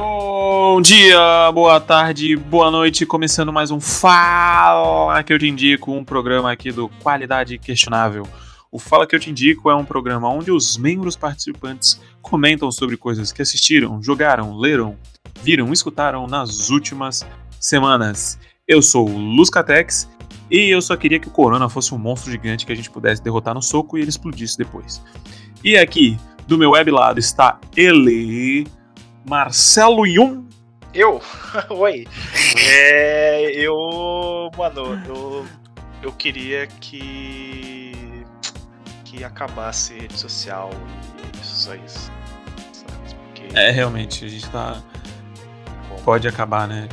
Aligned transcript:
Bom 0.00 0.80
dia, 0.80 1.50
boa 1.50 1.80
tarde, 1.80 2.36
boa 2.36 2.70
noite, 2.70 3.04
começando 3.04 3.52
mais 3.52 3.72
um 3.72 3.80
Fala 3.80 5.24
que 5.24 5.32
eu 5.32 5.38
te 5.40 5.48
indico, 5.48 5.90
um 5.90 6.04
programa 6.04 6.52
aqui 6.52 6.70
do 6.70 6.88
Qualidade 7.02 7.58
Questionável. 7.58 8.22
O 8.70 8.78
Fala 8.78 9.08
que 9.08 9.16
eu 9.16 9.18
te 9.18 9.28
indico 9.28 9.68
é 9.68 9.74
um 9.74 9.84
programa 9.84 10.28
onde 10.28 10.52
os 10.52 10.78
membros 10.78 11.16
participantes 11.16 12.00
comentam 12.22 12.70
sobre 12.70 12.96
coisas 12.96 13.32
que 13.32 13.42
assistiram, 13.42 14.00
jogaram, 14.00 14.56
leram, 14.56 14.96
viram, 15.42 15.72
escutaram 15.72 16.28
nas 16.28 16.70
últimas 16.70 17.26
semanas. 17.58 18.38
Eu 18.68 18.80
sou 18.80 19.08
o 19.08 19.18
Luz 19.18 19.50
Catex 19.50 20.08
e 20.48 20.70
eu 20.70 20.80
só 20.80 20.96
queria 20.96 21.18
que 21.18 21.26
o 21.26 21.32
Corona 21.32 21.68
fosse 21.68 21.92
um 21.92 21.98
monstro 21.98 22.30
gigante 22.30 22.64
que 22.64 22.72
a 22.72 22.76
gente 22.76 22.88
pudesse 22.88 23.20
derrotar 23.20 23.52
no 23.52 23.62
soco 23.62 23.98
e 23.98 24.02
ele 24.02 24.10
explodisse 24.10 24.56
depois. 24.56 25.02
E 25.64 25.76
aqui, 25.76 26.16
do 26.46 26.56
meu 26.56 26.70
web 26.70 26.88
lado, 26.88 27.18
está 27.18 27.58
ele, 27.76 28.64
Marcelo 29.28 30.06
Yun. 30.06 30.48
Eu? 30.94 31.20
Oi. 31.68 32.06
É, 32.70 33.50
eu. 33.52 34.50
Mano, 34.56 35.00
eu. 35.06 35.46
Eu 36.02 36.12
queria 36.12 36.66
que. 36.66 37.92
que 39.04 39.22
acabasse 39.22 39.94
rede 39.94 40.18
social 40.18 40.70
e 41.34 41.40
isso, 41.40 41.54
só 41.64 41.74
isso. 41.74 42.10
Porque... 43.34 43.48
É, 43.58 43.70
realmente, 43.70 44.24
a 44.24 44.28
gente 44.28 44.48
tá. 44.48 44.82
Bom. 45.88 45.96
Pode 46.04 46.26
acabar, 46.26 46.66
né? 46.66 46.88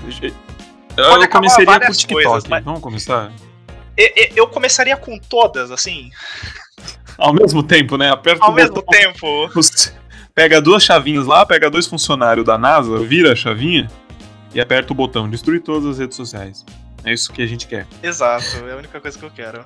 Eu, 0.97 1.21
eu 1.21 1.29
começaria 1.29 1.79
com 1.79 1.91
o 1.91 1.95
TikTok. 1.95 2.23
Coisas, 2.23 2.49
mas... 2.49 2.63
Vamos 2.63 2.81
começar? 2.81 3.31
Eu, 3.95 4.09
eu 4.35 4.47
começaria 4.47 4.97
com 4.97 5.17
todas, 5.17 5.71
assim. 5.71 6.09
Ao 7.17 7.33
mesmo 7.33 7.63
tempo, 7.63 7.97
né? 7.97 8.09
Aperta 8.09 8.43
Ao 8.45 8.51
mesmo 8.51 8.75
botão, 8.75 8.99
tempo. 8.99 9.49
Pega 10.35 10.61
duas 10.61 10.83
chavinhas 10.83 11.25
lá, 11.25 11.45
pega 11.45 11.69
dois 11.69 11.87
funcionários 11.87 12.45
da 12.45 12.57
NASA, 12.57 12.99
vira 12.99 13.31
a 13.31 13.35
chavinha 13.37 13.89
e 14.53 14.59
aperta 14.59 14.91
o 14.91 14.95
botão 14.95 15.29
destruir 15.29 15.61
todas 15.61 15.85
as 15.85 15.97
redes 15.97 16.17
sociais. 16.17 16.65
É 17.05 17.13
isso 17.13 17.31
que 17.31 17.41
a 17.41 17.47
gente 17.47 17.65
quer. 17.65 17.87
Exato, 18.03 18.45
é 18.67 18.73
a 18.73 18.75
única 18.75 18.99
coisa 18.99 19.17
que 19.17 19.23
eu 19.23 19.31
quero. 19.31 19.63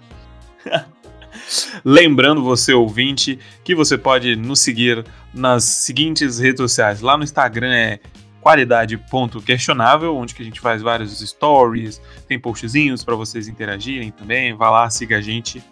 Lembrando 1.83 2.44
você, 2.44 2.71
ouvinte, 2.71 3.39
que 3.63 3.73
você 3.73 3.97
pode 3.97 4.35
nos 4.35 4.59
seguir 4.59 5.03
nas 5.33 5.63
seguintes 5.63 6.38
redes 6.38 6.59
sociais. 6.59 7.01
Lá 7.01 7.17
no 7.17 7.23
Instagram 7.23 7.73
é 7.73 7.99
qualidade.questionável, 8.39 10.16
onde 10.16 10.35
que 10.35 10.44
a 10.44 10.45
gente 10.45 10.59
faz 10.59 10.83
vários 10.83 11.19
stories, 11.19 11.99
tem 12.27 12.39
postzinhos 12.39 13.03
para 13.03 13.16
vocês 13.16 13.47
interagirem 13.47 14.11
também. 14.11 14.53
Vá 14.53 14.69
lá, 14.69 14.88
siga 14.91 15.17
a 15.17 15.22
gente. 15.22 15.63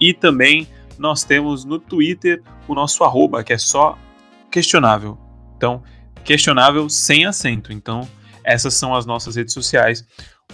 E 0.00 0.14
também 0.14 0.66
nós 0.98 1.22
temos 1.22 1.66
no 1.66 1.78
Twitter 1.78 2.42
o 2.66 2.74
nosso 2.74 3.04
arroba, 3.04 3.44
que 3.44 3.52
é 3.52 3.58
só 3.58 3.98
questionável. 4.50 5.18
Então, 5.56 5.82
questionável 6.24 6.88
sem 6.88 7.26
acento. 7.26 7.72
Então, 7.72 8.08
essas 8.44 8.74
são 8.74 8.94
as 8.94 9.06
nossas 9.06 9.36
redes 9.36 9.54
sociais. 9.54 10.04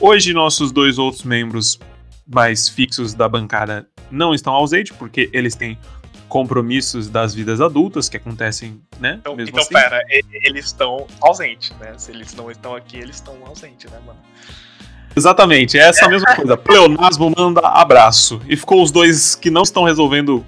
Hoje, 0.01 0.33
nossos 0.33 0.73
dois 0.73 0.99
outros 0.99 1.23
membros 1.23 1.79
mais 2.27 2.69
fixos 2.69 3.15
da 3.15 3.29
bancada 3.29 3.87
não 4.11 4.35
estão 4.35 4.53
ausentes, 4.53 4.97
porque 4.97 5.29
eles 5.33 5.55
têm 5.55 5.79
compromissos 6.29 7.09
das 7.09 7.35
vidas 7.35 7.61
adultas 7.61 8.09
que 8.09 8.17
acontecem, 8.17 8.81
né? 8.99 9.19
Então, 9.21 9.37
então 9.39 9.61
assim. 9.61 9.73
pera, 9.73 10.01
eles 10.43 10.67
estão 10.67 11.07
ausentes, 11.21 11.71
né? 11.79 11.95
Se 11.97 12.11
eles 12.11 12.35
não 12.35 12.51
estão 12.51 12.75
aqui, 12.75 12.97
eles 12.97 13.17
estão 13.17 13.37
ausentes, 13.47 13.91
né, 13.91 13.99
mano? 14.05 14.19
Exatamente, 15.17 15.79
é 15.79 15.83
essa 15.83 16.09
mesma 16.09 16.35
coisa. 16.35 16.57
Pleonasmo 16.57 17.33
manda 17.37 17.61
abraço. 17.61 18.41
E 18.49 18.57
ficou 18.57 18.83
os 18.83 18.91
dois 18.91 19.37
que 19.37 19.51
não 19.51 19.63
estão 19.63 19.85
resolvendo 19.85 20.45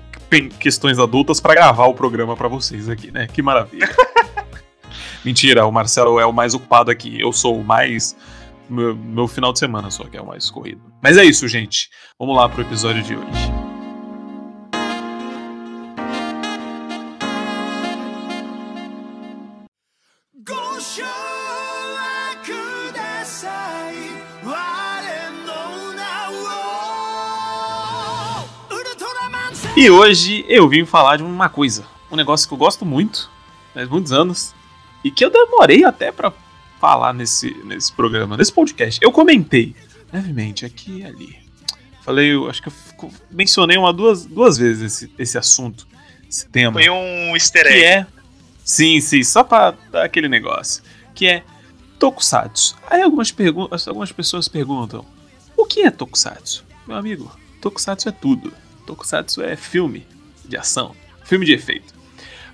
questões 0.59 0.99
adultas 0.99 1.41
para 1.41 1.55
gravar 1.55 1.87
o 1.87 1.95
programa 1.95 2.37
para 2.37 2.49
vocês 2.49 2.89
aqui, 2.89 3.11
né? 3.11 3.27
Que 3.27 3.43
maravilha. 3.43 3.89
Mentira, 5.25 5.67
o 5.67 5.73
Marcelo 5.73 6.21
é 6.21 6.27
o 6.27 6.33
mais 6.33 6.55
ocupado 6.55 6.91
aqui. 6.91 7.21
Eu 7.21 7.33
sou 7.33 7.59
o 7.59 7.65
mais. 7.65 8.17
Meu, 8.69 8.95
meu, 8.97 9.29
final 9.29 9.53
de 9.53 9.59
semana 9.59 9.91
só 9.91 10.05
que 10.05 10.17
é 10.17 10.21
o 10.21 10.27
mais 10.27 10.51
corrido. 10.51 10.83
Mas 11.03 11.17
é 11.17 11.25
isso, 11.25 11.47
gente. 11.49 11.89
Vamos 12.19 12.37
lá 12.37 12.49
pro 12.49 12.63
episódio 12.63 13.03
de 13.03 13.17
hoje. 13.17 13.66
E 29.77 29.91
hoje 29.91 30.43
eu 30.49 30.67
vim 30.67 30.87
falar 30.87 31.19
de 31.19 31.23
uma 31.23 31.51
coisa, 31.51 31.85
um 32.11 32.17
negócio 32.17 32.49
que 32.49 32.55
eu 32.55 32.57
gosto 32.57 32.87
muito, 32.87 33.31
faz 33.75 33.87
muitos 33.87 34.11
anos, 34.11 34.55
e 35.05 35.11
que 35.11 35.23
eu 35.23 35.29
demorei 35.29 35.85
até 35.85 36.11
para 36.11 36.33
falar 36.81 37.13
nesse, 37.13 37.51
nesse 37.63 37.93
programa, 37.93 38.39
nesse 38.39 38.51
podcast. 38.51 38.99
Eu 39.03 39.13
comentei 39.13 39.77
levemente 40.11 40.65
aqui 40.65 41.01
e 41.01 41.05
ali. 41.05 41.37
Falei, 42.01 42.33
eu 42.33 42.49
acho 42.49 42.63
que 42.63 42.69
eu 42.69 43.13
mencionei 43.31 43.77
uma 43.77 43.93
duas, 43.93 44.25
duas 44.25 44.57
vezes 44.57 44.95
esse, 44.95 45.13
esse 45.19 45.37
assunto, 45.37 45.87
esse 46.27 46.49
tema. 46.49 46.81
Foi 46.81 46.89
um 46.89 47.35
easter 47.35 47.67
egg. 47.67 47.79
Que 47.79 47.85
é, 47.85 48.07
sim, 48.65 48.99
sim, 49.03 49.23
só 49.23 49.45
pra 49.45 49.75
dar 49.93 50.05
aquele 50.05 50.27
negócio. 50.27 50.83
Que 51.15 51.27
é 51.27 51.45
Tokusatsu. 51.99 52.77
Aí 52.89 53.03
algumas, 53.03 53.35
algumas 53.87 54.11
pessoas 54.11 54.49
perguntam: 54.49 55.05
o 55.55 55.67
que 55.67 55.83
é 55.83 55.91
Tokusatsu? 55.91 56.65
Meu 56.87 56.97
amigo, 56.97 57.31
Tokusatsu 57.61 58.09
é 58.09 58.13
tudo. 58.13 58.55
Tokusatsu 58.87 59.43
é 59.43 59.57
filme 59.57 60.07
de 60.45 60.57
ação, 60.57 60.95
filme 61.25 61.45
de 61.45 61.53
efeito. 61.53 61.95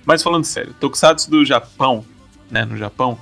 Mas 0.05 0.21
falando 0.21 0.43
sério, 0.43 0.73
Tokusatsu 0.79 1.29
do 1.29 1.45
Japão, 1.45 2.03
né, 2.49 2.65
no 2.65 2.75
Japão, 2.75 3.17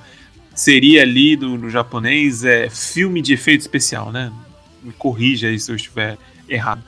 seria 0.54 1.02
ali 1.02 1.36
do, 1.36 1.56
no 1.56 1.70
japonês 1.70 2.44
é 2.44 2.68
filme 2.68 3.22
de 3.22 3.32
efeito 3.32 3.60
especial, 3.60 4.10
né? 4.10 4.32
Me 4.82 4.92
corrija 4.92 5.48
aí 5.48 5.58
se 5.58 5.70
eu 5.70 5.76
estiver 5.76 6.18
errado. 6.48 6.82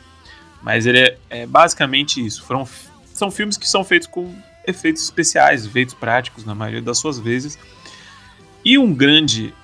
Mas 0.63 0.87
ele 0.87 0.99
é, 0.99 1.19
é 1.31 1.47
basicamente 1.47 2.25
isso. 2.25 2.43
Foram, 2.43 2.67
são 3.13 3.31
filmes 3.31 3.57
que 3.57 3.69
são 3.69 3.85
feitos 3.85 4.09
com 4.09 4.35
efeitos 4.67 5.03
especiais, 5.03 5.65
efeitos 5.65 5.95
práticos 5.95 6.45
na 6.45 6.55
maioria 6.55 6.83
das 6.83 6.99
suas 6.99 7.19
vezes. 7.19 7.59
E 8.65 8.79
um 8.79 8.93
grande 8.93 9.55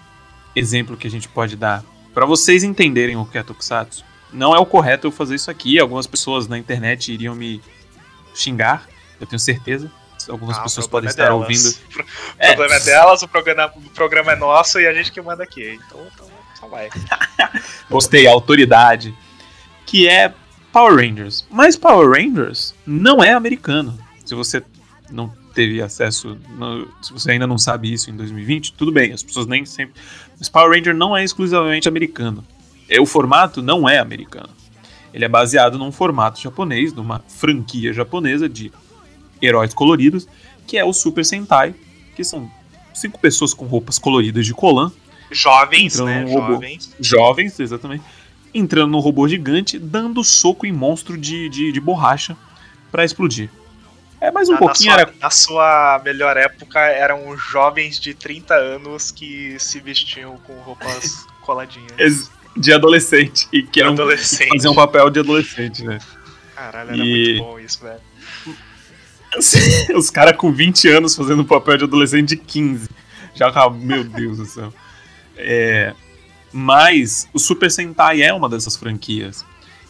exemplo 0.54 0.96
que 0.96 1.06
a 1.06 1.10
gente 1.10 1.28
pode 1.28 1.56
dar 1.56 1.82
para 2.12 2.26
vocês 2.26 2.62
entenderem 2.62 3.16
o 3.16 3.24
que 3.24 3.38
é 3.38 3.42
Tokusatsu 3.42 4.04
não 4.32 4.54
é 4.54 4.58
o 4.58 4.66
correto 4.66 5.06
eu 5.06 5.12
fazer 5.12 5.34
isso 5.34 5.50
aqui. 5.50 5.78
Algumas 5.78 6.06
pessoas 6.06 6.48
na 6.48 6.58
internet 6.58 7.12
iriam 7.12 7.34
me 7.34 7.60
xingar, 8.34 8.86
eu 9.20 9.26
tenho 9.26 9.40
certeza. 9.40 9.90
Algumas 10.28 10.58
ah, 10.58 10.62
pessoas 10.62 10.86
podem 10.86 11.08
é 11.08 11.10
estar 11.10 11.24
delas. 11.24 11.40
ouvindo. 11.40 11.74
O 12.40 12.42
é. 12.42 12.54
problema 12.54 12.74
é 12.74 12.80
delas, 12.80 13.22
o 13.22 13.28
programa, 13.28 13.72
o 13.76 13.90
programa 13.90 14.32
é 14.32 14.36
nosso 14.36 14.80
e 14.80 14.86
a 14.86 14.94
gente 14.94 15.12
que 15.12 15.20
manda 15.20 15.42
aqui. 15.42 15.78
Então, 15.86 16.06
então 16.14 16.26
só 16.58 16.66
vai. 16.66 16.88
Gostei, 17.90 18.26
autoridade. 18.26 19.14
Que 19.84 20.08
é 20.08 20.32
Power 20.72 20.96
Rangers. 20.96 21.46
Mas 21.50 21.76
Power 21.76 22.08
Rangers 22.08 22.74
não 22.86 23.22
é 23.22 23.32
americano. 23.32 23.98
Se 24.24 24.34
você 24.34 24.62
não 25.10 25.28
teve 25.54 25.82
acesso, 25.82 26.38
no, 26.50 26.88
se 27.02 27.12
você 27.12 27.32
ainda 27.32 27.46
não 27.46 27.58
sabe 27.58 27.92
isso 27.92 28.10
em 28.10 28.16
2020, 28.16 28.72
tudo 28.74 28.92
bem, 28.92 29.12
as 29.12 29.22
pessoas 29.22 29.46
nem 29.46 29.64
sempre. 29.66 30.00
Mas 30.38 30.48
Power 30.48 30.70
Ranger 30.70 30.94
não 30.94 31.16
é 31.16 31.24
exclusivamente 31.24 31.88
americano. 31.88 32.44
É, 32.90 33.00
o 33.00 33.06
formato 33.06 33.62
não 33.62 33.88
é 33.88 33.98
americano. 33.98 34.50
Ele 35.14 35.24
é 35.24 35.28
baseado 35.28 35.78
num 35.78 35.92
formato 35.92 36.40
japonês, 36.40 36.92
numa 36.92 37.24
franquia 37.28 37.92
japonesa 37.92 38.48
de 38.48 38.72
heróis 39.40 39.72
coloridos, 39.72 40.26
que 40.66 40.76
é 40.76 40.84
o 40.84 40.92
Super 40.92 41.24
Sentai, 41.24 41.74
que 42.16 42.24
são 42.24 42.50
cinco 42.92 43.18
pessoas 43.18 43.54
com 43.54 43.64
roupas 43.64 43.98
coloridas 43.98 44.44
de 44.44 44.52
colã. 44.52 44.90
Jovens, 45.30 45.98
né? 46.00 46.26
Jovens. 46.26 46.94
Jovens, 46.98 47.60
exatamente. 47.60 48.02
Entrando 48.52 48.90
no 48.90 48.98
robô 48.98 49.28
gigante, 49.28 49.78
dando 49.78 50.24
soco 50.24 50.66
em 50.66 50.72
monstro 50.72 51.16
de, 51.16 51.48
de, 51.48 51.70
de 51.70 51.80
borracha 51.80 52.36
para 52.90 53.04
explodir. 53.04 53.48
É 54.20 54.30
mais 54.30 54.48
um 54.48 54.52
na, 54.52 54.58
pouquinho. 54.58 54.90
Na 54.90 54.96
sua, 54.96 55.02
era... 55.02 55.14
na 55.20 55.30
sua 55.30 56.02
melhor 56.04 56.36
época, 56.36 56.80
eram 56.80 57.36
jovens 57.38 57.98
de 57.98 58.12
30 58.12 58.54
anos 58.54 59.10
que 59.10 59.56
se 59.58 59.80
vestiam 59.80 60.36
com 60.38 60.52
roupas 60.60 61.24
coladinhas. 61.40 62.30
De 62.56 62.72
adolescente. 62.72 63.48
E 63.52 63.62
que 63.62 63.80
era 63.80 63.90
um, 63.90 63.96
fazer 63.96 64.68
um 64.68 64.74
papel 64.74 65.08
de 65.10 65.20
adolescente, 65.20 65.84
né? 65.84 65.98
Caralho, 66.54 66.90
era 66.90 67.04
e... 67.04 67.34
muito 67.38 67.44
bom 67.44 67.58
isso, 67.58 67.80
velho. 67.82 68.00
Os 69.96 70.10
caras 70.10 70.36
com 70.36 70.52
20 70.52 70.88
anos 70.88 71.14
fazendo 71.14 71.42
um 71.42 71.44
papel 71.44 71.76
de 71.76 71.84
adolescente 71.84 72.30
de 72.30 72.36
15. 72.36 72.88
Já, 73.34 73.70
meu 73.70 74.02
Deus 74.04 74.38
do 74.38 74.46
céu. 74.46 74.72
É, 75.36 75.94
mas 76.52 77.28
o 77.32 77.38
Super 77.38 77.70
Sentai 77.70 78.22
é 78.22 78.32
uma 78.32 78.48
dessas 78.48 78.76
franquias. 78.76 79.44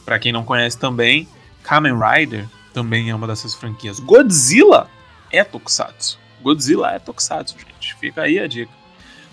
Para 0.05 0.19
quem 0.19 0.33
não 0.33 0.45
conhece 0.45 0.79
também, 0.79 1.27
Kamen 1.63 1.95
Rider 1.95 2.47
também 2.73 3.11
é 3.11 3.15
uma 3.15 3.27
dessas 3.27 3.55
franquias. 3.55 3.99
Godzilla 3.99 4.89
é 5.31 5.43
Tokusatsu. 5.43 6.19
Godzilla 6.43 6.93
é 6.93 6.99
Tokusatsu, 6.99 7.57
gente. 7.59 7.95
Fica 7.97 8.23
aí 8.23 8.39
a 8.39 8.47
dica. 8.47 8.73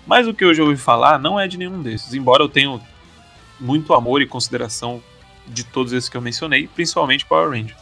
Mas 0.06 0.26
o 0.26 0.34
que 0.34 0.44
hoje 0.44 0.60
eu 0.60 0.66
ouvi 0.66 0.78
falar 0.78 1.18
não 1.18 1.38
é 1.38 1.46
de 1.46 1.58
nenhum 1.58 1.82
desses. 1.82 2.14
Embora 2.14 2.42
eu 2.42 2.48
tenha 2.48 2.80
muito 3.60 3.94
amor 3.94 4.22
e 4.22 4.26
consideração 4.26 5.02
de 5.46 5.64
todos 5.64 5.92
esses 5.92 6.08
que 6.08 6.16
eu 6.16 6.20
mencionei, 6.20 6.68
principalmente 6.68 7.24
Power 7.24 7.50
Ranger. 7.50 7.76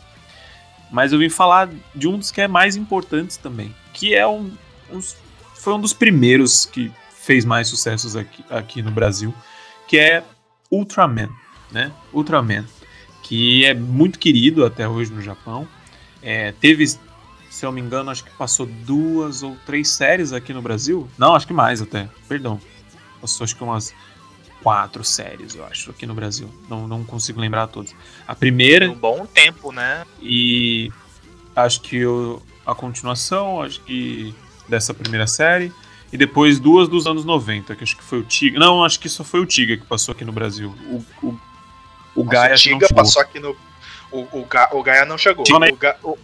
Mas 0.90 1.12
eu 1.12 1.18
vim 1.18 1.28
falar 1.28 1.68
de 1.94 2.06
um 2.06 2.18
dos 2.18 2.30
que 2.30 2.40
é 2.40 2.48
mais 2.48 2.76
importantes 2.76 3.36
também, 3.36 3.74
que 3.92 4.14
é 4.14 4.26
um, 4.26 4.52
um 4.90 5.00
foi 5.54 5.74
um 5.74 5.80
dos 5.80 5.92
primeiros 5.92 6.64
que 6.64 6.92
fez 7.10 7.44
mais 7.44 7.66
sucessos 7.66 8.14
aqui, 8.14 8.44
aqui 8.48 8.82
no 8.82 8.92
Brasil, 8.92 9.34
que 9.88 9.98
é 9.98 10.22
Ultraman, 10.70 11.28
né? 11.72 11.90
Ultraman, 12.12 12.64
que 13.22 13.64
é 13.64 13.74
muito 13.74 14.18
querido 14.18 14.64
até 14.64 14.88
hoje 14.88 15.12
no 15.12 15.20
Japão. 15.20 15.66
É, 16.22 16.52
teve, 16.52 16.86
se 16.86 17.66
eu 17.66 17.72
me 17.72 17.80
engano, 17.80 18.10
acho 18.10 18.22
que 18.22 18.30
passou 18.36 18.66
duas 18.66 19.42
ou 19.42 19.56
três 19.66 19.88
séries 19.88 20.32
aqui 20.32 20.52
no 20.52 20.62
Brasil. 20.62 21.08
Não, 21.18 21.34
acho 21.34 21.48
que 21.48 21.52
mais 21.52 21.82
até, 21.82 22.08
perdão. 22.28 22.60
Passou 23.20 23.42
acho 23.42 23.56
que 23.56 23.64
umas 23.64 23.92
quatro 24.66 25.04
séries, 25.04 25.54
eu 25.54 25.64
acho, 25.64 25.92
aqui 25.92 26.04
no 26.06 26.12
Brasil. 26.12 26.50
Não, 26.68 26.88
não 26.88 27.04
consigo 27.04 27.40
lembrar 27.40 27.68
todas. 27.68 27.94
A 28.26 28.34
primeira. 28.34 28.90
Um 28.90 28.94
bom 28.94 29.24
tempo, 29.24 29.70
né? 29.70 30.04
E 30.20 30.90
acho 31.54 31.80
que 31.82 32.04
o, 32.04 32.42
a 32.66 32.74
continuação, 32.74 33.62
acho 33.62 33.80
que 33.82 34.34
dessa 34.68 34.92
primeira 34.92 35.24
série. 35.24 35.72
E 36.12 36.16
depois 36.16 36.58
duas 36.58 36.88
dos 36.88 37.06
anos 37.06 37.24
90, 37.24 37.76
que 37.76 37.84
acho 37.84 37.96
que 37.96 38.02
foi 38.02 38.18
o 38.18 38.24
Tiga. 38.24 38.58
Não, 38.58 38.84
acho 38.84 38.98
que 38.98 39.08
só 39.08 39.22
foi 39.22 39.38
o 39.38 39.46
Tiga 39.46 39.76
que 39.76 39.86
passou 39.86 40.10
aqui 40.10 40.24
no 40.24 40.32
Brasil. 40.32 40.74
O, 40.90 41.04
o, 41.24 41.40
o 42.16 42.24
Gaia 42.24 42.54
o 42.54 42.58
Tiga 42.58 42.88
passou 42.92 43.22
aqui 43.22 43.38
no. 43.38 43.56
O, 44.10 44.40
o, 44.40 44.44
Ga, 44.46 44.70
o 44.72 44.82
Gaia 44.82 45.04
não 45.04 45.16
chegou. 45.16 45.44
O 45.48 45.76
Ga, 45.76 45.96
o... 46.02 46.18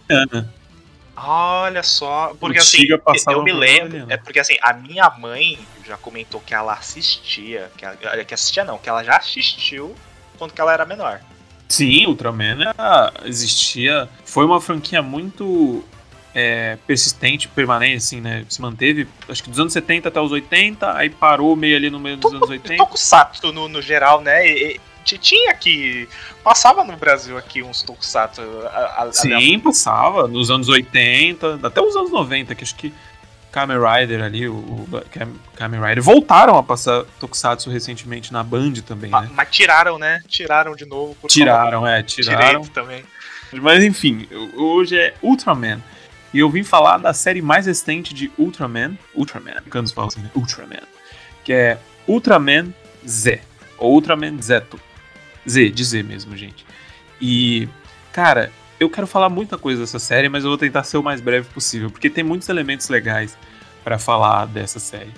Olha 1.15 1.83
só, 1.83 2.35
porque 2.39 2.57
O 2.57 2.61
assim, 2.61 2.87
eu 3.29 3.43
me 3.43 3.53
lembro, 3.53 4.05
é 4.09 4.17
porque 4.17 4.39
assim, 4.39 4.57
a 4.61 4.73
minha 4.73 5.09
mãe 5.11 5.59
já 5.85 5.95
comentou 5.95 6.41
que 6.41 6.53
ela 6.53 6.73
assistia, 6.73 7.71
que, 7.77 7.85
ela, 7.85 8.23
que 8.25 8.33
assistia 8.33 8.63
não, 8.63 8.77
que 8.77 8.89
ela 8.89 9.03
já 9.03 9.17
assistiu 9.17 9.95
quando 10.37 10.53
ela 10.57 10.73
era 10.73 10.85
menor. 10.85 11.19
Sim, 11.69 12.05
Ultraman 12.07 12.61
era- 12.75 13.13
existia. 13.25 14.09
Foi 14.25 14.45
uma 14.45 14.59
franquia 14.59 15.01
muito 15.01 15.83
é, 16.33 16.77
persistente, 16.87 17.47
permanente, 17.47 17.97
assim, 17.97 18.21
né? 18.21 18.45
Se 18.49 18.61
manteve, 18.61 19.07
acho 19.29 19.43
que 19.43 19.49
dos 19.49 19.59
anos 19.59 19.73
70 19.73 20.09
até 20.09 20.19
os 20.19 20.31
80, 20.31 20.95
aí 20.95 21.09
parou 21.09 21.55
meio 21.55 21.75
ali 21.75 21.89
no 21.89 21.99
meio 21.99 22.17
dos 22.17 22.33
anos 22.33 22.49
80. 22.49 22.75
Tokusatsu 22.77 23.51
no, 23.51 23.67
no 23.67 23.81
geral, 23.81 24.21
né? 24.21 24.47
E, 24.47 24.81
tinha 25.03 25.53
que. 25.53 26.07
Passava 26.43 26.83
no 26.83 26.95
Brasil 26.97 27.37
aqui 27.37 27.61
uns 27.61 27.81
Tokusatsu. 27.83 28.41
a- 28.67 29.03
a- 29.03 29.11
Sim, 29.13 29.59
passava, 29.59 30.27
nos 30.27 30.49
anos 30.49 30.69
80, 30.69 31.59
até 31.63 31.81
os 31.81 31.95
anos 31.95 32.11
90, 32.11 32.55
que 32.55 32.63
acho 32.63 32.75
que 32.75 32.93
Kamen 33.51 33.77
Rider 33.77 34.23
ali, 34.23 34.47
o, 34.47 34.53
o 34.53 34.87
Kam- 35.11 35.33
Kamen 35.55 35.79
Rider, 35.81 36.01
voltaram 36.03 36.57
a 36.57 36.63
passar 36.63 37.03
Tokusatsu 37.19 37.69
recentemente 37.69 38.33
na 38.33 38.43
Band 38.43 38.73
também, 38.85 39.11
né? 39.11 39.29
Mas 39.33 39.47
tiraram, 39.51 39.99
né? 39.99 40.21
Tiraram 40.27 40.75
de 40.75 40.85
novo. 40.85 41.15
por 41.15 41.29
Tiraram, 41.29 41.85
é, 41.87 42.01
tiraram. 42.01 42.39
Direito 42.61 42.69
também. 42.71 43.03
Mas 43.61 43.83
enfim, 43.83 44.27
hoje 44.55 44.97
é 44.97 45.13
Ultraman. 45.21 45.79
E 46.33 46.39
eu 46.39 46.49
vim 46.49 46.63
falar 46.63 46.97
da 46.97 47.13
série 47.13 47.43
mais 47.43 47.67
recente 47.67 48.11
de 48.11 48.31
Ultraman. 48.39 48.97
Ultraman, 49.13 49.51
americanos 49.51 49.91
falam 49.91 50.07
assim, 50.07 50.21
né? 50.21 50.31
Ultraman. 50.33 50.81
Que 51.43 51.53
é 51.53 51.77
Ultraman 52.07 52.73
Z. 53.07 53.39
Ou 53.77 53.93
Ultraman 53.93 54.41
Zeto. 54.41 54.79
Z, 55.47 55.69
de 55.69 55.83
Z 55.83 56.03
mesmo, 56.03 56.35
gente. 56.35 56.65
E, 57.21 57.67
cara, 58.11 58.51
eu 58.79 58.89
quero 58.89 59.07
falar 59.07 59.29
muita 59.29 59.57
coisa 59.57 59.81
dessa 59.81 59.99
série, 59.99 60.29
mas 60.29 60.43
eu 60.43 60.49
vou 60.49 60.57
tentar 60.57 60.83
ser 60.83 60.97
o 60.97 61.03
mais 61.03 61.21
breve 61.21 61.47
possível, 61.49 61.89
porque 61.89 62.09
tem 62.09 62.23
muitos 62.23 62.49
elementos 62.49 62.89
legais 62.89 63.37
pra 63.83 63.97
falar 63.97 64.45
dessa 64.45 64.79
série. 64.79 65.11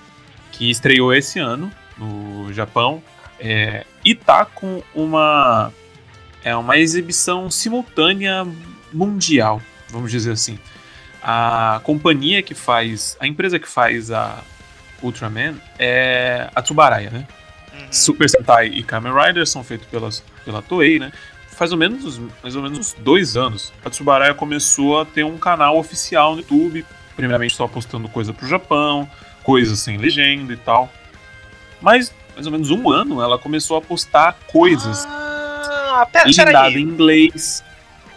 Que 0.52 0.70
estreou 0.70 1.14
esse 1.14 1.38
ano 1.38 1.70
no 1.98 2.52
Japão. 2.52 3.02
é, 3.38 3.84
e 4.04 4.14
tá 4.14 4.44
com 4.46 4.82
uma 4.94 5.72
é 6.46 6.54
uma 6.56 6.78
exibição 6.78 7.50
simultânea 7.50 8.46
mundial, 8.92 9.60
vamos 9.90 10.12
dizer 10.12 10.30
assim. 10.30 10.58
A 11.20 11.80
companhia 11.82 12.40
que 12.40 12.54
faz, 12.54 13.16
a 13.18 13.26
empresa 13.26 13.58
que 13.58 13.68
faz 13.68 14.12
a 14.12 14.38
Ultraman 15.02 15.56
é 15.76 16.48
a 16.54 16.62
Tsubaraya, 16.62 17.10
né? 17.10 17.26
Uhum. 17.76 17.92
Super 17.92 18.28
Sentai 18.28 18.66
e 18.68 18.82
Kamen 18.82 19.12
Rider 19.12 19.46
são 19.46 19.62
feitos 19.62 19.86
pelas, 19.88 20.22
pela 20.44 20.62
Toei, 20.62 20.98
né? 20.98 21.12
Faz 21.48 21.72
ou 21.72 21.78
menos, 21.78 22.20
mais 22.42 22.54
ou 22.54 22.62
menos 22.62 22.78
uns 22.78 22.92
dois 22.92 23.36
anos, 23.36 23.72
a 23.84 23.88
Tsubaraya 23.88 24.34
começou 24.34 25.00
a 25.00 25.04
ter 25.06 25.24
um 25.24 25.38
canal 25.38 25.78
oficial 25.78 26.34
no 26.34 26.40
YouTube, 26.40 26.84
primeiramente 27.14 27.54
só 27.54 27.66
postando 27.66 28.08
coisa 28.08 28.32
pro 28.32 28.46
Japão, 28.46 29.08
coisas 29.42 29.78
sem 29.78 29.96
legenda 29.96 30.52
e 30.52 30.56
tal. 30.56 30.92
Mas, 31.80 32.12
mais 32.34 32.46
ou 32.46 32.52
menos 32.52 32.70
um 32.70 32.90
ano, 32.90 33.22
ela 33.22 33.38
começou 33.38 33.76
a 33.78 33.80
postar 33.80 34.36
coisas 34.52 35.06
Ah, 35.06 36.06
pera, 36.12 36.70
em 36.70 36.80
inglês. 36.80 37.64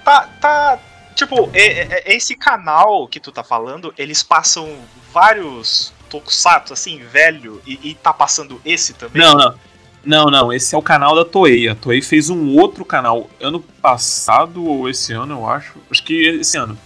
Tá, 0.03 0.27
tá. 0.41 0.79
Tipo, 1.15 1.49
esse 1.53 2.35
canal 2.35 3.07
que 3.07 3.19
tu 3.19 3.31
tá 3.31 3.43
falando, 3.43 3.93
eles 3.97 4.23
passam 4.23 4.79
vários 5.13 5.93
tokusatsu, 6.09 6.73
assim, 6.73 6.99
velho, 6.99 7.61
e, 7.65 7.79
e 7.89 7.93
tá 7.93 8.11
passando 8.11 8.59
esse 8.65 8.93
também? 8.93 9.21
Não, 9.21 9.35
não. 9.35 9.55
Não, 10.03 10.25
não, 10.27 10.53
esse 10.53 10.73
é 10.73 10.77
o 10.77 10.81
canal 10.81 11.13
da 11.13 11.25
Toei. 11.25 11.67
A 11.67 11.75
Toei 11.75 12.01
fez 12.01 12.29
um 12.29 12.55
outro 12.55 12.85
canal 12.85 13.29
ano 13.41 13.59
passado 13.59 14.65
ou 14.65 14.89
esse 14.89 15.11
ano, 15.11 15.35
eu 15.35 15.49
acho. 15.49 15.73
Acho 15.91 16.03
que 16.03 16.39
esse 16.39 16.57
ano. 16.57 16.77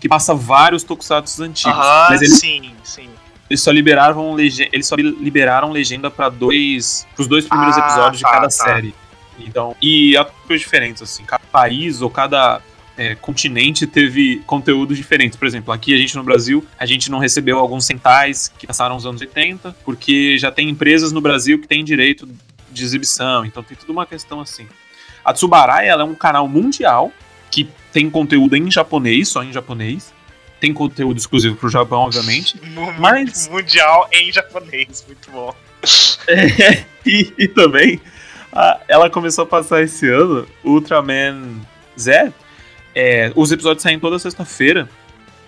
Que 0.00 0.08
passa 0.08 0.34
vários 0.34 0.82
tokusatsu 0.84 1.42
antigos. 1.42 1.76
Aham, 1.76 2.06
mas 2.10 2.22
eles, 2.22 2.38
sim, 2.38 2.72
sim. 2.84 3.08
eles 3.50 3.60
só 3.60 3.70
liberaram 3.70 4.34
legenda, 4.34 4.70
eles 4.72 4.86
só 4.86 4.94
liberaram 4.94 5.72
legenda 5.72 6.10
para 6.10 6.28
dois, 6.28 7.06
pros 7.16 7.26
dois 7.26 7.46
primeiros 7.46 7.76
Ah, 7.76 7.80
episódios 7.80 8.22
tá, 8.22 8.28
de 8.28 8.34
cada 8.34 8.46
tá. 8.46 8.50
série. 8.50 8.94
Então, 9.38 9.74
e 9.82 10.16
atores 10.16 10.60
diferentes 10.60 11.02
assim, 11.02 11.24
cada 11.24 11.42
país 11.50 12.00
ou 12.02 12.08
cada 12.08 12.60
é, 12.96 13.14
continente 13.14 13.86
teve 13.86 14.42
conteúdos 14.46 14.96
diferentes. 14.96 15.36
Por 15.36 15.46
exemplo, 15.46 15.72
aqui 15.72 15.94
a 15.94 15.96
gente 15.98 16.14
no 16.16 16.22
Brasil, 16.22 16.64
a 16.78 16.86
gente 16.86 17.10
não 17.10 17.18
recebeu 17.18 17.58
alguns 17.58 17.84
centais 17.86 18.52
que 18.58 18.66
passaram 18.66 18.96
os 18.96 19.04
anos 19.06 19.20
80, 19.20 19.74
porque 19.84 20.38
já 20.38 20.50
tem 20.50 20.68
empresas 20.68 21.10
no 21.12 21.20
Brasil 21.20 21.58
que 21.60 21.66
têm 21.66 21.84
direito 21.84 22.28
de 22.70 22.82
exibição, 22.84 23.44
então 23.44 23.62
tem 23.62 23.76
tudo 23.76 23.92
uma 23.92 24.06
questão 24.06 24.40
assim. 24.40 24.66
A 25.24 25.32
Tsubaraya 25.32 25.88
ela 25.90 26.02
é 26.02 26.04
um 26.04 26.14
canal 26.14 26.46
mundial 26.48 27.12
que 27.50 27.68
tem 27.92 28.10
conteúdo 28.10 28.56
em 28.56 28.70
japonês, 28.70 29.28
só 29.28 29.42
em 29.42 29.52
japonês. 29.52 30.12
Tem 30.60 30.72
conteúdo 30.72 31.18
exclusivo 31.18 31.56
pro 31.56 31.68
Japão, 31.68 32.00
obviamente. 32.00 32.56
Mas- 32.98 33.48
Mundial 33.48 34.08
em 34.12 34.32
japonês, 34.32 35.04
muito 35.06 35.30
bom. 35.30 35.54
e, 37.06 37.32
e 37.38 37.48
também 37.48 38.00
a- 38.52 38.80
ela 38.88 39.10
começou 39.10 39.44
a 39.44 39.46
passar 39.46 39.82
esse 39.82 40.08
ano 40.08 40.46
Ultraman 40.64 41.60
Z. 41.98 42.32
é, 42.94 43.32
os 43.34 43.50
episódios 43.50 43.82
saem 43.82 43.98
toda 43.98 44.18
sexta-feira, 44.18 44.88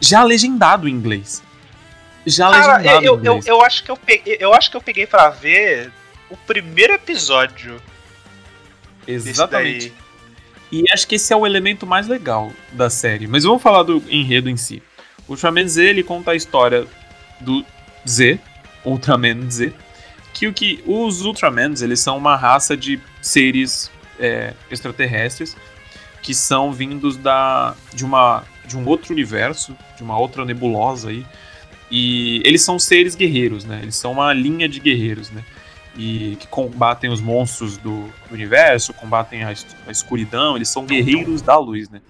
já 0.00 0.22
legendado 0.22 0.88
em 0.88 0.93
inglês. 0.93 1.42
Já 2.26 2.50
Cara, 2.50 2.76
legendado 2.78 3.04
eu, 3.04 3.14
em 3.14 3.16
eu, 3.16 3.37
inglês. 3.37 3.47
eu 3.47 3.62
acho 3.62 3.85
que 3.85 3.90
eu 3.90 3.97
peguei, 3.97 4.37
eu 4.40 4.54
acho 4.54 4.71
que 4.71 4.76
eu 4.76 4.82
peguei 4.82 5.06
pra 5.06 5.30
ver 5.30 5.92
o 6.28 6.37
primeiro 6.37 6.94
episódio 6.94 7.80
Exatamente. 9.06 9.92
E 10.71 10.85
acho 10.92 11.06
que 11.06 11.14
esse 11.14 11.32
é 11.32 11.37
o 11.37 11.47
elemento 11.47 11.87
mais 11.87 12.09
legal 12.09 12.52
da 12.73 12.90
série. 12.90 13.26
Mas 13.26 13.44
vamos 13.44 13.62
falar 13.62 13.85
do 13.85 14.02
enredo 14.09 14.50
em 14.50 14.56
si. 14.56 14.82
O 15.28 15.32
Ultraman 15.32 15.68
Z 15.68 15.85
ele 15.85 16.02
conta 16.02 16.32
a 16.32 16.35
história 16.35 16.87
do 17.40 17.64
Z, 18.06 18.38
Ultraman 18.85 19.49
Z, 19.49 19.73
que 20.35 20.47
o 20.47 20.52
que 20.52 20.82
os 20.87 21.23
Ultramans 21.25 21.82
eles 21.82 22.00
são 22.00 22.16
uma 22.16 22.37
raça 22.37 22.76
de 22.76 23.00
seres 23.23 23.90
é, 24.18 24.54
extraterrestres 24.71 25.56
que 26.26 26.35
são 26.35 26.73
vindos 26.73 27.16
da 27.16 27.76
de 27.95 28.04
uma 28.04 28.42
de 28.66 28.76
um 28.76 28.85
outro 28.85 29.12
universo, 29.12 29.76
de 29.97 30.02
uma 30.02 30.18
outra 30.18 30.45
nebulosa 30.45 31.11
aí. 31.11 31.25
E 31.88 32.42
eles 32.45 32.62
são 32.62 32.80
seres 32.80 33.14
guerreiros, 33.14 33.64
né? 33.64 33.78
Eles 33.80 33.95
são 33.95 34.11
uma 34.11 34.33
linha 34.33 34.68
de 34.68 34.80
guerreiros, 34.80 35.30
né? 35.30 35.45
E 35.97 36.37
que 36.40 36.49
combatem 36.49 37.09
os 37.12 37.21
monstros 37.21 37.76
do, 37.76 38.09
do 38.28 38.35
universo, 38.35 38.92
combatem 38.92 39.45
a, 39.45 39.54
a 39.87 39.90
escuridão, 39.92 40.56
eles 40.56 40.68
são 40.68 40.85
guerreiros 40.85 41.42
da 41.42 41.56
luz, 41.56 41.88
né? 41.88 42.00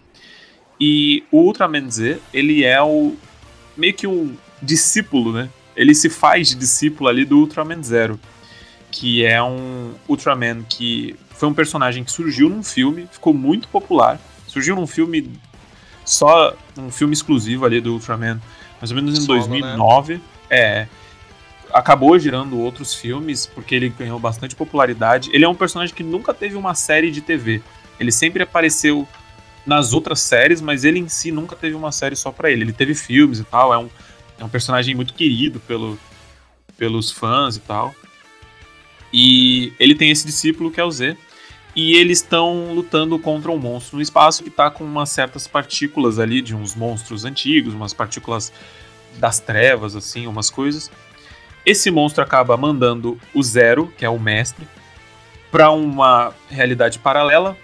E 0.81 1.23
o 1.31 1.43
Ultraman 1.43 1.91
Z, 1.91 2.19
ele 2.33 2.65
é 2.65 2.81
o 2.81 3.15
meio 3.77 3.93
que 3.93 4.07
um 4.07 4.35
discípulo, 4.63 5.31
né? 5.31 5.51
Ele 5.77 5.95
se 5.95 6.09
faz 6.09 6.49
de 6.49 6.55
discípulo 6.55 7.11
ali 7.11 7.23
do 7.27 7.37
Ultraman 7.37 7.83
Zero, 7.83 8.19
que 8.97 9.27
é 9.27 9.43
um 9.43 9.93
Ultraman 10.09 10.63
que 10.63 11.15
foi 11.29 11.47
um 11.47 11.53
personagem 11.53 12.03
que 12.03 12.11
surgiu 12.11 12.49
num 12.49 12.63
filme, 12.63 13.07
ficou 13.13 13.35
muito 13.35 13.69
popular. 13.69 14.19
Surgiu 14.47 14.75
num 14.75 14.87
filme 14.87 15.39
só 16.03 16.57
um 16.79 16.91
filme 16.91 17.13
exclusivo 17.13 17.67
ali 17.67 17.79
do 17.79 17.93
Ultraman, 17.93 18.41
mais 18.81 18.91
ou 18.91 18.95
menos 18.95 19.19
em 19.19 19.21
Solo, 19.21 19.41
2009. 19.41 20.19
É, 20.49 20.87
acabou 21.75 22.19
girando 22.19 22.59
outros 22.59 22.95
filmes 22.95 23.45
porque 23.45 23.75
ele 23.75 23.91
ganhou 23.91 24.19
bastante 24.19 24.57
popularidade. 24.57 25.29
Ele 25.31 25.45
é 25.45 25.49
um 25.49 25.55
personagem 25.55 25.95
que 25.95 26.03
nunca 26.03 26.33
teve 26.33 26.57
uma 26.57 26.75
série 26.75 27.11
de 27.11 27.21
TV. 27.21 27.63
Ele 28.01 28.11
sempre 28.11 28.43
apareceu 28.45 29.07
nas 29.67 29.93
outras 29.93 30.21
séries, 30.21 30.63
mas 30.63 30.85
ele 30.85 31.01
em 31.01 31.09
si 31.09 31.31
nunca 31.31 31.55
teve 31.55 31.75
uma 31.75 31.93
série 31.93 32.17
só 32.17 32.33
pra 32.33 32.51
ele. 32.51 32.63
Ele 32.63 32.73
teve 32.73 32.95
filmes 32.95 33.41
e 33.41 33.45
tal, 33.45 33.75
é 33.75 33.79
um, 33.79 33.91
é 34.39 34.45
um 34.45 34.49
personagem 34.49 34.95
muito 34.95 35.13
querido 35.13 35.61
pelo, 35.61 35.99
pelos 36.79 37.11
fãs 37.11 37.57
e 37.57 37.61
tal. 37.61 37.95
E 39.13 39.73
ele 39.79 39.95
tem 39.95 40.11
esse 40.11 40.27
discípulo 40.27 40.71
que 40.71 40.81
é 40.81 40.85
o 40.85 40.91
Z. 40.91 41.17
E 41.75 41.95
eles 41.95 42.23
estão 42.23 42.73
lutando 42.73 43.19
contra 43.19 43.51
um 43.51 43.59
monstro 43.59 43.97
no 43.97 44.03
espaço 44.03 44.43
que 44.43 44.49
tá 44.49 44.71
com 44.71 44.83
umas 44.83 45.11
certas 45.11 45.47
partículas 45.47 46.19
ali 46.19 46.41
de 46.41 46.55
uns 46.55 46.75
monstros 46.75 47.25
antigos, 47.25 47.75
umas 47.75 47.93
partículas 47.93 48.51
das 49.19 49.41
trevas, 49.41 49.95
assim, 49.95 50.27
umas 50.27 50.49
coisas. 50.49 50.91
Esse 51.67 51.91
monstro 51.91 52.25
acaba 52.25 52.57
mandando 52.57 53.21
o 53.35 53.43
Zero, 53.43 53.93
que 53.99 54.07
é 54.07 54.09
o 54.09 54.19
mestre, 54.19 54.67
para 55.51 55.71
uma 55.71 56.33
realidade 56.49 56.99
paralela 56.99 57.57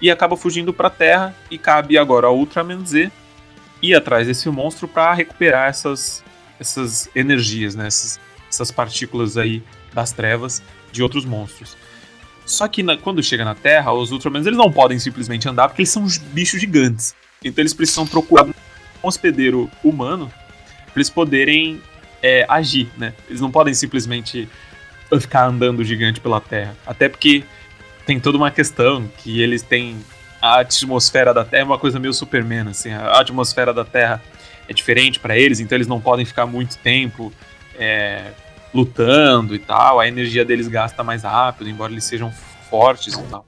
e 0.00 0.10
acaba 0.10 0.36
fugindo 0.36 0.72
para 0.72 0.88
a 0.88 0.90
Terra 0.90 1.34
e 1.50 1.56
cabe 1.56 1.96
agora 1.96 2.26
ao 2.26 2.36
Ultraman 2.36 2.84
Z 2.84 3.10
ir 3.80 3.94
atrás 3.94 4.26
desse 4.26 4.48
monstro 4.50 4.86
para 4.86 5.14
recuperar 5.14 5.68
essas, 5.68 6.22
essas 6.58 7.08
energias, 7.14 7.74
né? 7.74 7.86
essas, 7.86 8.20
essas 8.48 8.70
partículas 8.70 9.36
aí 9.36 9.62
das 9.92 10.12
trevas 10.12 10.62
de 10.94 11.02
outros 11.02 11.24
monstros. 11.24 11.76
Só 12.46 12.68
que 12.68 12.82
na, 12.82 12.96
quando 12.96 13.22
chega 13.22 13.44
na 13.44 13.54
Terra, 13.54 13.92
os 13.92 14.12
Ultramans 14.12 14.46
eles 14.46 14.58
não 14.58 14.70
podem 14.70 14.98
simplesmente 14.98 15.48
andar 15.48 15.68
porque 15.68 15.82
eles 15.82 15.90
são 15.90 16.06
bichos 16.32 16.60
gigantes. 16.60 17.14
Então 17.42 17.60
eles 17.60 17.74
precisam 17.74 18.06
procurar 18.06 18.44
um 18.44 18.52
hospedeiro 19.02 19.70
humano 19.82 20.32
para 20.86 20.94
eles 20.96 21.10
poderem 21.10 21.82
é, 22.22 22.46
agir, 22.48 22.88
né? 22.96 23.12
Eles 23.28 23.40
não 23.40 23.50
podem 23.50 23.74
simplesmente 23.74 24.48
ficar 25.20 25.46
andando 25.46 25.84
gigante 25.84 26.20
pela 26.20 26.40
Terra. 26.40 26.76
Até 26.86 27.08
porque 27.08 27.44
tem 28.06 28.20
toda 28.20 28.38
uma 28.38 28.50
questão 28.50 29.10
que 29.18 29.40
eles 29.40 29.62
têm 29.62 29.96
a 30.40 30.60
atmosfera 30.60 31.32
da 31.32 31.44
Terra 31.44 31.62
é 31.62 31.64
uma 31.64 31.78
coisa 31.78 31.98
meio 31.98 32.12
Superman, 32.12 32.68
assim, 32.68 32.92
a 32.92 33.18
atmosfera 33.18 33.72
da 33.72 33.82
Terra 33.82 34.22
é 34.68 34.74
diferente 34.74 35.18
para 35.18 35.38
eles, 35.38 35.58
então 35.58 35.74
eles 35.76 35.86
não 35.86 35.98
podem 35.98 36.26
ficar 36.26 36.44
muito 36.44 36.76
tempo 36.78 37.32
é, 37.78 38.30
lutando 38.74 39.54
e 39.54 39.58
tal, 39.58 40.00
a 40.00 40.08
energia 40.08 40.44
deles 40.44 40.66
gasta 40.66 41.04
mais 41.04 41.22
rápido, 41.22 41.70
embora 41.70 41.92
eles 41.92 42.04
sejam 42.04 42.32
fortes 42.68 43.14
e 43.14 43.22
tal. 43.22 43.46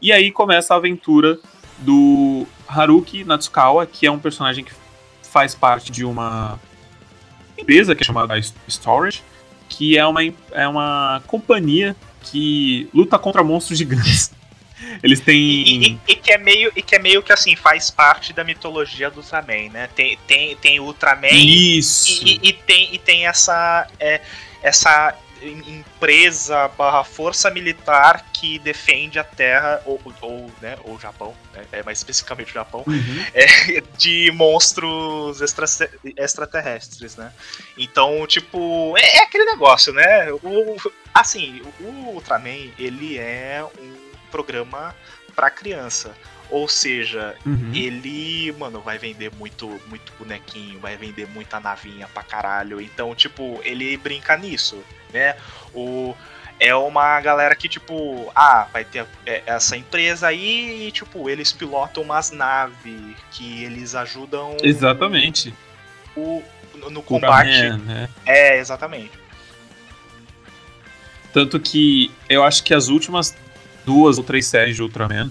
E 0.00 0.12
aí 0.12 0.30
começa 0.30 0.74
a 0.74 0.76
aventura 0.76 1.38
do 1.78 2.46
Haruki 2.68 3.24
Natsukawa, 3.24 3.86
que 3.86 4.06
é 4.06 4.10
um 4.10 4.18
personagem 4.18 4.62
que 4.62 4.72
faz 5.22 5.54
parte 5.54 5.90
de 5.90 6.04
uma 6.04 6.60
empresa 7.56 7.94
que 7.94 8.02
é 8.02 8.06
chamada 8.06 8.34
Storage, 8.68 9.22
que 9.68 9.96
é 9.96 10.06
uma, 10.06 10.20
é 10.52 10.68
uma 10.68 11.22
companhia 11.26 11.96
que 12.22 12.88
luta 12.92 13.18
contra 13.18 13.42
monstros 13.42 13.78
gigantes. 13.78 14.32
Eles 15.02 15.20
têm. 15.20 15.36
E, 15.36 15.88
e, 15.88 16.00
e, 16.08 16.16
que 16.16 16.32
é 16.32 16.38
meio, 16.38 16.72
e 16.74 16.82
que 16.82 16.94
é 16.94 16.98
meio 16.98 17.22
que 17.22 17.32
assim, 17.32 17.56
faz 17.56 17.90
parte 17.90 18.32
da 18.32 18.44
mitologia 18.44 19.10
do 19.10 19.18
Ultraman, 19.18 19.70
né? 19.70 19.88
Tem, 19.94 20.18
tem, 20.26 20.56
tem 20.56 20.80
Ultraman 20.80 21.28
Isso. 21.30 22.22
E, 22.24 22.40
e, 22.42 22.52
tem, 22.52 22.94
e 22.94 22.98
tem 22.98 23.26
essa. 23.26 23.86
É, 23.98 24.20
essa 24.62 25.16
empresa 25.42 26.68
barra 26.68 27.02
força 27.02 27.50
militar 27.50 28.30
que 28.32 28.58
defende 28.58 29.18
a 29.18 29.24
Terra, 29.24 29.82
ou, 29.84 30.00
ou, 30.20 30.50
né, 30.60 30.76
ou 30.84 30.96
o 30.96 31.00
Japão, 31.00 31.34
né, 31.52 31.64
é 31.72 31.82
mais 31.82 31.98
especificamente 31.98 32.50
o 32.50 32.54
Japão, 32.54 32.84
uhum. 32.86 33.24
é, 33.32 33.46
de 33.96 34.30
monstros 34.32 35.40
extra, 35.40 35.66
extraterrestres, 36.16 37.16
né? 37.16 37.32
Então, 37.76 38.26
tipo, 38.26 38.94
é, 38.98 39.18
é, 39.18 39.22
aquele 39.22 39.44
negócio, 39.44 39.92
né? 39.92 40.30
O, 40.32 40.76
assim, 41.14 41.62
o 41.80 42.12
Ultraman, 42.14 42.70
ele 42.78 43.18
é 43.18 43.64
um 43.78 43.99
programa 44.30 44.94
para 45.34 45.50
criança. 45.50 46.14
Ou 46.50 46.66
seja, 46.68 47.36
uhum. 47.46 47.70
ele, 47.72 48.52
mano, 48.58 48.80
vai 48.80 48.98
vender 48.98 49.30
muito, 49.38 49.80
muito 49.86 50.12
bonequinho, 50.18 50.80
vai 50.80 50.96
vender 50.96 51.28
muita 51.28 51.60
navinha 51.60 52.08
pra 52.08 52.24
caralho. 52.24 52.80
Então, 52.80 53.14
tipo, 53.14 53.60
ele 53.64 53.96
brinca 53.96 54.36
nisso, 54.36 54.82
né? 55.12 55.36
O, 55.72 56.14
é 56.58 56.74
uma 56.74 57.20
galera 57.20 57.54
que, 57.54 57.68
tipo, 57.68 58.30
ah, 58.34 58.66
vai 58.72 58.84
ter 58.84 59.06
é, 59.24 59.44
essa 59.46 59.76
empresa 59.76 60.26
aí 60.26 60.88
e, 60.88 60.92
tipo, 60.92 61.30
eles 61.30 61.52
pilotam 61.52 62.02
umas 62.02 62.32
naves 62.32 63.16
que 63.30 63.62
eles 63.62 63.94
ajudam. 63.94 64.56
Exatamente. 64.60 65.54
O, 66.16 66.42
no, 66.74 66.90
no 66.90 67.02
combate. 67.02 67.70
né? 67.78 68.08
É, 68.26 68.58
exatamente. 68.58 69.12
Tanto 71.32 71.60
que 71.60 72.10
eu 72.28 72.42
acho 72.42 72.64
que 72.64 72.74
as 72.74 72.88
últimas 72.88 73.36
duas 73.84 74.18
ou 74.18 74.24
três 74.24 74.46
séries 74.46 74.76
de 74.76 74.82
Ultraman 74.82 75.30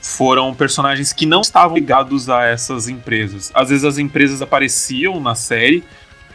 foram 0.00 0.54
personagens 0.54 1.12
que 1.12 1.26
não 1.26 1.42
estavam 1.42 1.76
ligados 1.76 2.30
a 2.30 2.44
essas 2.44 2.88
empresas. 2.88 3.50
Às 3.54 3.68
vezes 3.68 3.84
as 3.84 3.98
empresas 3.98 4.40
apareciam 4.40 5.20
na 5.20 5.34
série, 5.34 5.84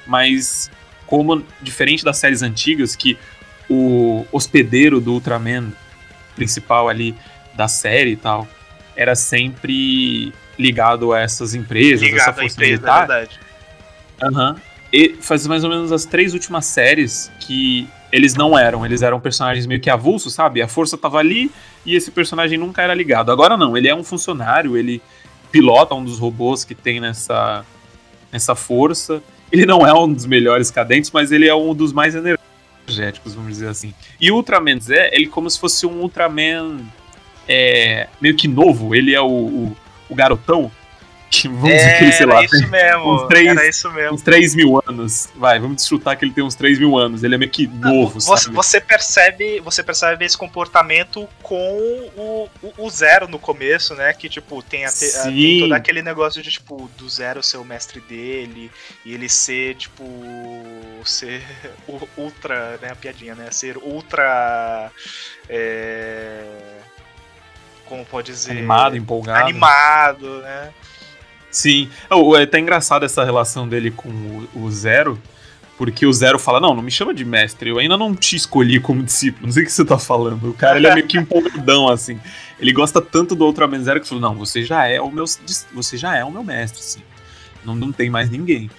mas 0.05 0.69
como 1.07 1.43
diferente 1.61 2.03
das 2.03 2.17
séries 2.17 2.41
antigas, 2.41 2.95
que 2.95 3.17
o 3.69 4.25
hospedeiro 4.31 5.01
do 5.01 5.13
Ultraman 5.13 5.71
principal 6.35 6.89
ali 6.89 7.15
da 7.55 7.67
série 7.67 8.11
e 8.11 8.15
tal 8.15 8.47
era 8.95 9.15
sempre 9.15 10.33
ligado 10.57 11.11
a 11.11 11.19
essas 11.19 11.53
empresas, 11.53 12.01
ligado 12.01 12.21
essa 12.21 12.33
força 12.33 12.55
empresa, 12.55 12.71
militar. 12.71 13.03
É 13.03 13.07
verdade. 13.07 13.39
Uhum. 14.23 14.55
E 14.93 15.15
faz 15.19 15.45
mais 15.47 15.63
ou 15.63 15.69
menos 15.69 15.91
as 15.91 16.05
três 16.05 16.33
últimas 16.33 16.65
séries 16.65 17.31
que 17.39 17.89
eles 18.15 18.34
não 18.34 18.57
eram, 18.57 18.86
eles 18.86 19.01
eram 19.01 19.19
personagens 19.19 19.65
meio 19.65 19.81
que 19.81 19.89
avulsos, 19.89 20.34
sabe? 20.34 20.62
A 20.62 20.69
força 20.69 20.98
tava 20.98 21.17
ali 21.17 21.51
e 21.86 21.95
esse 21.95 22.10
personagem 22.12 22.57
nunca 22.57 22.81
era 22.81 22.93
ligado. 22.93 23.29
Agora 23.29 23.57
não, 23.57 23.75
ele 23.75 23.89
é 23.89 23.93
um 23.93 24.05
funcionário, 24.05 24.77
ele 24.77 25.01
pilota 25.51 25.93
um 25.93 26.03
dos 26.03 26.17
robôs 26.17 26.63
que 26.63 26.74
tem 26.74 27.01
nessa, 27.01 27.65
nessa 28.31 28.55
força. 28.55 29.22
Ele 29.51 29.65
não 29.65 29.86
é 29.86 29.93
um 29.93 30.12
dos 30.12 30.25
melhores 30.25 30.72
cadentes, 30.72 31.12
mas 31.12 31.29
ele 31.34 31.45
é 31.45 31.53
um 31.53 31.75
dos 31.75 31.91
mais 31.91 32.15
energéticos, 32.15 33.36
vamos 33.36 33.51
dizer 33.51 33.67
assim. 33.67 33.93
E 34.19 34.31
o 34.31 34.36
Ultraman 34.36 34.79
Zé, 34.79 35.10
ele 35.12 35.27
como 35.27 35.50
se 35.50 35.60
fosse 35.60 35.86
um 35.86 36.00
Ultraman 36.00 36.79
é, 37.50 38.07
meio 38.22 38.36
que 38.36 38.48
novo, 38.48 38.95
ele 38.95 39.13
é 39.13 39.19
o, 39.19 39.27
o, 39.27 39.77
o 40.07 40.15
garotão 40.15 40.72
vamos 41.46 41.70
é, 41.70 41.77
dizer 41.77 41.98
que 41.98 42.03
ele, 42.03 42.12
sei 42.13 42.25
lá, 42.25 42.44
isso 42.44 42.67
mesmo, 42.67 43.15
uns 43.15 43.27
3, 43.27 43.48
era 43.48 43.67
isso 43.67 43.91
mesmo. 43.91 44.13
uns 44.13 44.22
3 44.22 44.55
mil 44.55 44.84
anos. 44.88 45.29
Vai, 45.36 45.60
vamos 45.60 45.86
chutar 45.86 46.15
que 46.15 46.25
ele 46.25 46.34
tem 46.34 46.44
uns 46.44 46.55
3 46.55 46.79
mil 46.79 46.98
anos. 46.98 47.24
Ele 47.24 47.36
é 47.36 47.38
meio 47.38 47.51
que 47.51 47.67
novo, 47.67 48.20
você, 48.20 48.44
sabe? 48.44 48.55
Você 48.55 48.82
percebe, 48.82 49.60
você 49.60 49.84
percebe 49.84 50.25
esse 50.25 50.38
comportamento 50.38 51.27
com 51.41 51.77
o, 52.15 52.50
o, 52.62 52.74
o 52.86 52.89
Zero 52.89 53.27
no 53.27 53.39
começo, 53.39 53.96
né? 53.96 54.13
Que, 54.13 54.29
tipo, 54.29 54.62
tem, 54.63 54.86
a, 54.86 54.89
a, 54.89 54.91
tem 54.91 55.60
todo 55.62 55.74
aquele 55.74 56.01
negócio 56.01 56.41
de, 56.41 56.51
tipo, 56.51 56.89
do 56.98 57.10
Zero 57.10 57.44
ser 57.44 57.58
o 57.58 57.65
mestre 57.65 58.00
dele 58.01 58.72
e 59.03 59.13
ele 59.13 59.29
ser, 59.29 59.75
tipo, 59.75 60.03
ser 61.05 61.41
ultra, 62.17 62.77
né? 62.82 62.89
A 62.91 62.96
piadinha, 62.96 63.36
né? 63.36 63.51
Ser 63.51 63.77
ultra. 63.77 64.91
É 65.50 66.75
como 67.86 68.05
pode 68.05 68.32
dizer. 68.32 68.51
Animado, 68.51 68.98
empolgado. 68.98 69.44
Animado, 69.44 70.41
né? 70.41 70.74
Sim. 71.55 71.89
É 72.09 72.43
até 72.43 72.59
engraçado 72.59 73.05
essa 73.05 73.24
relação 73.24 73.65
dele 73.65 73.89
com 73.89 74.09
o, 74.53 74.69
Zero, 74.69 75.17
porque 75.77 76.05
o 76.05 76.12
Zero 76.12 76.38
fala: 76.38 76.59
Não, 76.59 76.75
não 76.75 76.83
me 76.83 76.91
chama 76.91 77.13
de 77.13 77.24
mestre, 77.24 77.69
eu 77.69 77.79
ainda 77.79 77.95
não 77.95 78.13
te 78.13 78.35
escolhi 78.35 78.77
como 78.77 79.01
discípulo, 79.01 79.45
não 79.47 79.53
sei 79.53 79.63
o 79.63 79.65
que 79.65 79.71
você 79.71 79.85
tá 79.85 79.97
falando. 79.97 80.50
O 80.50 80.53
cara 80.53 80.75
ele 80.75 80.88
é 80.88 80.93
meio 80.93 81.07
que 81.07 81.17
empolgadão, 81.17 81.88
assim. 81.88 82.19
Ele 82.59 82.74
gosta 82.74 83.01
tanto 83.01 83.35
do 83.35 83.45
Ultraman 83.45 83.81
Zero 83.81 84.01
que 84.01 84.07
falou: 84.07 84.21
Não, 84.21 84.35
você 84.35 84.63
já 84.63 84.85
é 84.85 85.00
o 85.00 85.09
meu, 85.09 85.24
você 85.71 85.95
já 85.95 86.17
é 86.17 86.25
o 86.25 86.31
meu 86.31 86.43
mestre. 86.43 87.01
Não, 87.63 87.74
não 87.74 87.93
tem 87.93 88.09
mais 88.09 88.29
ninguém. 88.29 88.69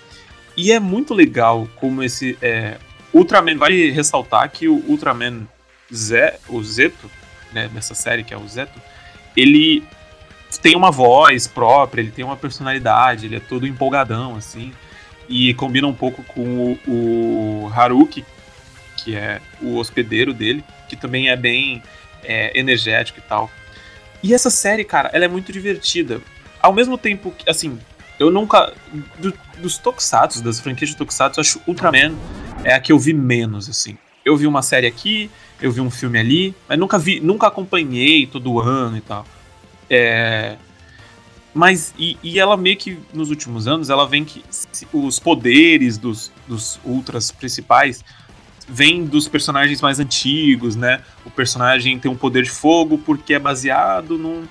E 0.55 0.71
é 0.71 0.79
muito 0.79 1.15
legal 1.15 1.67
como 1.77 2.03
esse. 2.03 2.37
É, 2.43 2.77
Ultraman, 3.15 3.57
vale 3.57 3.91
ressaltar 3.91 4.51
que 4.51 4.69
o 4.69 4.85
Ultraman 4.87 5.49
Zé, 5.93 6.39
o 6.47 6.63
Zeto, 6.63 7.11
né, 7.55 7.71
dessa 7.73 7.95
série, 7.95 8.23
que 8.23 8.35
é 8.35 8.37
o 8.37 8.47
Zeto, 8.47 8.79
ele 9.35 9.83
tem 10.59 10.77
uma 10.77 10.91
voz 10.91 11.47
própria, 11.47 12.01
ele 12.01 12.11
tem 12.11 12.25
uma 12.25 12.37
personalidade, 12.37 13.27
ele 13.27 13.37
é 13.37 13.41
todo 13.41 13.67
empolgadão, 13.67 14.37
assim. 14.37 14.73
E 15.29 15.55
combina 15.55 15.87
um 15.87 15.95
pouco 15.95 16.23
com 16.23 16.79
o, 16.87 16.91
o 17.67 17.73
Haruki, 17.75 18.25
que 18.97 19.15
é 19.15 19.41
o 19.61 19.77
hospedeiro 19.77 20.33
dele, 20.33 20.65
que 20.89 20.97
também 20.97 21.29
é 21.29 21.37
bem 21.37 21.83
é, 22.23 22.59
energético 22.59 23.19
e 23.19 23.23
tal. 23.23 23.51
E 24.23 24.35
essa 24.35 24.51
série, 24.51 24.85
cara, 24.85 25.11
ela 25.13 25.25
é 25.25 25.29
muito 25.29 25.53
divertida. 25.53 26.21
Ao 26.61 26.73
mesmo 26.73 26.97
tempo 26.97 27.33
que, 27.33 27.49
assim, 27.49 27.79
eu 28.19 28.31
nunca. 28.31 28.73
Do, 29.19 29.33
dos 29.59 29.79
Tokusatsu, 29.79 30.43
das 30.43 30.61
franquias 30.61 30.91
de 30.91 30.97
Tokusatsu, 30.97 31.41
acho 31.41 31.61
Ultraman 31.67 32.15
é 32.65 32.75
a 32.75 32.81
que 32.81 32.93
eu 32.93 32.99
vi 32.99 33.13
menos, 33.13 33.69
assim. 33.69 33.97
Eu 34.25 34.37
vi 34.37 34.47
uma 34.47 34.63
série 34.63 34.87
aqui, 34.87 35.31
eu 35.61 35.71
vi 35.71 35.81
um 35.81 35.91
filme 35.91 36.19
ali, 36.19 36.55
mas 36.69 36.79
nunca 36.79 36.99
vi, 36.99 37.21
nunca 37.21 37.47
acompanhei 37.47 38.27
todo 38.27 38.61
ano 38.61 38.97
e 38.97 39.01
tal. 39.01 39.25
É, 39.89 40.57
mas, 41.55 41.95
e, 41.99 42.19
e, 42.23 42.39
ela 42.39 42.57
meio 42.57 42.77
que, 42.77 42.99
nos 43.15 43.31
últimos 43.31 43.67
anos, 43.67 43.89
ela 43.89 44.07
vem 44.07 44.25
que 44.25 44.45
os 44.93 45.19
poderes 45.19 45.97
dos, 45.97 46.31
dos 46.47 46.79
ultras 46.85 47.31
principais 47.31 48.05
vêm 48.69 49.05
dos 49.05 49.27
personagens 49.27 49.81
mais 49.81 49.99
antigos, 49.99 50.77
né? 50.77 51.03
O 51.25 51.31
personagem 51.31 51.99
tem 51.99 52.11
um 52.11 52.17
poder 52.17 52.43
de 52.43 52.51
fogo 52.51 52.99
porque 52.99 53.35
é 53.35 53.39
baseado 53.39 54.19
num 54.19 54.47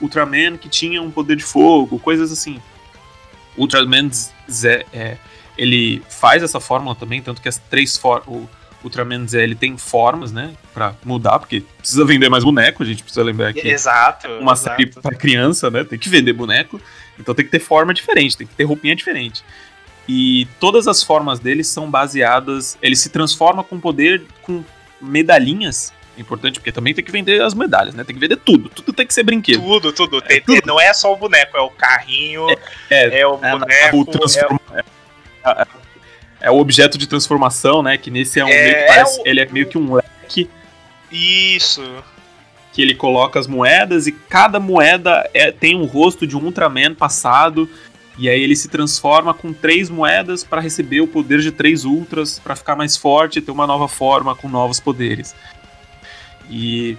Ultraman 0.00 0.56
que 0.56 0.68
tinha 0.68 1.00
um 1.00 1.10
poder 1.10 1.36
de 1.36 1.44
fogo, 1.44 1.98
coisas 1.98 2.32
assim. 2.32 2.60
Ultraman 3.56 4.10
Z, 4.10 4.86
é, 4.92 5.16
ele 5.56 6.02
faz 6.08 6.42
essa 6.42 6.60
fórmula 6.60 6.94
também, 6.94 7.22
tanto 7.22 7.40
que 7.40 7.48
as 7.48 7.58
três 7.58 7.96
formas 7.96 8.48
Ultraman 8.82 9.26
Z 9.26 9.42
ele 9.42 9.54
tem 9.54 9.76
formas, 9.76 10.32
né, 10.32 10.54
para 10.80 10.94
mudar, 11.04 11.38
porque 11.38 11.62
precisa 11.76 12.06
vender 12.06 12.30
mais 12.30 12.42
boneco, 12.42 12.82
a 12.82 12.86
gente 12.86 13.02
precisa 13.02 13.22
lembrar 13.22 13.52
que 13.52 13.68
exato, 13.68 14.26
uma 14.28 14.52
exato. 14.52 14.76
série 14.76 14.86
para 14.86 15.14
criança, 15.14 15.70
né, 15.70 15.84
tem 15.84 15.98
que 15.98 16.08
vender 16.08 16.32
boneco, 16.32 16.80
então 17.18 17.34
tem 17.34 17.44
que 17.44 17.50
ter 17.50 17.58
forma 17.58 17.92
diferente, 17.92 18.34
tem 18.34 18.46
que 18.46 18.54
ter 18.54 18.64
roupinha 18.64 18.96
diferente. 18.96 19.44
E 20.08 20.48
todas 20.58 20.88
as 20.88 21.02
formas 21.02 21.38
deles 21.38 21.68
são 21.68 21.88
baseadas. 21.88 22.76
Ele 22.82 22.96
se 22.96 23.10
transforma 23.10 23.62
com 23.62 23.78
poder 23.78 24.22
com 24.42 24.64
medalhinhas. 25.00 25.92
É 26.16 26.20
importante, 26.20 26.58
porque 26.58 26.72
também 26.72 26.92
tem 26.92 27.04
que 27.04 27.12
vender 27.12 27.40
as 27.40 27.54
medalhas, 27.54 27.94
né? 27.94 28.02
Tem 28.02 28.16
que 28.16 28.20
vender 28.20 28.36
tudo. 28.36 28.68
Tudo 28.70 28.92
tem 28.92 29.06
que 29.06 29.14
ser 29.14 29.22
brinquedo. 29.22 29.60
Tudo, 29.60 29.92
tudo. 29.92 30.18
É, 30.24 30.40
tem, 30.40 30.40
tudo. 30.40 30.62
Não 30.66 30.80
é 30.80 30.92
só 30.92 31.12
o 31.12 31.16
boneco, 31.16 31.56
é 31.56 31.60
o 31.60 31.70
carrinho, 31.70 32.50
é, 32.50 32.56
é, 32.90 33.20
é 33.20 33.26
o 33.26 33.38
é, 33.40 33.50
boneco. 33.52 33.98
O 33.98 34.04
transforma... 34.06 34.60
é, 34.74 35.66
é, 36.40 36.50
o 36.50 36.58
objeto 36.58 36.98
de 36.98 37.06
transformação, 37.06 37.80
né? 37.80 37.96
Que 37.96 38.10
nesse 38.10 38.40
é 38.40 38.44
um. 38.44 38.48
É, 38.48 38.86
parece, 38.88 39.20
o... 39.20 39.22
Ele 39.24 39.40
é 39.40 39.46
meio 39.46 39.66
que 39.68 39.78
um 39.78 39.94
leque. 39.94 40.50
Isso 41.10 41.82
que 42.72 42.80
ele 42.80 42.94
coloca 42.94 43.38
as 43.38 43.46
moedas 43.46 44.06
e 44.06 44.12
cada 44.12 44.60
moeda 44.60 45.28
é, 45.34 45.50
tem 45.50 45.76
um 45.76 45.84
rosto 45.84 46.26
de 46.26 46.36
um 46.36 46.44
Ultraman 46.44 46.94
passado. 46.94 47.68
E 48.16 48.28
aí 48.28 48.40
ele 48.42 48.54
se 48.54 48.68
transforma 48.68 49.32
com 49.32 49.52
três 49.52 49.88
moedas 49.88 50.44
para 50.44 50.60
receber 50.60 51.00
o 51.00 51.08
poder 51.08 51.40
de 51.40 51.50
três 51.50 51.84
Ultras, 51.84 52.38
para 52.38 52.54
ficar 52.54 52.76
mais 52.76 52.96
forte 52.96 53.38
e 53.38 53.42
ter 53.42 53.50
uma 53.50 53.66
nova 53.66 53.88
forma 53.88 54.36
com 54.36 54.48
novos 54.48 54.78
poderes. 54.78 55.34
E 56.48 56.96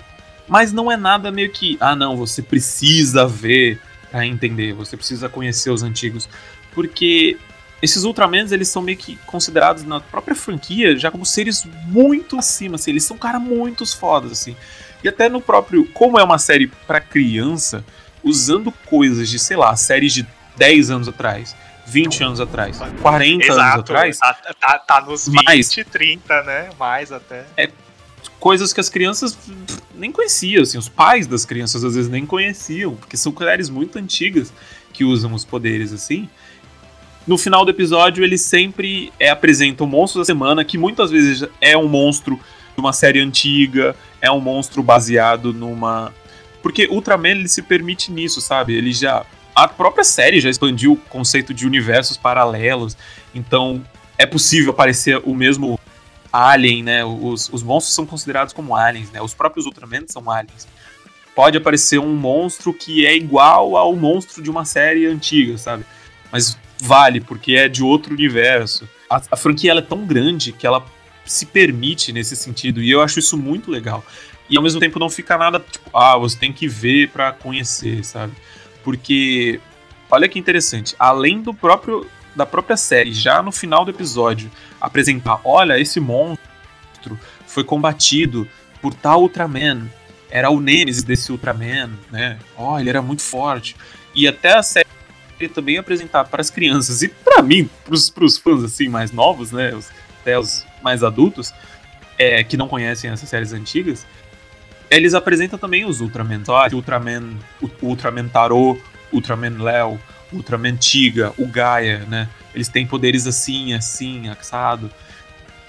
mas 0.48 0.74
não 0.74 0.92
é 0.92 0.98
nada 0.98 1.32
meio 1.32 1.50
que, 1.50 1.78
ah 1.80 1.96
não, 1.96 2.18
você 2.18 2.42
precisa 2.42 3.26
ver 3.26 3.80
para 4.12 4.26
entender, 4.26 4.74
você 4.74 4.98
precisa 4.98 5.30
conhecer 5.30 5.70
os 5.70 5.82
antigos, 5.82 6.28
porque 6.74 7.38
esses 7.82 8.04
Ultramans 8.04 8.52
eles 8.52 8.68
são 8.68 8.82
meio 8.82 8.98
que 8.98 9.16
considerados 9.26 9.84
na 9.84 10.00
própria 10.00 10.36
franquia 10.36 10.98
já 10.98 11.10
como 11.10 11.26
seres 11.26 11.66
muito 11.86 12.38
acima, 12.38 12.76
assim, 12.76 12.92
eles 12.92 13.04
são 13.04 13.18
cara 13.18 13.40
muito 13.40 13.86
fodas 13.86 14.32
assim. 14.32 14.56
E 15.04 15.10
até 15.10 15.28
no 15.28 15.42
próprio, 15.42 15.86
como 15.92 16.20
é 16.20 16.24
uma 16.24 16.38
série 16.38 16.68
para 16.68 17.02
criança, 17.02 17.84
usando 18.24 18.72
coisas 18.86 19.30
de, 19.30 19.40
sei 19.40 19.58
lá, 19.58 19.76
séries 19.76 20.14
de 20.14 20.28
10 20.58 20.92
anos 20.92 21.08
atrás, 21.08 21.56
20 21.88 22.24
anos 22.24 22.40
atrás, 22.40 22.78
40 23.02 23.46
Exato, 23.46 23.60
anos 23.60 23.76
atrás. 23.80 24.18
Tá, 24.20 24.34
tá, 24.60 24.78
tá 24.78 25.02
nos 25.02 25.28
20, 25.28 25.44
mais, 25.44 25.70
30, 25.70 26.44
né? 26.44 26.70
Mais 26.78 27.12
até. 27.12 27.46
É 27.58 27.72
coisas 28.40 28.74
que 28.74 28.80
as 28.80 28.90
crianças 28.90 29.38
nem 29.94 30.12
conheciam, 30.12 30.64
assim, 30.64 30.78
os 30.78 30.90
pais 30.90 31.28
das 31.28 31.46
crianças 31.46 31.84
às 31.84 31.96
vezes 31.96 32.10
nem 32.10 32.26
conheciam, 32.26 32.96
porque 32.96 33.16
são 33.16 33.34
séries 33.38 33.70
muito 33.70 33.98
antigas 34.00 34.52
que 34.92 35.04
usam 35.04 35.34
os 35.34 35.46
poderes 35.46 35.94
assim. 35.94 36.28
No 37.28 37.38
final 37.38 37.64
do 37.64 37.72
episódio, 37.72 38.24
eles 38.24 38.42
sempre 38.42 39.14
é, 39.20 39.30
apresentam 39.30 39.86
o 39.86 39.90
monstro 39.90 40.22
da 40.22 40.26
semana, 40.26 40.66
que 40.66 40.78
muitas 40.78 41.12
vezes 41.12 41.48
é 41.60 41.78
um 41.78 41.88
monstro 41.88 42.40
de 42.76 42.80
uma 42.80 42.94
série 42.94 43.20
antiga, 43.20 43.96
é 44.20 44.32
um 44.32 44.40
monstro 44.40 44.82
baseado 44.82 45.54
numa. 45.54 46.14
Porque 46.62 46.88
Ultraman 46.88 47.30
ele 47.30 47.48
se 47.48 47.62
permite 47.62 48.12
nisso, 48.12 48.42
sabe? 48.42 48.76
Ele 48.76 48.92
já. 48.92 49.26
A 49.54 49.68
própria 49.68 50.04
série 50.04 50.40
já 50.40 50.50
expandiu 50.50 50.94
o 50.94 50.98
conceito 50.98 51.54
de 51.54 51.68
universos 51.68 52.18
paralelos, 52.18 52.98
então 53.36 53.84
é 54.18 54.26
possível 54.26 54.72
aparecer 54.72 55.22
o 55.24 55.36
mesmo 55.36 55.80
alien, 56.32 56.84
né? 56.84 57.06
Os, 57.06 57.50
os 57.52 57.62
monstros 57.62 57.94
são 57.94 58.06
considerados 58.06 58.54
como 58.54 58.76
aliens, 58.76 59.12
né? 59.12 59.22
Os 59.22 59.34
próprios 59.34 59.66
Ultraman 59.66 60.06
são 60.08 60.30
aliens. 60.32 60.68
Pode 61.36 61.58
aparecer 61.58 62.00
um 62.00 62.16
monstro 62.16 62.74
que 62.74 63.06
é 63.06 63.16
igual 63.16 63.76
ao 63.76 63.96
monstro 63.96 64.42
de 64.42 64.50
uma 64.50 64.66
série 64.66 65.06
antiga, 65.06 65.58
sabe? 65.58 65.86
Mas 66.32 66.58
vale, 66.82 67.22
porque 67.22 67.54
é 67.54 67.70
de 67.70 67.84
outro 67.84 68.14
universo. 68.14 68.90
A, 69.08 69.22
a 69.32 69.38
franquia 69.38 69.74
é 69.74 69.82
tão 69.82 70.04
grande 70.04 70.52
que 70.52 70.66
ela 70.66 70.84
se 71.24 71.46
permite 71.46 72.12
nesse 72.12 72.36
sentido, 72.36 72.82
e 72.82 72.90
eu 72.90 73.02
acho 73.02 73.20
isso 73.20 73.38
muito 73.38 73.70
legal. 73.70 74.04
E 74.50 74.58
ao 74.58 74.64
mesmo 74.64 74.80
tempo 74.80 74.98
não 74.98 75.10
fica 75.10 75.38
nada 75.38 75.60
tipo, 75.60 75.96
ah, 75.96 76.18
você 76.18 76.38
tem 76.38 76.52
que 76.52 76.68
ver 76.68 77.10
para 77.10 77.32
conhecer, 77.32 78.04
sabe? 78.04 78.34
Porque 78.84 79.62
olha 80.10 80.28
que 80.28 80.40
interessante, 80.40 80.96
além 80.98 81.40
do 81.42 81.54
próprio 81.54 82.08
da 82.34 82.46
própria 82.46 82.78
série, 82.78 83.12
já 83.12 83.42
no 83.44 83.52
final 83.52 83.84
do 83.84 83.92
episódio, 83.92 84.50
apresentar, 84.80 85.42
olha, 85.44 85.78
esse 85.78 86.00
monstro 86.00 87.20
foi 87.46 87.64
combatido 87.64 88.48
por 88.82 88.94
tal 88.94 89.22
Ultraman, 89.22 89.90
era 90.30 90.50
o 90.50 90.62
Nemesis 90.62 91.04
desse 91.04 91.30
Ultraman, 91.30 91.92
né? 92.10 92.40
Ó, 92.56 92.74
oh, 92.76 92.80
ele 92.80 92.90
era 92.90 93.02
muito 93.02 93.22
forte. 93.22 93.76
E 94.16 94.30
até 94.30 94.54
a 94.54 94.64
série 94.64 94.88
também 95.50 95.78
apresentar 95.78 96.26
para 96.26 96.42
as 96.42 96.50
crianças 96.50 97.02
e 97.02 97.08
para 97.08 97.42
mim, 97.42 97.70
para 97.84 98.26
os 98.26 98.38
fãs 98.38 98.64
assim 98.64 98.88
mais 98.88 99.12
novos, 99.12 99.52
né? 99.52 99.74
Os, 99.74 99.90
até 100.22 100.38
os 100.38 100.66
mais 100.84 101.04
adultos, 101.04 101.54
é, 102.18 102.44
que 102.44 102.58
não 102.58 102.68
conhecem 102.68 103.10
essas 103.10 103.28
séries 103.28 103.54
antigas, 103.54 104.06
eles 104.90 105.14
apresentam 105.14 105.58
também 105.58 105.86
os 105.86 106.02
Ultraman. 106.02 106.44
Ó, 106.48 106.68
Ultraman, 106.74 107.38
Ultraman 107.82 108.28
Tarô, 108.28 108.78
Ultraman 109.12 109.58
Léo, 109.62 110.00
Ultraman 110.34 110.76
Tiga, 110.76 111.34
o 111.38 111.48
Gaia, 111.48 112.00
né? 112.08 112.28
Eles 112.54 112.68
têm 112.68 112.86
poderes 112.86 113.26
assim, 113.26 113.74
assim, 113.74 114.28
assado. 114.28 114.92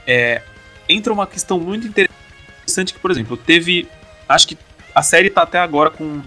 É, 0.07 0.43
entra 0.89 1.13
uma 1.13 1.27
questão 1.27 1.59
muito 1.61 1.87
interessante 1.87 2.93
que, 2.93 2.99
por 2.99 3.11
exemplo, 3.11 3.37
teve. 3.37 3.89
Acho 4.29 4.49
que 4.49 4.59
a 4.95 5.03
série 5.03 5.31
tá 5.31 5.43
até 5.43 5.59
agora 5.59 5.91
com 5.91 6.21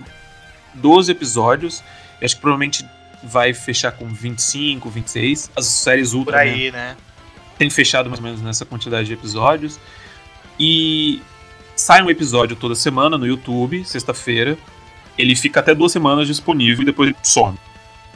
12 0.74 1.12
episódios. 1.12 1.84
acho 2.22 2.36
que 2.36 2.42
provavelmente 2.42 2.86
vai 3.26 3.54
fechar 3.54 3.92
com 3.92 4.08
25, 4.08 4.90
26. 4.90 5.52
As 5.56 5.66
séries 5.66 6.14
Ultra. 6.14 6.38
Por 6.38 6.42
aí, 6.42 6.72
né? 6.72 6.96
tem 7.58 7.70
fechado 7.70 8.10
mais 8.10 8.20
ou 8.20 8.26
menos 8.26 8.42
nessa 8.42 8.66
quantidade 8.66 9.08
de 9.08 9.14
episódios. 9.14 9.80
E 10.60 11.22
sai 11.76 12.02
um 12.02 12.10
episódio 12.10 12.56
toda 12.56 12.76
semana 12.76 13.18
no 13.18 13.26
YouTube, 13.26 13.84
sexta-feira. 13.86 14.58
Ele 15.18 15.36
fica 15.36 15.60
até 15.60 15.74
duas 15.74 15.92
semanas 15.92 16.28
disponível 16.28 16.84
e 16.84 16.86
depois 16.86 17.10
ele 17.10 17.18
some. 17.24 17.58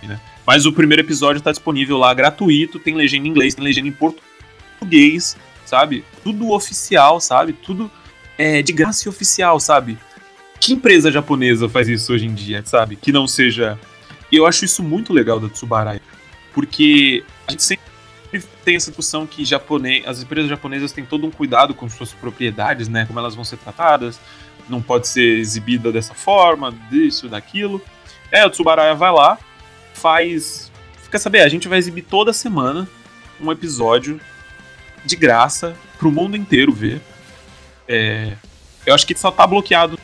Né? 0.04 0.20
Mas 0.46 0.66
o 0.66 0.74
primeiro 0.74 1.02
episódio 1.02 1.40
está 1.40 1.52
disponível 1.52 1.98
lá 1.98 2.14
gratuito, 2.14 2.80
tem 2.80 2.96
legenda 2.96 3.28
em 3.28 3.30
inglês, 3.30 3.56
tem 3.56 3.64
legenda 3.64 3.88
em 3.88 3.92
português, 3.92 5.38
sabe? 5.66 6.04
Tudo 6.24 6.52
oficial, 6.52 7.22
sabe? 7.22 7.54
Tudo 7.54 7.90
é, 8.38 8.62
de 8.62 8.74
graça 8.74 9.08
e 9.08 9.10
oficial, 9.10 9.60
sabe? 9.60 9.98
Que 10.60 10.74
empresa 10.74 11.12
japonesa 11.12 11.70
faz 11.70 11.88
isso 11.88 12.14
hoje 12.14 12.26
em 12.26 12.34
dia, 12.34 12.62
sabe? 12.66 12.96
Que 12.98 13.12
não 13.12 13.28
seja. 13.28 13.80
E 14.32 14.36
eu 14.36 14.46
acho 14.46 14.66
isso 14.66 14.84
muito 14.84 15.14
legal 15.14 15.40
da 15.40 15.50
Tsubarai. 15.50 16.02
Porque 16.54 17.24
a 17.48 17.52
gente 17.52 17.64
sempre 17.64 17.84
tem 18.64 18.76
essa 18.76 18.92
discussão 18.92 19.26
que 19.26 19.44
japonês, 19.44 20.06
as 20.06 20.22
empresas 20.22 20.50
japonesas 20.50 20.92
têm 20.92 21.06
todo 21.06 21.26
um 21.26 21.32
cuidado 21.32 21.74
com 21.74 21.90
suas 21.90 22.14
propriedades, 22.14 22.88
né? 22.88 23.06
Como 23.06 23.20
elas 23.20 23.36
vão 23.36 23.44
ser 23.44 23.58
tratadas, 23.58 24.20
não 24.68 24.82
pode 24.82 25.08
ser 25.08 25.40
exibida 25.40 25.92
dessa 25.92 26.14
forma, 26.14 26.72
disso, 26.90 27.28
daquilo. 27.28 27.82
É, 28.32 28.46
o 28.46 28.50
Tsubaraya 28.50 28.94
vai 28.94 29.12
lá, 29.12 29.38
faz. 29.94 30.72
Quer 31.10 31.18
saber? 31.18 31.42
A 31.42 31.50
gente 31.50 31.68
vai 31.68 31.80
exibir 31.80 32.04
toda 32.04 32.32
semana 32.32 32.88
um 33.42 33.52
episódio 33.52 34.20
de 35.04 35.16
graça 35.16 35.76
pro 35.98 36.12
mundo 36.12 36.38
inteiro 36.38 36.72
ver. 36.72 37.02
É, 37.88 38.34
eu 38.86 38.94
acho 38.94 39.08
que 39.08 39.18
só 39.18 39.32
tá 39.32 39.48
bloqueado 39.48 39.98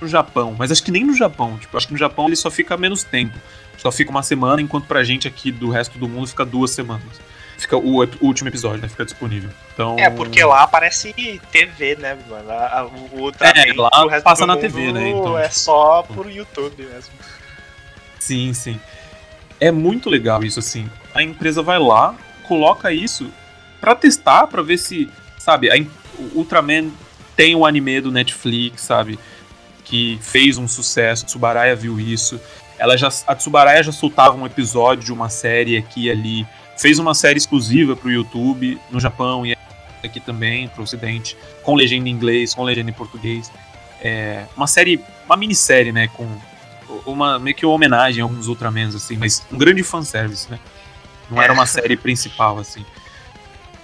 no 0.00 0.06
Japão, 0.06 0.54
mas 0.56 0.70
acho 0.70 0.82
que 0.82 0.92
nem 0.92 1.04
no 1.04 1.14
Japão. 1.14 1.58
Tipo, 1.58 1.76
acho 1.76 1.86
que 1.88 1.92
no 1.92 1.98
Japão 1.98 2.26
ele 2.26 2.36
só 2.36 2.50
fica 2.50 2.76
menos 2.76 3.02
tempo. 3.02 3.36
Só 3.76 3.90
fica 3.90 4.10
uma 4.10 4.22
semana, 4.22 4.62
enquanto 4.62 4.86
pra 4.86 5.02
gente 5.02 5.26
aqui 5.26 5.50
do 5.50 5.70
resto 5.70 5.98
do 5.98 6.08
mundo 6.08 6.26
fica 6.26 6.44
duas 6.44 6.70
semanas 6.70 7.20
fica 7.62 7.76
o, 7.76 8.02
o, 8.02 8.08
último 8.20 8.48
episódio, 8.48 8.82
né? 8.82 8.88
Fica 8.88 9.04
disponível. 9.04 9.50
Então... 9.72 9.96
É, 9.98 10.10
porque 10.10 10.44
lá 10.44 10.62
aparece 10.62 11.14
TV, 11.50 11.96
né, 11.96 12.18
mano? 12.28 12.90
O 13.12 13.20
Ultraman, 13.22 13.62
é, 13.62 13.72
lá 13.72 14.20
passa 14.22 14.46
na 14.46 14.56
TV, 14.56 14.92
né? 14.92 15.08
Então, 15.08 15.38
é 15.38 15.48
só 15.48 16.02
por 16.02 16.30
YouTube 16.30 16.82
mesmo. 16.82 17.12
Sim, 18.18 18.52
sim. 18.52 18.80
É 19.58 19.70
muito 19.70 20.10
legal 20.10 20.42
isso, 20.42 20.58
assim. 20.58 20.90
A 21.14 21.22
empresa 21.22 21.62
vai 21.62 21.78
lá, 21.78 22.14
coloca 22.42 22.92
isso 22.92 23.30
para 23.80 23.94
testar, 23.94 24.46
para 24.46 24.62
ver 24.62 24.78
se, 24.78 25.08
sabe, 25.38 25.70
a, 25.70 25.80
o 26.18 26.38
Ultraman 26.38 26.90
tem 27.36 27.54
um 27.54 27.64
anime 27.64 28.00
do 28.00 28.12
Netflix, 28.12 28.82
sabe? 28.82 29.18
Que 29.84 30.18
fez 30.20 30.58
um 30.58 30.68
sucesso, 30.68 31.26
Tsubaraya 31.26 31.74
viu 31.74 31.98
isso. 31.98 32.40
Ela 32.82 32.96
já, 32.96 33.08
a 33.28 33.34
Tsubaraya 33.36 33.80
já 33.80 33.92
soltava 33.92 34.36
um 34.36 34.44
episódio 34.44 35.04
de 35.04 35.12
uma 35.12 35.28
série 35.28 35.76
aqui 35.76 36.06
e 36.06 36.10
ali 36.10 36.46
fez 36.76 36.98
uma 36.98 37.14
série 37.14 37.38
exclusiva 37.38 37.94
para 37.94 38.08
o 38.08 38.10
YouTube 38.10 38.76
no 38.90 38.98
Japão 38.98 39.46
e 39.46 39.56
aqui 40.02 40.18
também 40.18 40.66
para 40.66 40.80
o 40.80 40.82
Ocidente, 40.82 41.36
com 41.62 41.76
legenda 41.76 42.08
em 42.08 42.12
inglês, 42.12 42.52
com 42.52 42.64
legenda 42.64 42.90
em 42.90 42.92
português. 42.92 43.52
É 44.00 44.46
uma 44.56 44.66
série, 44.66 45.00
uma 45.26 45.36
minissérie, 45.36 45.92
né, 45.92 46.08
com 46.08 46.28
uma 47.06 47.38
meio 47.38 47.54
que 47.54 47.64
uma 47.64 47.72
homenagem 47.72 48.20
a 48.20 48.24
alguns 48.24 48.48
Ultramans 48.48 48.96
assim, 48.96 49.16
mas 49.16 49.46
um 49.52 49.56
grande 49.56 49.84
fanservice, 49.84 50.50
né? 50.50 50.58
Não 51.30 51.40
era 51.40 51.52
uma 51.52 51.66
série 51.66 51.96
principal 51.96 52.58
assim. 52.58 52.84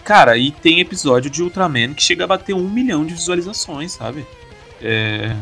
Cara, 0.03 0.37
e 0.37 0.51
tem 0.51 0.81
episódio 0.81 1.31
de 1.31 1.41
Ultraman 1.41 1.95
que 1.95 2.03
chega 2.03 2.25
a 2.25 2.27
bater 2.27 2.53
um 2.53 2.69
milhão 2.69 3.07
de 3.07 3.15
visualizações, 3.15 3.93
sabe? 3.93 4.27
É... 4.83 5.37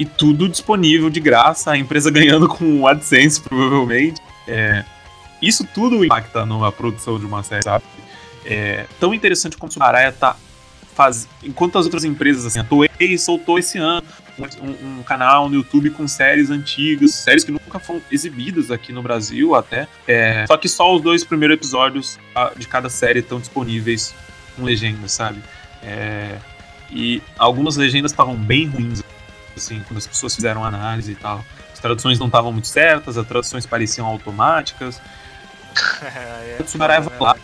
E 0.00 0.04
tudo 0.04 0.48
disponível 0.48 1.08
de 1.08 1.20
graça, 1.20 1.70
a 1.70 1.78
empresa 1.78 2.10
ganhando 2.10 2.48
com 2.48 2.86
AdSense, 2.88 3.40
provavelmente. 3.40 4.20
É 4.48 4.84
isso 5.40 5.66
tudo 5.74 6.04
impacta 6.04 6.44
numa 6.44 6.70
produção 6.70 7.18
de 7.18 7.24
uma 7.24 7.42
série, 7.42 7.62
sabe? 7.62 7.84
É 8.44 8.86
tão 8.98 9.14
interessante 9.14 9.56
como 9.56 9.72
o 9.74 9.82
Araya 9.82 10.12
tá 10.12 10.36
faz... 10.94 11.28
enquanto 11.42 11.78
as 11.78 11.84
outras 11.84 12.04
empresas 12.04 12.44
assim, 12.44 12.58
a 12.58 12.64
Toei 12.64 13.16
soltou 13.16 13.58
esse 13.58 13.78
ano 13.78 14.02
um, 14.38 14.98
um, 14.98 15.02
canal 15.02 15.48
no 15.48 15.56
YouTube 15.56 15.90
com 15.90 16.08
séries 16.08 16.50
antigas, 16.50 17.14
séries 17.14 17.44
que 17.44 17.52
nunca 17.52 17.78
foram 17.78 18.00
exibidas 18.10 18.70
aqui 18.70 18.92
no 18.92 19.02
Brasil 19.02 19.54
até. 19.54 19.86
É, 20.06 20.46
só 20.46 20.56
que 20.56 20.68
só 20.68 20.94
os 20.94 21.02
dois 21.02 21.24
primeiros 21.24 21.56
episódios 21.56 22.18
de 22.56 22.66
cada 22.66 22.88
série 22.88 23.20
estão 23.20 23.38
disponíveis 23.38 24.14
com 24.56 24.64
legendas, 24.64 25.12
sabe? 25.12 25.42
É, 25.82 26.36
e 26.90 27.22
algumas 27.38 27.76
legendas 27.76 28.12
estavam 28.12 28.34
bem 28.34 28.66
ruins, 28.66 29.02
assim, 29.62 29.82
quando 29.86 29.98
as 29.98 30.06
pessoas 30.06 30.34
fizeram 30.34 30.64
análise 30.64 31.12
e 31.12 31.14
tal. 31.14 31.44
As 31.72 31.78
traduções 31.78 32.18
não 32.18 32.26
estavam 32.26 32.52
muito 32.52 32.68
certas, 32.68 33.16
as 33.16 33.26
traduções 33.26 33.66
pareciam 33.66 34.06
automáticas. 34.06 35.00
é, 36.02 36.56
o 36.60 36.64
Tsubaraya 36.64 37.00
vai 37.00 37.18
lá 37.18 37.36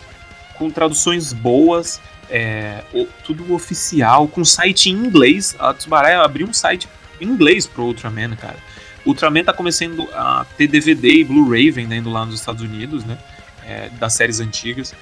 com 0.55 0.71
traduções 0.71 1.33
boas, 1.33 2.01
é, 2.29 2.83
tudo 3.25 3.55
oficial, 3.55 4.27
com 4.27 4.45
site 4.45 4.91
em 4.91 4.93
inglês. 4.93 5.55
A 5.59 5.73
Tsubaraya 5.73 6.21
abriu 6.21 6.47
um 6.47 6.53
site 6.53 6.89
em 7.21 7.27
inglês 7.27 7.67
pro 7.67 7.85
Ultraman, 7.85 8.35
cara. 8.37 8.57
O 9.05 9.11
Ultraman 9.11 9.45
tá 9.45 9.53
começando 9.53 10.09
a 10.13 10.45
ter 10.57 10.67
DVD 10.67 11.21
e 11.21 11.25
Blu-ray 11.25 11.71
vendendo 11.71 12.11
lá 12.11 12.25
nos 12.25 12.35
Estados 12.41 12.63
Unidos, 12.63 13.05
né? 13.05 13.19
É, 13.65 13.89
das 13.91 14.15
séries 14.15 14.41
antigas. 14.41 14.95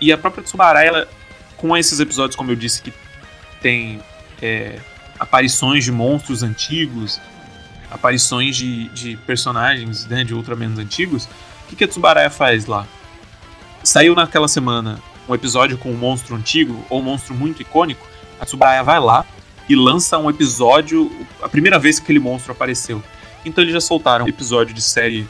E 0.00 0.12
a 0.12 0.18
própria 0.18 0.42
Tsubaraya, 0.42 0.88
ela, 0.88 1.08
com 1.56 1.76
esses 1.76 2.00
episódios, 2.00 2.36
como 2.36 2.50
eu 2.50 2.56
disse, 2.56 2.82
que 2.82 2.92
tem 3.60 4.00
é, 4.40 4.78
aparições 5.22 5.84
de 5.84 5.92
monstros 5.92 6.42
antigos, 6.42 7.20
aparições 7.88 8.56
de, 8.56 8.88
de 8.88 9.16
personagens 9.18 10.04
né, 10.06 10.24
de 10.24 10.34
Ultraman 10.34 10.74
antigos, 10.76 11.26
o 11.26 11.68
que, 11.68 11.76
que 11.76 11.84
a 11.84 11.88
Tsubaraya 11.88 12.28
faz 12.28 12.66
lá? 12.66 12.84
Saiu 13.84 14.16
naquela 14.16 14.48
semana 14.48 15.00
um 15.28 15.34
episódio 15.34 15.78
com 15.78 15.92
um 15.92 15.96
monstro 15.96 16.34
antigo 16.34 16.84
ou 16.90 16.98
um 16.98 17.04
monstro 17.04 17.34
muito 17.34 17.62
icônico, 17.62 18.04
a 18.40 18.44
Tsubaraya 18.44 18.82
vai 18.82 18.98
lá 18.98 19.24
e 19.68 19.76
lança 19.76 20.18
um 20.18 20.28
episódio, 20.28 21.08
a 21.40 21.48
primeira 21.48 21.78
vez 21.78 22.00
que 22.00 22.04
aquele 22.04 22.18
monstro 22.18 22.50
apareceu. 22.50 23.00
Então 23.44 23.62
eles 23.62 23.72
já 23.72 23.80
soltaram 23.80 24.26
episódio 24.26 24.74
de 24.74 24.82
série 24.82 25.24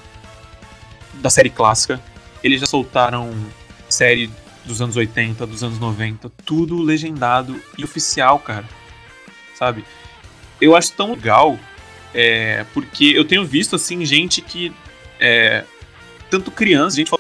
da 1.21 1.29
série 1.29 1.51
clássica, 1.51 2.01
eles 2.43 2.61
já 2.61 2.67
soltaram 2.67 3.31
série 3.91 4.31
dos 4.65 4.81
anos 4.81 4.97
80, 4.97 5.47
dos 5.47 5.63
anos 5.63 5.79
90, 5.79 6.31
tudo 6.47 6.81
legendado 6.81 7.61
e 7.77 7.85
oficial, 7.85 8.39
cara. 8.39 8.65
Sabe? 9.63 9.85
Eu 10.61 10.75
acho 10.75 10.93
tão 10.95 11.13
legal, 11.13 11.57
é, 12.13 12.67
porque 12.75 13.13
eu 13.15 13.25
tenho 13.25 13.45
visto, 13.45 13.77
assim, 13.77 14.05
gente 14.05 14.43
que. 14.43 14.73
É, 15.21 15.63
tanto 16.29 16.51
criança, 16.51 16.97
gente 16.97 17.13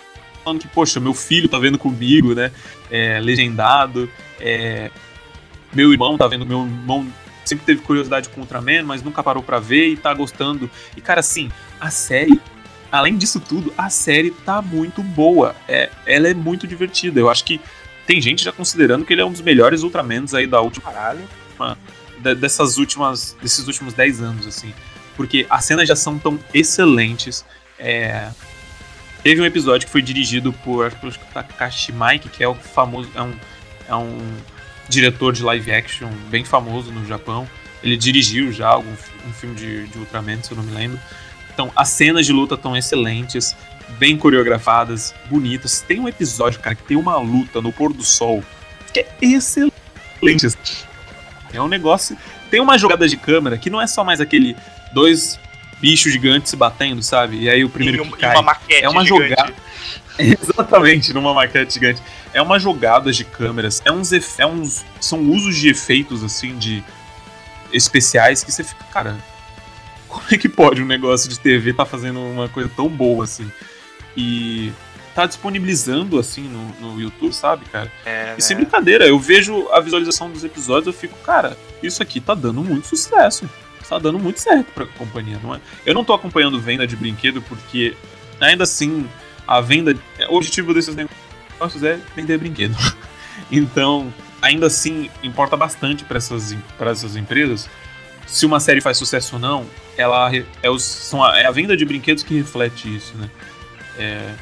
falando 0.42 0.60
que, 0.60 0.66
poxa, 0.66 0.98
meu 0.98 1.14
filho 1.14 1.48
tá 1.48 1.56
vendo 1.56 1.78
comigo, 1.78 2.34
né? 2.34 2.50
É, 2.90 3.20
legendado. 3.20 4.10
É, 4.40 4.90
meu 5.72 5.92
irmão 5.92 6.18
tá 6.18 6.26
vendo, 6.26 6.44
meu 6.44 6.62
irmão 6.62 7.06
sempre 7.44 7.64
teve 7.64 7.80
curiosidade 7.82 8.28
com 8.28 8.40
Ultraman, 8.40 8.82
mas 8.82 9.04
nunca 9.04 9.22
parou 9.22 9.42
para 9.42 9.60
ver 9.60 9.86
e 9.90 9.96
tá 9.96 10.12
gostando. 10.12 10.68
E, 10.96 11.00
cara, 11.00 11.20
assim, 11.20 11.48
a 11.80 11.90
série 11.90 12.40
além 12.90 13.16
disso 13.16 13.38
tudo, 13.38 13.72
a 13.78 13.88
série 13.88 14.32
tá 14.32 14.60
muito 14.60 15.00
boa. 15.00 15.54
É, 15.68 15.90
ela 16.04 16.26
é 16.26 16.34
muito 16.34 16.66
divertida. 16.66 17.20
Eu 17.20 17.30
acho 17.30 17.44
que 17.44 17.60
tem 18.04 18.20
gente 18.20 18.42
já 18.42 18.50
considerando 18.50 19.04
que 19.04 19.12
ele 19.12 19.22
é 19.22 19.24
um 19.24 19.30
dos 19.30 19.40
melhores 19.40 19.84
Ultramans 19.84 20.34
aí 20.34 20.46
da 20.48 20.60
última. 20.60 20.92
Caralho. 20.92 21.22
Dessas 22.22 22.78
últimas. 22.78 23.36
desses 23.40 23.66
últimos 23.66 23.94
10 23.94 24.22
anos, 24.22 24.46
assim. 24.46 24.72
Porque 25.16 25.46
as 25.50 25.64
cenas 25.64 25.88
já 25.88 25.96
são 25.96 26.18
tão 26.18 26.38
excelentes. 26.54 27.44
É, 27.78 28.28
teve 29.22 29.40
um 29.40 29.44
episódio 29.44 29.86
que 29.86 29.92
foi 29.92 30.02
dirigido 30.02 30.52
por, 30.52 30.90
por 30.92 31.14
Takashi 31.14 31.92
Mike, 31.92 32.28
que 32.28 32.42
é 32.42 32.48
o 32.48 32.54
famoso. 32.54 33.10
É 33.14 33.22
um, 33.22 33.34
é 33.88 33.94
um 33.94 34.18
diretor 34.88 35.32
de 35.32 35.42
live 35.42 35.72
action 35.72 36.10
bem 36.28 36.44
famoso 36.44 36.90
no 36.90 37.06
Japão. 37.06 37.48
Ele 37.82 37.96
dirigiu 37.96 38.52
já 38.52 38.68
algum, 38.68 38.92
um 38.92 39.32
filme 39.32 39.54
de, 39.54 39.86
de 39.88 39.98
Ultraman, 39.98 40.42
se 40.42 40.52
eu 40.52 40.56
não 40.56 40.64
me 40.64 40.72
lembro. 40.72 40.98
Então, 41.52 41.70
as 41.76 41.88
cenas 41.88 42.24
de 42.24 42.32
luta 42.32 42.54
estão 42.54 42.76
excelentes, 42.76 43.54
bem 43.98 44.16
coreografadas, 44.16 45.12
bonitas. 45.28 45.80
Tem 45.80 46.00
um 46.00 46.08
episódio, 46.08 46.60
cara, 46.60 46.74
que 46.74 46.84
tem 46.84 46.96
uma 46.96 47.18
luta 47.18 47.60
no 47.60 47.72
pôr 47.72 47.92
do 47.92 48.04
sol 48.04 48.42
que 48.92 49.00
é 49.00 49.06
excelente. 49.20 49.72
É 51.52 51.60
um 51.60 51.68
negócio. 51.68 52.16
Tem 52.50 52.60
uma 52.60 52.78
jogada 52.78 53.08
de 53.08 53.16
câmera 53.16 53.58
que 53.58 53.70
não 53.70 53.80
é 53.80 53.86
só 53.86 54.04
mais 54.04 54.20
aquele 54.20 54.56
dois 54.92 55.38
bichos 55.80 56.12
gigantes 56.12 56.50
se 56.50 56.56
batendo, 56.56 57.02
sabe? 57.02 57.40
E 57.40 57.50
aí 57.50 57.64
o 57.64 57.68
primeiro 57.68 58.04
que 58.04 58.18
cai. 58.18 58.36
Uma 58.36 58.56
é 58.70 58.88
uma 58.88 59.04
gigante. 59.04 59.30
jogada. 59.30 59.54
Exatamente, 60.18 61.12
numa 61.12 61.34
maquete 61.34 61.74
gigante. 61.74 62.02
É 62.32 62.40
uma 62.40 62.58
jogada 62.58 63.10
de 63.12 63.24
câmeras, 63.24 63.82
é 63.84 63.90
uns, 63.90 64.12
é 64.12 64.46
uns. 64.46 64.84
São 65.00 65.20
usos 65.30 65.56
de 65.56 65.68
efeitos, 65.68 66.22
assim, 66.22 66.56
de 66.56 66.82
especiais 67.72 68.44
que 68.44 68.52
você 68.52 68.62
fica, 68.62 68.84
cara, 68.92 69.16
como 70.08 70.24
é 70.30 70.36
que 70.36 70.48
pode 70.48 70.82
um 70.82 70.86
negócio 70.86 71.28
de 71.28 71.40
TV 71.40 71.72
tá 71.72 71.86
fazendo 71.86 72.20
uma 72.20 72.48
coisa 72.48 72.70
tão 72.74 72.88
boa 72.88 73.24
assim? 73.24 73.50
E 74.16 74.70
tá 75.14 75.26
disponibilizando 75.26 76.18
assim 76.18 76.42
no, 76.42 76.92
no 76.92 77.00
YouTube, 77.00 77.32
sabe, 77.32 77.64
cara? 77.66 77.90
É, 78.04 78.34
e 78.36 78.42
sem 78.42 78.56
né? 78.56 78.62
brincadeira, 78.62 79.06
eu 79.06 79.18
vejo 79.18 79.68
a 79.70 79.80
visualização 79.80 80.30
dos 80.30 80.44
episódios 80.44 80.86
eu 80.86 80.92
fico, 80.92 81.16
cara, 81.18 81.56
isso 81.82 82.02
aqui 82.02 82.20
tá 82.20 82.34
dando 82.34 82.62
muito 82.62 82.86
sucesso. 82.88 83.48
Tá 83.88 83.98
dando 83.98 84.18
muito 84.18 84.40
certo 84.40 84.72
pra 84.72 84.86
companhia, 84.86 85.38
não 85.42 85.54
é? 85.54 85.60
Eu 85.84 85.92
não 85.92 86.02
tô 86.02 86.14
acompanhando 86.14 86.58
venda 86.58 86.86
de 86.86 86.96
brinquedo 86.96 87.42
porque 87.42 87.94
ainda 88.40 88.64
assim 88.64 89.06
a 89.46 89.60
venda, 89.60 89.94
o 90.30 90.36
objetivo 90.36 90.72
desses 90.72 90.96
negócios 90.96 91.82
é 91.82 92.00
vender 92.16 92.38
brinquedo. 92.38 92.74
então, 93.52 94.12
ainda 94.40 94.66
assim 94.66 95.10
importa 95.22 95.58
bastante 95.58 96.04
para 96.04 96.16
essas 96.16 96.56
para 96.78 96.92
essas 96.92 97.16
empresas 97.16 97.68
se 98.26 98.46
uma 98.46 98.60
série 98.60 98.80
faz 98.80 98.96
sucesso 98.96 99.36
ou 99.36 99.40
não, 99.40 99.66
ela 99.96 100.30
é, 100.62 100.70
os, 100.70 100.82
são 100.82 101.22
a, 101.22 101.38
é 101.38 101.44
a 101.44 101.50
venda 101.50 101.76
de 101.76 101.84
brinquedos 101.84 102.22
que 102.22 102.34
reflete 102.34 102.94
isso, 102.94 103.14
né? 103.16 103.30
É, 103.98 104.34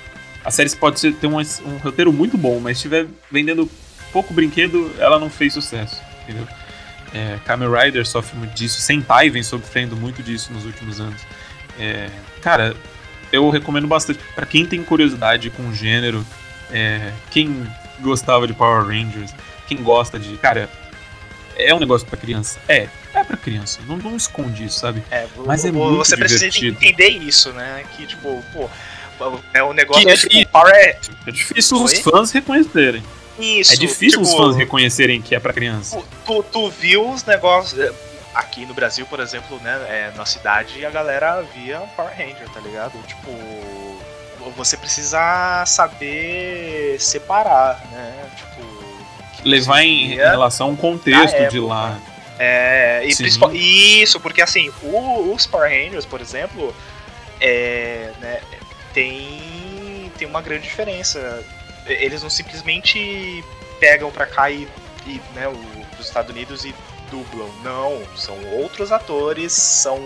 a 0.44 0.50
série 0.50 0.70
pode 0.76 0.98
ser, 1.00 1.12
ter 1.14 1.26
um, 1.26 1.38
um 1.38 1.76
roteiro 1.82 2.12
muito 2.12 2.36
bom, 2.38 2.60
mas 2.60 2.78
se 2.78 2.86
estiver 2.86 3.06
vendendo 3.30 3.70
pouco 4.12 4.32
brinquedo, 4.32 4.92
ela 4.98 5.18
não 5.18 5.30
fez 5.30 5.52
sucesso, 5.52 6.00
entendeu? 6.22 6.46
É, 7.12 7.38
Kamen 7.44 7.68
Rider 7.68 8.06
sofre 8.06 8.38
muito 8.38 8.54
disso, 8.54 8.80
Sentai 8.80 9.30
vem 9.30 9.42
sofrendo 9.42 9.96
muito 9.96 10.22
disso 10.22 10.52
nos 10.52 10.64
últimos 10.64 11.00
anos. 11.00 11.20
É, 11.78 12.08
cara, 12.40 12.76
eu 13.32 13.48
recomendo 13.50 13.86
bastante 13.86 14.20
para 14.34 14.46
quem 14.46 14.64
tem 14.64 14.82
curiosidade 14.82 15.50
com 15.50 15.68
o 15.68 15.74
gênero, 15.74 16.24
é, 16.70 17.12
quem 17.30 17.66
gostava 18.00 18.46
de 18.46 18.54
Power 18.54 18.86
Rangers, 18.86 19.34
quem 19.66 19.82
gosta 19.82 20.18
de, 20.18 20.36
cara, 20.38 20.68
é 21.56 21.74
um 21.74 21.78
negócio 21.78 22.06
para 22.06 22.16
criança, 22.16 22.58
é, 22.68 22.88
é 23.12 23.24
pra 23.24 23.36
criança, 23.36 23.80
não, 23.86 23.96
não 23.96 24.16
esconde 24.16 24.64
isso, 24.64 24.78
sabe? 24.78 25.02
É, 25.10 25.26
Mas 25.44 25.64
é 25.64 25.72
muito 25.72 25.96
Você 25.96 26.16
precisa 26.16 26.46
entender 26.46 27.08
isso, 27.08 27.52
né? 27.52 27.84
Que, 27.96 28.06
tipo, 28.06 28.42
pô, 28.52 28.70
é 29.52 29.62
um 29.62 29.72
negócio 29.72 30.02
que 30.02 30.10
é, 30.10 30.16
tipo, 30.16 30.52
power... 30.52 30.74
é... 30.74 30.98
é 31.26 31.30
difícil 31.30 31.78
Oi? 31.78 31.84
os 31.84 31.98
fãs 32.00 32.32
reconhecerem. 32.32 33.02
Isso. 33.38 33.72
É 33.72 33.76
difícil 33.76 34.20
tipo, 34.20 34.22
os 34.22 34.34
fãs 34.34 34.56
reconhecerem 34.56 35.20
que 35.22 35.34
é 35.34 35.40
pra 35.40 35.52
criança. 35.52 36.02
Tu, 36.26 36.42
tu 36.44 36.70
viu 36.70 37.08
os 37.10 37.24
negócios. 37.24 37.80
É, 37.80 37.92
aqui 38.34 38.66
no 38.66 38.74
Brasil, 38.74 39.06
por 39.06 39.20
exemplo, 39.20 39.58
né? 39.62 39.74
É, 39.88 40.12
na 40.16 40.26
cidade 40.26 40.84
a 40.84 40.90
galera 40.90 41.42
via 41.54 41.78
Power 41.96 42.12
Ranger, 42.16 42.48
tá 42.52 42.60
ligado? 42.60 42.92
Tipo. 43.06 43.30
Você 44.56 44.76
precisa 44.76 45.64
saber 45.66 46.96
separar, 46.98 47.80
né? 47.92 48.30
Tipo. 48.36 48.80
Levar 49.44 49.82
em 49.82 50.16
relação 50.16 50.70
ao 50.70 50.76
contexto 50.76 51.34
época, 51.34 51.50
de 51.50 51.60
lá. 51.60 51.98
É, 52.38 53.02
e 53.04 54.02
isso, 54.02 54.18
porque 54.18 54.40
assim, 54.40 54.70
o, 54.82 55.32
os 55.32 55.46
Power 55.46 55.70
Rangers, 55.70 56.06
por 56.06 56.20
exemplo, 56.20 56.74
é, 57.40 58.10
né, 58.20 58.40
tem, 58.92 60.10
tem 60.18 60.26
uma 60.26 60.40
grande 60.40 60.62
diferença. 60.64 61.44
Eles 61.86 62.22
não 62.22 62.30
simplesmente 62.30 63.44
pegam 63.78 64.10
pra 64.10 64.26
cá 64.26 64.50
e, 64.50 64.68
e 65.06 65.20
né, 65.34 65.48
os 65.98 66.06
Estados 66.06 66.30
Unidos 66.30 66.64
e 66.64 66.74
dublam. 67.10 67.48
Não, 67.62 68.00
são 68.16 68.36
outros 68.52 68.92
atores, 68.92 69.52
são 69.52 69.98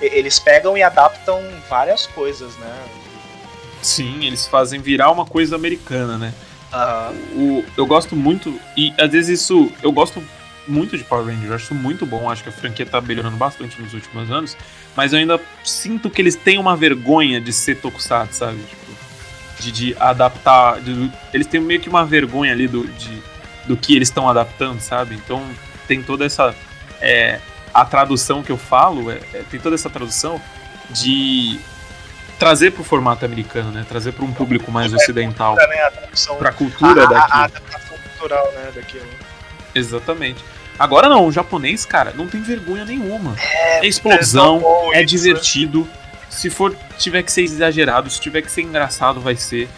eles 0.00 0.38
pegam 0.38 0.76
e 0.76 0.82
adaptam 0.82 1.42
várias 1.68 2.06
coisas, 2.06 2.56
né? 2.56 2.84
Sim, 3.82 4.24
eles 4.24 4.46
fazem 4.46 4.80
virar 4.80 5.10
uma 5.10 5.26
coisa 5.26 5.56
americana, 5.56 6.16
né? 6.16 6.32
Uhum. 6.72 7.58
O, 7.58 7.64
eu 7.76 7.86
gosto 7.86 8.16
muito, 8.16 8.58
e 8.76 8.92
às 8.98 9.10
vezes 9.10 9.40
isso. 9.40 9.70
Eu 9.82 9.92
gosto 9.92 10.22
muito 10.66 10.96
de 10.96 11.04
Power 11.04 11.26
Rangers, 11.26 11.52
acho 11.52 11.74
muito 11.74 12.06
bom, 12.06 12.30
acho 12.30 12.42
que 12.42 12.48
a 12.48 12.52
franquia 12.52 12.86
tá 12.86 13.00
melhorando 13.00 13.36
bastante 13.36 13.80
nos 13.80 13.92
últimos 13.92 14.30
anos, 14.30 14.56
mas 14.96 15.12
eu 15.12 15.18
ainda 15.18 15.40
sinto 15.62 16.08
que 16.10 16.22
eles 16.22 16.36
têm 16.36 16.58
uma 16.58 16.76
vergonha 16.76 17.40
de 17.40 17.52
ser 17.52 17.76
tokusatsu, 17.76 18.34
sabe? 18.38 18.58
Tipo, 18.58 18.84
de, 19.60 19.72
de 19.72 19.96
adaptar, 19.98 20.80
de, 20.80 21.10
eles 21.32 21.46
têm 21.46 21.60
meio 21.60 21.80
que 21.80 21.88
uma 21.88 22.04
vergonha 22.04 22.52
ali 22.52 22.66
do, 22.66 22.86
de, 22.86 23.22
do 23.66 23.76
que 23.76 23.94
eles 23.94 24.08
estão 24.08 24.28
adaptando, 24.28 24.80
sabe? 24.80 25.14
Então 25.14 25.44
tem 25.86 26.02
toda 26.02 26.24
essa 26.24 26.54
é, 27.00 27.40
a 27.72 27.84
tradução 27.84 28.42
que 28.42 28.52
eu 28.52 28.56
falo, 28.56 29.10
é, 29.10 29.20
é, 29.32 29.42
tem 29.50 29.58
toda 29.58 29.74
essa 29.74 29.90
tradução 29.90 30.40
de 30.90 31.58
trazer 32.38 32.70
para 32.72 32.82
o 32.82 32.84
formato 32.84 33.24
americano, 33.24 33.70
né? 33.70 33.84
Trazer 33.88 34.12
para 34.12 34.24
um 34.24 34.32
público 34.32 34.70
mais 34.70 34.92
é, 34.92 34.96
ocidental, 34.96 35.56
né? 35.56 35.66
para 36.38 36.50
a 36.50 36.52
cultura 36.52 37.06
daqui. 37.06 37.32
A 37.32 37.44
adaptação 37.44 37.96
cultural, 37.98 38.52
né? 38.52 38.72
Daquilo. 38.74 39.06
Exatamente. 39.74 40.44
Agora 40.78 41.08
não, 41.08 41.26
o 41.26 41.32
japonês, 41.32 41.84
cara, 41.84 42.12
não 42.14 42.26
tem 42.26 42.42
vergonha 42.42 42.84
nenhuma. 42.84 43.34
É, 43.38 43.84
é 43.84 43.86
explosão, 43.86 44.62
é, 44.92 45.00
é 45.00 45.04
divertido. 45.04 45.88
Se 46.28 46.50
for 46.50 46.76
tiver 46.98 47.22
que 47.22 47.30
ser 47.30 47.42
exagerado, 47.42 48.10
se 48.10 48.20
tiver 48.20 48.42
que 48.42 48.50
ser 48.50 48.62
engraçado, 48.62 49.20
vai 49.20 49.36
ser. 49.36 49.68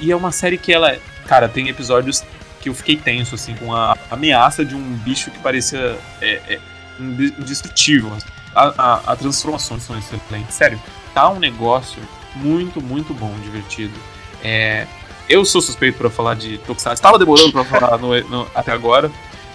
E 0.00 0.10
é 0.10 0.16
uma 0.16 0.32
série 0.32 0.56
que 0.56 0.72
ela, 0.72 0.96
cara, 1.26 1.48
tem 1.48 1.68
episódios 1.68 2.24
que 2.60 2.68
eu 2.68 2.74
fiquei 2.74 2.96
tenso 2.96 3.34
assim 3.34 3.54
com 3.54 3.74
a 3.74 3.96
ameaça 4.10 4.64
de 4.64 4.74
um 4.74 4.82
bicho 4.96 5.30
que 5.30 5.38
parecia 5.38 5.98
é, 6.20 6.40
é, 6.48 6.58
indestrutível. 6.98 8.10
A, 8.54 8.72
a, 8.78 9.12
a 9.12 9.16
transformações 9.16 9.82
são 9.82 9.98
excelentes, 9.98 10.54
sério. 10.54 10.80
Tá 11.12 11.28
um 11.28 11.38
negócio 11.38 12.00
muito, 12.34 12.80
muito 12.80 13.12
bom, 13.12 13.32
divertido. 13.42 13.94
É, 14.42 14.86
eu 15.28 15.44
sou 15.44 15.60
suspeito 15.60 15.98
para 15.98 16.08
falar 16.08 16.34
de 16.34 16.58
Tokusatsu. 16.58 16.94
Estava 16.94 17.18
demorando 17.18 17.52
para 17.52 17.64
falar 17.64 17.98
no, 17.98 18.18
no, 18.28 18.50
até 18.54 18.72
agora, 18.72 19.10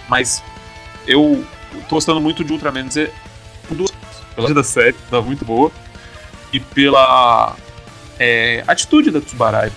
mas 0.08 0.42
eu 1.06 1.44
tô 1.88 1.96
gostando 1.96 2.20
muito 2.20 2.44
de 2.44 2.52
Ultraman 2.52 2.90
Z 2.90 3.10
por 3.68 3.76
duas 3.76 3.92
pela 4.34 4.52
da 4.52 4.64
série, 4.64 4.96
tá 5.10 5.20
muito 5.20 5.44
boa, 5.44 5.70
e 6.52 6.60
pela 6.60 7.56
é, 8.18 8.64
atitude 8.66 9.10
da 9.10 9.20
Tsubarai 9.20 9.72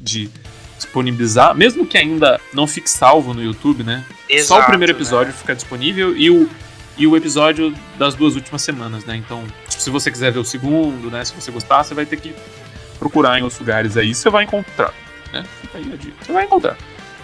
de 0.00 0.30
disponibilizar, 0.76 1.54
mesmo 1.54 1.86
que 1.86 1.96
ainda 1.96 2.40
não 2.52 2.66
fique 2.66 2.88
salvo 2.90 3.32
no 3.32 3.42
YouTube, 3.42 3.84
né? 3.84 4.04
Exato, 4.28 4.60
Só 4.60 4.60
o 4.60 4.66
primeiro 4.66 4.92
episódio 4.92 5.32
né? 5.32 5.38
fica 5.38 5.54
disponível 5.54 6.16
e 6.16 6.30
o, 6.30 6.48
e 6.96 7.06
o 7.06 7.16
episódio 7.16 7.74
das 7.98 8.14
duas 8.14 8.34
últimas 8.34 8.62
semanas, 8.62 9.04
né? 9.04 9.16
Então, 9.16 9.44
tipo, 9.68 9.82
se 9.82 9.90
você 9.90 10.10
quiser 10.10 10.32
ver 10.32 10.40
o 10.40 10.44
segundo, 10.44 11.10
né? 11.10 11.24
Se 11.24 11.32
você 11.34 11.50
gostar, 11.50 11.84
você 11.84 11.94
vai 11.94 12.06
ter 12.06 12.16
que 12.18 12.34
procurar 12.98 13.38
em 13.38 13.42
outros 13.42 13.60
lugares 13.60 13.96
aí, 13.96 14.14
você 14.14 14.30
vai 14.30 14.44
encontrar, 14.44 14.92
né? 15.32 15.44
Fica 15.60 15.78
aí 15.78 15.92
a 15.92 15.96
dica. 15.96 16.24
Você 16.24 16.32
vai 16.32 16.44
encontrar. 16.44 16.76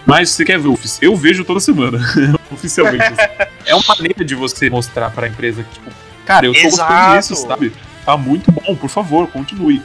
Mas 0.05 0.29
você 0.29 0.43
quer 0.43 0.59
ver 0.59 0.67
o 0.67 0.79
eu 1.01 1.15
vejo 1.15 1.45
toda 1.45 1.59
semana, 1.59 1.99
oficialmente. 2.51 3.03
Assim. 3.03 3.51
é 3.65 3.75
uma 3.75 3.83
maneira 3.87 4.25
de 4.25 4.35
você 4.35 4.69
mostrar 4.69 5.09
para 5.11 5.27
a 5.27 5.29
empresa 5.29 5.63
que, 5.63 5.73
tipo, 5.75 5.91
cara, 6.25 6.45
eu 6.45 6.53
tô 6.53 6.59
Exato. 6.59 6.93
gostando 6.93 7.17
disso, 7.17 7.35
sabe? 7.35 7.73
Tá 8.05 8.17
muito 8.17 8.51
bom, 8.51 8.75
por 8.75 8.89
favor, 8.89 9.27
continue. 9.27 9.81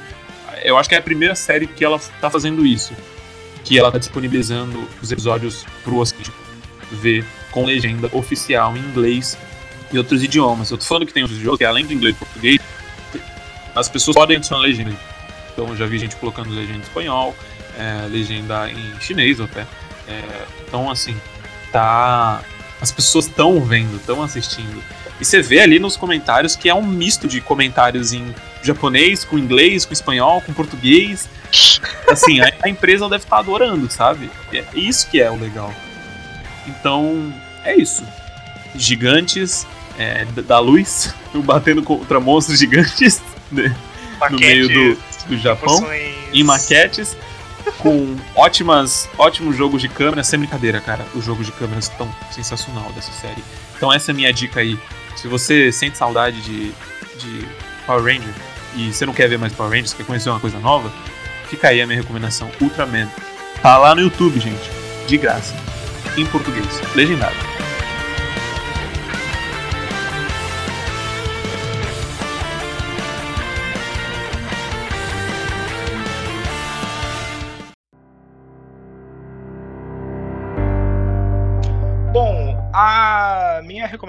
Eu 0.63 0.79
acho 0.79 0.89
que 0.89 0.95
é 0.95 0.99
a 0.99 1.03
primeira 1.03 1.35
série 1.35 1.67
que 1.67 1.85
ela 1.85 2.01
tá 2.21 2.31
fazendo 2.31 2.65
isso. 2.65 2.95
Que 3.63 3.79
ela 3.79 3.93
tá 3.93 3.99
disponibilizando 3.99 4.89
os 5.03 5.13
episódios 5.13 5.67
pro 5.85 5.97
ouvinte 5.97 6.33
ver 6.91 7.25
com 7.51 7.65
legenda 7.65 8.09
oficial 8.13 8.77
em 8.77 8.81
inglês 8.81 9.37
e 9.93 9.99
outros 9.99 10.23
idiomas. 10.23 10.71
Eu 10.71 10.79
tô 10.79 10.85
falando 10.85 11.07
que 11.07 11.13
tem 11.13 11.23
outros 11.23 11.39
idiomas, 11.39 11.59
que 11.59 11.65
além 11.65 11.85
do 11.85 11.93
inglês 11.93 12.15
e 12.15 12.19
português, 12.19 12.61
as 13.75 13.89
pessoas 13.89 14.17
podem 14.17 14.37
adicionar 14.37 14.63
legenda. 14.63 14.97
Então 15.53 15.69
eu 15.69 15.77
já 15.77 15.87
vi 15.87 15.99
gente 15.99 16.17
colocando 16.17 16.51
legenda 16.51 16.79
em 16.79 16.83
espanhol, 16.83 17.35
é, 17.79 18.07
legenda 18.09 18.71
em 18.71 19.01
chinês 19.01 19.41
até. 19.41 19.67
É, 20.09 20.23
então, 20.67 20.91
assim, 20.91 21.17
tá. 21.73 22.43
As 22.81 22.93
pessoas 22.93 23.27
estão 23.27 23.61
vendo, 23.61 23.97
estão 23.97 24.23
assistindo. 24.23 24.83
E 25.19 25.25
você 25.25 25.41
vê 25.41 25.61
ali 25.61 25.79
nos 25.79 25.97
comentários 25.97 26.55
que 26.55 26.69
é 26.69 26.75
um 26.75 26.87
misto 26.87 27.27
de 27.27 27.41
comentários 27.41 28.13
em 28.13 28.35
japonês, 28.63 29.25
com 29.25 29.39
inglês, 29.39 29.87
com 29.87 29.93
espanhol, 29.93 30.43
com 30.43 30.53
português. 30.53 31.29
Assim, 32.07 32.41
a, 32.41 32.53
a 32.63 32.69
empresa 32.69 33.09
deve 33.09 33.25
estar 33.25 33.37
tá 33.37 33.41
adorando, 33.41 33.91
sabe? 33.91 34.31
É 34.53 34.65
isso 34.75 35.09
que 35.09 35.21
é 35.21 35.31
o 35.31 35.37
legal. 35.37 35.73
Então, 36.67 37.33
é 37.65 37.75
isso. 37.77 38.05
Gigantes 38.75 39.67
é, 39.99 40.27
da 40.47 40.59
luz 40.59 41.15
batendo 41.35 41.83
contra 41.83 42.21
monstros 42.21 42.59
gigantes 42.59 43.23
né, 43.51 43.75
no 44.31 44.39
meio 44.39 44.69
do, 44.69 44.99
do 45.29 45.39
Japão. 45.39 45.87
Em 46.33 46.43
maquetes 46.43 47.17
com 47.79 48.17
ótimas, 48.35 49.09
ótimos 49.19 49.57
jogos 49.57 49.83
de 49.83 49.89
câmera, 49.89 50.23
sem 50.25 50.39
brincadeira, 50.39 50.81
cara. 50.81 51.05
Os 51.15 51.25
jogos 51.25 51.47
de 51.47 51.53
câmera 51.53 51.79
estão 51.79 52.09
sensacional 52.31 52.91
dessa 52.93 53.13
série. 53.13 53.43
Então 53.77 53.93
essa 53.93 54.11
é 54.11 54.13
a 54.13 54.15
minha 54.15 54.33
dica 54.33 54.61
aí. 54.61 54.79
Se 55.17 55.29
você 55.29 55.73
sente 55.73 55.97
saudade 55.97 56.41
de, 56.43 56.73
de 57.19 57.49
Power 57.87 58.03
Ranger 58.03 58.35
e 58.77 58.93
você 58.93 59.07
não 59.07 59.13
quer 59.13 59.29
ver 59.29 59.39
mais 59.39 59.53
Power 59.53 59.71
Rangers, 59.71 59.95
quer 59.95 60.05
conhecer 60.05 60.29
uma 60.29 60.41
coisa 60.41 60.59
nova, 60.59 60.93
fica 61.49 61.69
aí 61.69 61.81
a 61.81 61.87
minha 61.87 62.01
recomendação, 62.01 62.51
Ultraman. 62.61 63.09
Tá 63.63 63.79
lá 63.79 63.95
no 63.95 64.03
YouTube, 64.03 64.39
gente, 64.39 64.71
de 65.07 65.17
graça, 65.17 65.55
em 66.17 66.27
português, 66.27 66.67
legendado. 66.95 67.46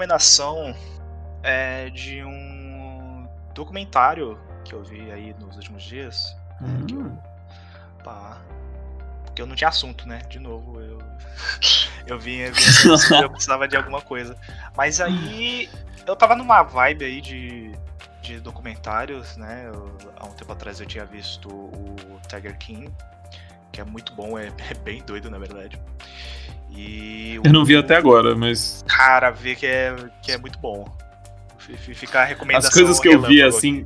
Recomendação 0.08 0.74
é 1.42 1.90
de 1.90 2.24
um 2.24 3.28
documentário 3.54 4.38
que 4.64 4.74
eu 4.74 4.82
vi 4.82 5.10
aí 5.12 5.34
nos 5.38 5.56
últimos 5.56 5.82
dias. 5.82 6.34
Hum. 6.62 6.86
Que 6.86 6.94
eu, 6.94 7.18
pá, 8.02 8.38
porque 9.24 9.42
eu 9.42 9.46
não 9.46 9.54
tinha 9.54 9.68
assunto, 9.68 10.08
né? 10.08 10.20
De 10.28 10.38
novo, 10.38 10.80
eu, 10.80 10.98
eu 12.06 12.18
vim, 12.18 12.38
eu, 12.38 12.52
vim, 12.52 12.62
eu 13.22 13.30
precisava 13.30 13.68
de 13.68 13.76
alguma 13.76 14.00
coisa. 14.00 14.34
Mas 14.74 15.00
aí 15.00 15.68
eu 16.06 16.16
tava 16.16 16.34
numa 16.34 16.62
vibe 16.62 17.04
aí 17.04 17.20
de, 17.20 17.72
de 18.22 18.40
documentários, 18.40 19.36
né? 19.36 19.64
Eu, 19.66 19.94
há 20.16 20.26
um 20.26 20.32
tempo 20.32 20.52
atrás 20.52 20.80
eu 20.80 20.86
tinha 20.86 21.04
visto 21.04 21.48
o 21.50 22.20
Tiger 22.28 22.56
King, 22.56 22.90
que 23.70 23.80
é 23.80 23.84
muito 23.84 24.14
bom, 24.14 24.38
é, 24.38 24.46
é 24.70 24.74
bem 24.82 25.02
doido 25.02 25.30
na 25.30 25.38
verdade. 25.38 25.78
E 26.70 27.40
eu 27.42 27.52
não 27.52 27.64
vi 27.64 27.76
até 27.76 27.96
agora, 27.96 28.34
mas. 28.34 28.84
Cara, 28.86 29.30
vê 29.30 29.54
que 29.54 29.66
é, 29.66 29.94
que 30.22 30.32
é 30.32 30.38
muito 30.38 30.58
bom. 30.58 30.84
Ficar 31.58 32.24
recomendação. 32.24 32.68
As 32.68 32.74
coisas 32.74 32.98
que 32.98 33.08
eu 33.08 33.20
vi, 33.20 33.42
assim, 33.42 33.84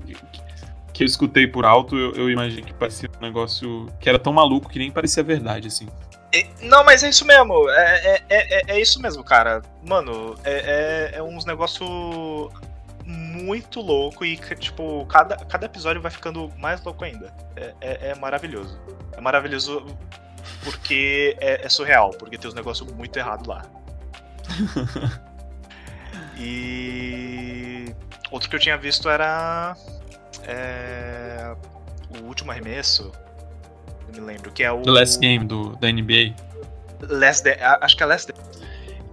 que 0.93 1.03
eu 1.03 1.07
escutei 1.07 1.47
por 1.47 1.65
alto, 1.65 1.97
eu, 1.97 2.13
eu 2.13 2.31
imaginei 2.31 2.63
que 2.63 2.73
parecia 2.73 3.09
um 3.19 3.23
negócio 3.23 3.89
que 3.99 4.09
era 4.09 4.19
tão 4.19 4.33
maluco 4.33 4.69
que 4.69 4.79
nem 4.79 4.91
parecia 4.91 5.23
verdade, 5.23 5.69
assim. 5.69 5.89
É, 6.33 6.47
não, 6.63 6.85
mas 6.85 7.03
é 7.03 7.09
isso 7.09 7.27
mesmo. 7.27 7.69
É, 7.71 8.07
é, 8.07 8.23
é, 8.29 8.63
é 8.77 8.81
isso 8.81 9.01
mesmo, 9.01 9.23
cara. 9.25 9.63
Mano, 9.87 10.37
é, 10.45 11.11
é, 11.13 11.19
é 11.19 11.23
uns 11.23 11.45
negócios 11.45 11.89
muito 13.05 13.81
louco 13.81 14.25
e, 14.25 14.37
tipo, 14.37 15.05
cada, 15.07 15.37
cada 15.37 15.67
episódio 15.67 16.01
vai 16.01 16.11
ficando 16.11 16.51
mais 16.59 16.83
louco 16.83 17.05
ainda. 17.05 17.35
É, 17.57 17.75
é, 17.81 18.09
é 18.11 18.15
maravilhoso. 18.15 18.81
É 19.13 19.21
maravilhoso 19.21 19.85
porque 20.65 21.37
é, 21.41 21.65
é 21.65 21.69
surreal, 21.69 22.11
porque 22.11 22.39
tem 22.39 22.49
uns 22.49 22.55
negócios 22.55 22.91
muito 22.93 23.17
errados 23.19 23.47
lá. 23.47 23.63
e 26.37 27.95
outro 28.31 28.49
que 28.49 28.57
eu 28.57 28.61
tinha 28.61 28.77
visto 28.77 29.09
era 29.09 29.77
é, 30.45 31.55
o 32.21 32.25
último 32.25 32.51
arremesso, 32.51 33.13
não 34.07 34.21
me 34.21 34.33
lembro, 34.33 34.51
que 34.53 34.63
é 34.63 34.71
o 34.71 34.83
The 34.83 34.91
Last 34.91 35.19
Game 35.19 35.45
do 35.45 35.77
da 35.77 35.91
NBA. 35.91 36.35
Last 37.09 37.45
Day, 37.45 37.57
acho 37.61 37.97
que 37.97 38.03
é 38.03 38.07
Last 38.07 38.33
Day, 38.33 38.43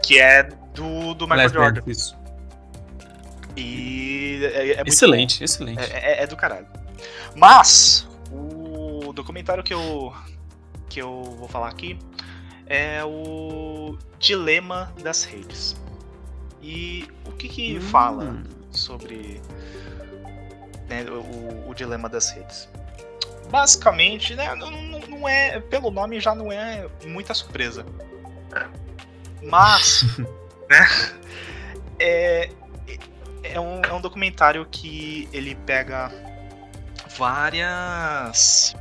que 0.04 0.20
é 0.20 0.44
do, 0.74 1.13
do 1.13 1.26
Michael 1.28 1.44
Last 1.44 1.58
Jordan. 1.58 1.82
Day, 1.82 1.92
isso. 1.92 2.20
E 3.56 4.42
é, 4.54 4.72
é 4.72 4.84
excelente, 4.86 5.44
excelente. 5.44 5.80
É, 5.80 6.20
é, 6.20 6.24
é 6.24 6.28
do 6.28 6.36
caralho. 6.36 6.68
Mas 7.36 8.08
o 8.32 9.12
documentário 9.13 9.63
que 9.63 9.74
eu 9.74 10.13
que 10.89 10.99
eu 10.99 11.23
vou 11.38 11.47
falar 11.47 11.69
aqui 11.69 11.97
é 12.65 13.04
o 13.04 13.97
dilema 14.19 14.93
das 15.02 15.23
redes. 15.23 15.75
E 16.62 17.08
o 17.25 17.32
que 17.32 17.47
que 17.47 17.78
hum. 17.78 17.82
fala 17.82 18.43
sobre 18.71 19.41
né, 20.88 21.06
o, 21.10 21.69
o, 21.69 21.73
dilema 21.73 22.10
das 22.10 22.32
redes? 22.32 22.69
Basicamente, 23.49 24.36
né, 24.36 24.54
não, 24.56 24.69
não, 24.69 25.28
é 25.28 25.60
pelo 25.60 25.89
nome 25.89 26.19
já 26.19 26.36
não 26.36 26.52
é 26.52 26.88
muita 27.06 27.34
surpresa, 27.34 27.86
mas 29.41 30.04
né, 30.69 30.88
é, 31.97 32.49
é 33.43 33.60
um, 33.60 33.82
é 33.82 33.91
um 33.91 34.02
documentário 34.02 34.67
que 34.69 35.28
ele 35.34 35.56
pega 35.56 36.12
várias 37.17 38.75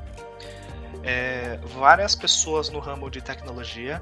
é, 1.03 1.59
várias 1.79 2.15
pessoas 2.15 2.71
no 2.71 2.79
ramo 2.79 3.11
de 3.11 3.21
tecnologia, 3.21 4.01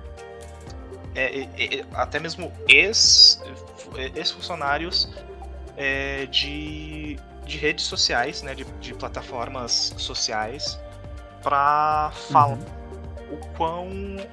é, 1.15 1.43
é, 1.43 1.49
até 1.95 2.21
mesmo 2.21 2.53
ex-funcionários 2.69 5.09
é, 5.77 6.27
de, 6.27 7.19
de 7.45 7.59
redes 7.59 7.85
sociais, 7.85 8.43
né, 8.43 8.55
de, 8.55 8.65
de 8.65 8.95
plataformas 8.95 9.93
sociais, 9.97 10.79
para 11.43 12.13
falar 12.31 12.57
uhum. 12.57 12.65
o 13.33 13.39
quão 13.57 13.89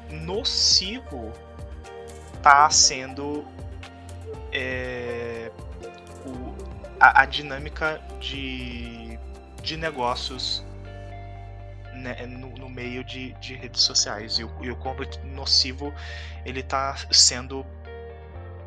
nocivo 0.09 1.31
está 2.35 2.69
sendo 2.69 3.43
é, 4.51 5.49
o, 6.25 6.53
a, 6.99 7.21
a 7.21 7.25
dinâmica 7.25 8.01
de, 8.19 9.17
de 9.61 9.77
negócios 9.77 10.65
né, 12.03 12.25
no, 12.27 12.49
no, 12.49 12.69
meio 12.69 13.03
de, 13.03 13.33
de, 13.33 13.55
redes 13.55 13.81
sociais 13.81 14.37
e 14.37 14.43
o, 14.43 14.51
e 14.61 14.69
o 14.69 14.77
nocivo 15.33 15.93
ele 16.45 16.59
está 16.59 16.95
sendo 17.09 17.65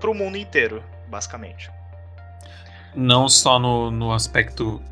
pro 0.01 0.15
mundo 0.15 0.37
inteiro, 0.37 0.83
basicamente. 1.09 1.71
Não 2.95 3.29
só 3.29 3.59
no, 3.59 3.91
no 3.91 4.13
aspecto 4.13 4.83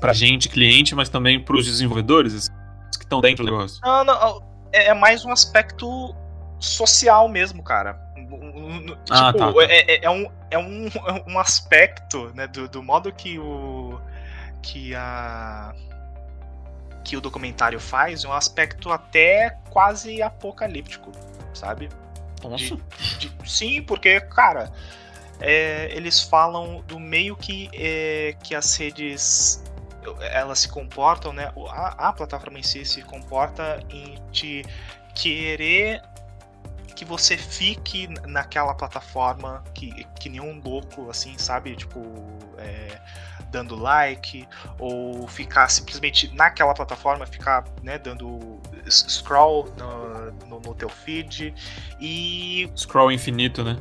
pra 0.00 0.12
gente, 0.12 0.48
cliente, 0.48 0.94
mas 0.94 1.08
também 1.08 1.42
pros 1.42 1.66
desenvolvedores 1.66 2.48
que 2.96 3.04
estão 3.04 3.20
dentro 3.20 3.44
do 3.44 3.50
negócio. 3.50 3.80
Não, 3.82 4.04
não, 4.04 4.42
é, 4.72 4.86
é 4.86 4.94
mais 4.94 5.24
um 5.24 5.32
aspecto 5.32 6.14
social 6.58 7.28
mesmo, 7.28 7.62
cara. 7.62 8.00
Ah, 9.10 9.32
tipo, 9.32 9.38
tá, 9.38 9.52
tá. 9.52 9.64
É, 9.64 9.94
é, 9.94 10.04
é 10.04 10.10
um, 10.10 10.30
é 10.50 10.58
um, 10.58 10.88
um 11.26 11.38
aspecto 11.38 12.30
né, 12.34 12.46
do, 12.46 12.68
do 12.68 12.82
modo 12.82 13.12
que 13.12 13.38
o. 13.38 14.00
que 14.62 14.94
a. 14.94 15.74
que 17.04 17.16
o 17.16 17.20
documentário 17.20 17.80
faz, 17.80 18.24
um 18.24 18.32
aspecto 18.32 18.90
até 18.90 19.56
quase 19.70 20.22
apocalíptico, 20.22 21.12
sabe? 21.54 21.88
Nossa. 22.42 22.76
De- 23.18 23.28
de- 23.28 23.50
sim, 23.50 23.82
porque, 23.82 24.20
cara, 24.20 24.72
é, 25.40 25.88
eles 25.92 26.22
falam 26.22 26.82
do 26.86 26.98
meio 26.98 27.36
que, 27.36 27.70
é, 27.72 28.36
que 28.42 28.54
as 28.54 28.76
redes 28.76 29.62
elas 30.20 30.60
se 30.60 30.68
comportam, 30.68 31.32
né? 31.32 31.52
A, 31.68 32.08
a 32.08 32.12
plataforma 32.12 32.58
em 32.58 32.62
si 32.62 32.84
se 32.84 33.02
comporta 33.02 33.80
em 33.90 34.18
te 34.32 34.64
querer 35.14 36.02
que 36.96 37.04
você 37.04 37.36
fique 37.36 38.08
naquela 38.26 38.74
plataforma 38.74 39.64
que, 39.74 40.04
que 40.18 40.28
nem 40.28 40.40
um 40.40 40.60
louco, 40.62 41.08
assim, 41.08 41.36
sabe? 41.38 41.74
Tipo, 41.74 42.02
é, 42.58 42.98
dando 43.50 43.74
like, 43.76 44.46
ou 44.78 45.26
ficar 45.28 45.68
simplesmente 45.68 46.34
naquela 46.34 46.72
plataforma, 46.74 47.26
ficar 47.26 47.64
né, 47.82 47.98
dando 47.98 48.60
scroll 48.88 49.68
no, 49.76 50.46
no, 50.46 50.60
no 50.60 50.74
teu 50.74 50.88
feed. 50.88 51.54
E 52.00 52.70
Scroll 52.76 53.12
infinito, 53.12 53.62
né? 53.64 53.76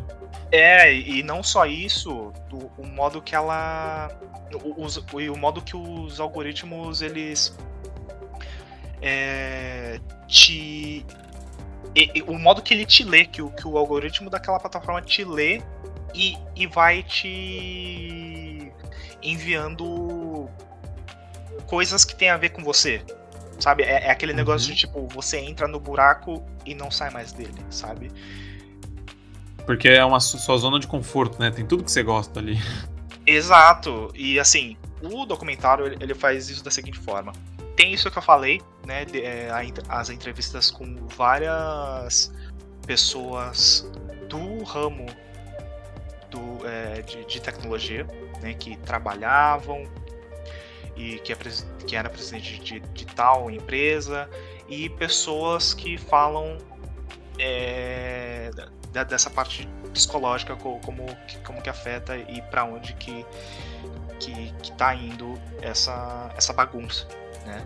é, 0.51 0.93
e 0.93 1.21
não 1.23 1.43
só 1.43 1.65
isso, 1.65 2.33
o, 2.51 2.71
o 2.77 2.87
modo 2.87 3.21
que 3.21 3.35
ela. 3.35 4.09
o- 4.53 5.19
e 5.21 5.29
o 5.29 5.37
modo 5.37 5.61
que 5.61 5.75
os 5.77 6.19
algoritmos 6.19 7.01
eles. 7.01 7.55
É, 9.01 9.99
te. 10.27 11.05
e 11.95 12.23
o 12.27 12.37
modo 12.37 12.61
que 12.61 12.73
ele 12.73 12.85
te 12.85 13.03
lê, 13.03 13.25
que 13.25 13.41
o, 13.41 13.49
que 13.49 13.67
o 13.67 13.77
algoritmo 13.77 14.29
daquela 14.29 14.59
plataforma 14.59 15.01
te 15.01 15.23
lê 15.23 15.61
e, 16.13 16.35
e 16.55 16.67
vai 16.67 17.03
te 17.03 18.48
enviando 19.21 20.49
coisas 21.67 22.03
que 22.05 22.15
tem 22.15 22.29
a 22.29 22.37
ver 22.37 22.49
com 22.49 22.63
você. 22.63 23.01
Sabe? 23.59 23.83
É, 23.83 24.07
é 24.07 24.11
aquele 24.11 24.31
negócio 24.33 24.69
Uhum. 24.69 24.73
de 24.75 24.79
tipo, 24.81 25.07
você 25.07 25.37
entra 25.37 25.67
no 25.67 25.79
buraco 25.79 26.43
e 26.65 26.73
não 26.73 26.89
sai 26.89 27.09
mais 27.09 27.33
dele, 27.33 27.53
sabe? 27.69 28.09
Porque 29.65 29.89
é 29.89 30.03
uma 30.03 30.19
su- 30.19 30.39
sua 30.39 30.57
zona 30.57 30.79
de 30.79 30.87
conforto, 30.87 31.39
né? 31.39 31.51
Tem 31.51 31.65
tudo 31.65 31.83
que 31.83 31.91
você 31.91 32.01
gosta 32.01 32.39
ali. 32.39 32.57
Exato. 33.25 34.11
E 34.15 34.39
assim, 34.39 34.77
o 35.01 35.25
documentário 35.25 35.85
ele, 36.01 36.15
faz 36.15 36.49
isso 36.49 36.63
da 36.63 36.71
seguinte 36.71 36.97
forma. 36.97 37.33
Tem 37.75 37.93
isso 37.93 38.09
que 38.09 38.17
eu 38.17 38.21
falei, 38.21 38.61
né? 38.85 39.05
de- 39.05 39.21
é, 39.21 39.49
as 39.89 40.09
entrevistas 40.09 40.71
com 40.71 40.95
várias 41.15 42.31
pessoas 42.87 43.89
do 44.29 44.63
ramo 44.63 45.05
do, 46.29 46.65
é, 46.67 47.01
de, 47.01 47.25
de 47.25 47.41
tecnologia, 47.41 48.05
né? 48.41 48.53
Que 48.53 48.77
trabalhavam 48.77 49.83
e 50.95 51.19
que, 51.19 51.31
é 51.33 51.37
que 51.87 51.95
era 51.95 52.09
presidente 52.09 52.59
de, 52.59 52.79
de 52.79 53.05
tal 53.05 53.49
empresa 53.49 54.29
e 54.67 54.89
pessoas 54.89 55.73
que 55.73 55.97
falam 55.97 56.57
é, 57.37 58.51
da- 58.91 59.03
dessa 59.03 59.29
parte 59.29 59.67
psicológica 59.93 60.55
co- 60.55 60.79
como, 60.85 61.05
que- 61.27 61.37
como 61.39 61.61
que 61.61 61.69
afeta 61.69 62.17
e 62.17 62.41
para 62.43 62.65
onde 62.65 62.93
que, 62.93 63.25
que 64.19 64.53
que 64.61 64.71
tá 64.73 64.93
indo 64.93 65.39
essa 65.61 66.29
essa 66.37 66.51
bagunça, 66.53 67.07
né? 67.45 67.65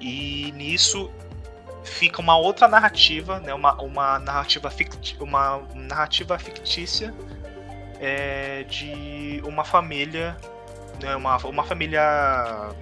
E 0.00 0.52
nisso 0.52 1.10
fica 1.84 2.20
uma 2.20 2.36
outra 2.36 2.66
narrativa, 2.66 3.38
né? 3.40 3.54
Uma, 3.54 3.80
uma 3.80 4.18
narrativa 4.18 4.68
ficti 4.70 5.16
uma 5.20 5.62
narrativa 5.74 6.38
fictícia 6.38 7.14
é, 8.00 8.64
de 8.64 9.42
uma 9.44 9.64
família, 9.64 10.36
né? 11.02 11.16
Uma, 11.16 11.36
uma 11.38 11.64
família 11.64 12.00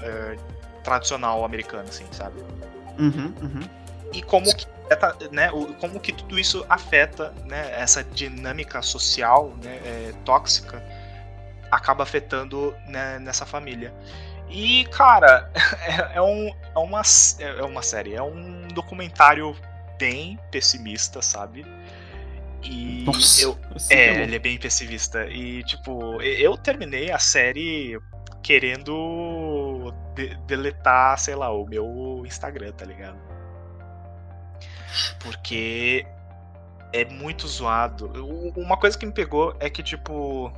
é, 0.00 0.36
tradicional 0.82 1.44
americana, 1.44 1.84
assim, 1.88 2.06
sabe? 2.10 2.40
Uhum, 2.98 3.32
uhum. 3.40 3.68
e 4.12 4.22
como 4.22 4.54
que 4.54 4.66
né, 5.30 5.48
como 5.80 5.98
que 5.98 6.12
tudo 6.12 6.38
isso 6.38 6.66
afeta 6.68 7.32
né, 7.46 7.72
essa 7.80 8.04
dinâmica 8.04 8.82
social 8.82 9.54
né, 9.62 9.80
é, 9.84 10.12
tóxica 10.24 10.82
acaba 11.70 12.02
afetando 12.02 12.74
né, 12.86 13.18
nessa 13.18 13.46
família 13.46 13.94
e 14.50 14.84
cara 14.86 15.50
é, 16.12 16.18
é 16.18 16.22
um, 16.22 16.48
é, 16.48 16.78
uma, 16.78 17.02
é 17.38 17.62
uma 17.62 17.82
série 17.82 18.14
é 18.14 18.22
um 18.22 18.68
documentário 18.68 19.56
bem 19.98 20.38
pessimista 20.50 21.22
sabe 21.22 21.64
e 22.62 23.02
Nossa. 23.04 23.42
eu 23.42 23.58
é, 23.90 24.14
bom. 24.14 24.20
ele 24.20 24.36
é 24.36 24.38
bem 24.38 24.58
pessimista. 24.58 25.26
E, 25.26 25.62
tipo, 25.64 26.20
eu 26.22 26.56
terminei 26.56 27.10
a 27.10 27.18
série 27.18 27.98
querendo 28.42 29.92
de- 30.14 30.34
deletar, 30.46 31.18
sei 31.18 31.34
lá, 31.34 31.50
o 31.52 31.66
meu 31.66 32.22
Instagram, 32.26 32.72
tá 32.72 32.84
ligado? 32.84 33.18
Porque 35.20 36.06
é 36.92 37.04
muito 37.04 37.46
zoado. 37.48 38.06
Uma 38.56 38.76
coisa 38.76 38.98
que 38.98 39.06
me 39.06 39.12
pegou 39.12 39.54
é 39.60 39.70
que, 39.70 39.82
tipo. 39.82 40.52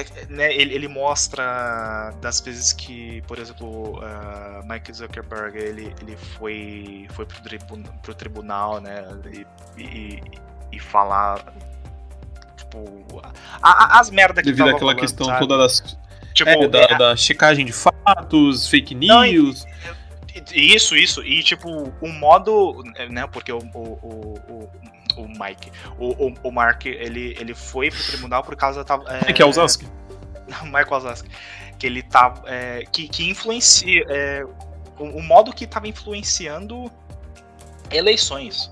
É- 0.00 0.26
né, 0.28 0.54
ele, 0.54 0.74
ele 0.74 0.88
mostra 0.88 2.12
das 2.20 2.40
vezes 2.40 2.72
que, 2.72 3.22
por 3.26 3.38
exemplo, 3.38 4.00
ah, 4.02 4.60
Mike 4.64 4.92
Zuckerberg 4.92 5.56
ele, 5.58 5.94
ele 6.00 6.16
foi, 6.16 7.06
foi 7.10 7.26
pro, 7.26 7.40
tribu, 7.42 7.78
pro 8.02 8.14
tribunal, 8.14 8.80
né? 8.80 9.04
E, 9.76 9.82
e, 9.82 10.22
e 10.72 10.78
falar. 10.78 11.44
Tipo. 12.56 13.20
a- 13.62 13.96
a- 13.96 14.00
as 14.00 14.10
merdas 14.10 14.42
que 14.44 14.50
Devido 14.52 14.74
àquela 14.74 14.94
questão 14.94 15.26
sabe? 15.26 15.38
toda 15.40 15.56
das, 15.58 15.96
Tipo, 16.34 16.50
é, 16.50 16.68
da, 16.68 16.78
é, 16.80 16.98
da 16.98 17.16
checagem 17.16 17.64
de 17.66 17.72
fatos, 17.72 18.68
fake 18.68 18.94
Não, 18.94 19.22
news. 19.24 19.64
Isso, 20.52 20.96
isso. 20.96 21.22
E 21.22 21.42
tipo, 21.42 21.92
o 22.00 22.08
modo. 22.08 22.82
Né, 23.10 23.26
porque 23.26 23.52
o, 23.52 23.58
o, 23.58 24.38
o, 24.48 24.70
o, 25.16 25.28
Mike. 25.28 25.70
O, 25.98 26.32
o, 26.42 26.52
Mark, 26.52 26.86
ele, 26.86 27.36
ele 27.38 27.54
foi 27.54 27.90
pro 27.90 28.02
tribunal 28.02 28.42
por 28.42 28.56
causa. 28.56 28.84
Tava, 28.84 29.04
É, 29.26 29.32
que 29.32 29.42
é 29.42 29.46
o 29.46 29.52
Zask. 29.52 29.82
Michael 30.64 30.90
Wazowski, 30.90 31.30
que 31.78 31.86
ele 31.86 32.02
tá 32.02 32.34
é, 32.46 32.84
que, 32.90 33.08
que 33.08 33.28
influencia 33.28 34.04
é, 34.08 34.44
o, 34.98 35.04
o 35.04 35.22
modo 35.22 35.52
que 35.52 35.66
tava 35.66 35.88
influenciando 35.88 36.90
eleições 37.90 38.70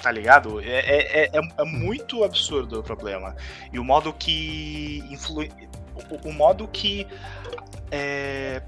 tá 0.00 0.10
ligado 0.10 0.60
é, 0.60 0.66
é, 0.66 1.24
é, 1.26 1.40
é 1.58 1.64
muito 1.64 2.24
absurdo 2.24 2.80
o 2.80 2.82
problema 2.82 3.36
e 3.72 3.78
o 3.78 3.84
modo 3.84 4.12
que 4.12 5.04
influi 5.10 5.50
o, 5.94 6.28
o 6.28 6.32
modo 6.32 6.66
que 6.68 7.06
é, 7.90 8.62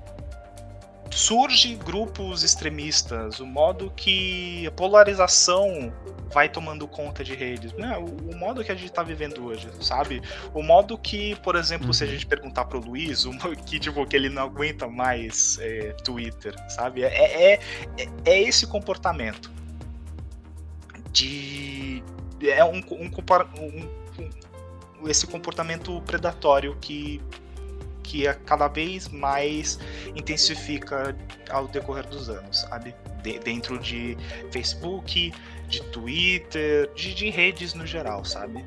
surge 1.14 1.76
grupos 1.76 2.42
extremistas 2.42 3.38
o 3.38 3.46
modo 3.46 3.88
que 3.94 4.66
a 4.66 4.70
polarização 4.72 5.92
vai 6.32 6.48
tomando 6.48 6.88
conta 6.88 7.22
de 7.22 7.34
redes 7.36 7.72
né? 7.74 7.96
o, 7.96 8.32
o 8.32 8.36
modo 8.36 8.64
que 8.64 8.72
a 8.72 8.74
gente 8.74 8.90
tá 8.90 9.02
vivendo 9.04 9.44
hoje 9.44 9.68
sabe 9.80 10.20
o 10.52 10.60
modo 10.60 10.98
que, 10.98 11.36
por 11.36 11.54
exemplo, 11.54 11.94
se 11.94 12.02
a 12.02 12.06
Uhum. 12.06 12.12
gente 12.12 12.26
perguntar 12.26 12.64
pro 12.64 12.80
Luiz, 12.80 13.24
o 13.24 13.30
que, 13.64 13.78
tipo, 13.78 14.04
que 14.04 14.16
ele 14.16 14.28
não 14.28 14.42
aguenta 14.42 14.88
mais 14.88 15.56
é, 15.60 15.92
Twitter, 16.04 16.54
sabe? 16.68 17.04
É, 17.04 17.06
é, 17.06 17.52
é, 17.54 18.08
é 18.24 18.42
esse 18.42 18.66
comportamento 18.66 19.52
de. 21.12 22.02
É 22.42 22.64
um, 22.64 22.78
um, 22.90 23.10
um- 23.10 23.88
um- 25.02 25.08
esse 25.08 25.26
comportamento 25.26 26.00
predatório 26.02 26.76
que, 26.80 27.20
que 28.04 28.28
a 28.28 28.34
cada 28.34 28.68
vez 28.68 29.08
mais 29.08 29.78
intensifica 30.14 31.16
ao 31.50 31.66
decorrer 31.66 32.06
dos 32.06 32.28
anos, 32.28 32.60
sabe? 32.60 32.94
De- 33.22 33.38
dentro 33.40 33.78
de 33.78 34.16
Facebook, 34.52 35.32
de 35.66 35.82
Twitter, 35.84 36.90
de, 36.94 37.14
de 37.14 37.30
redes 37.30 37.74
no 37.74 37.84
geral, 37.86 38.24
sabe? 38.24 38.62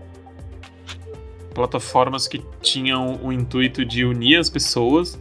Plataformas 1.54 2.28
que 2.28 2.44
tinham 2.62 3.20
o 3.24 3.32
intuito 3.32 3.86
de 3.86 4.04
unir 4.06 4.38
as 4.38 4.50
pessoas 4.50 5.18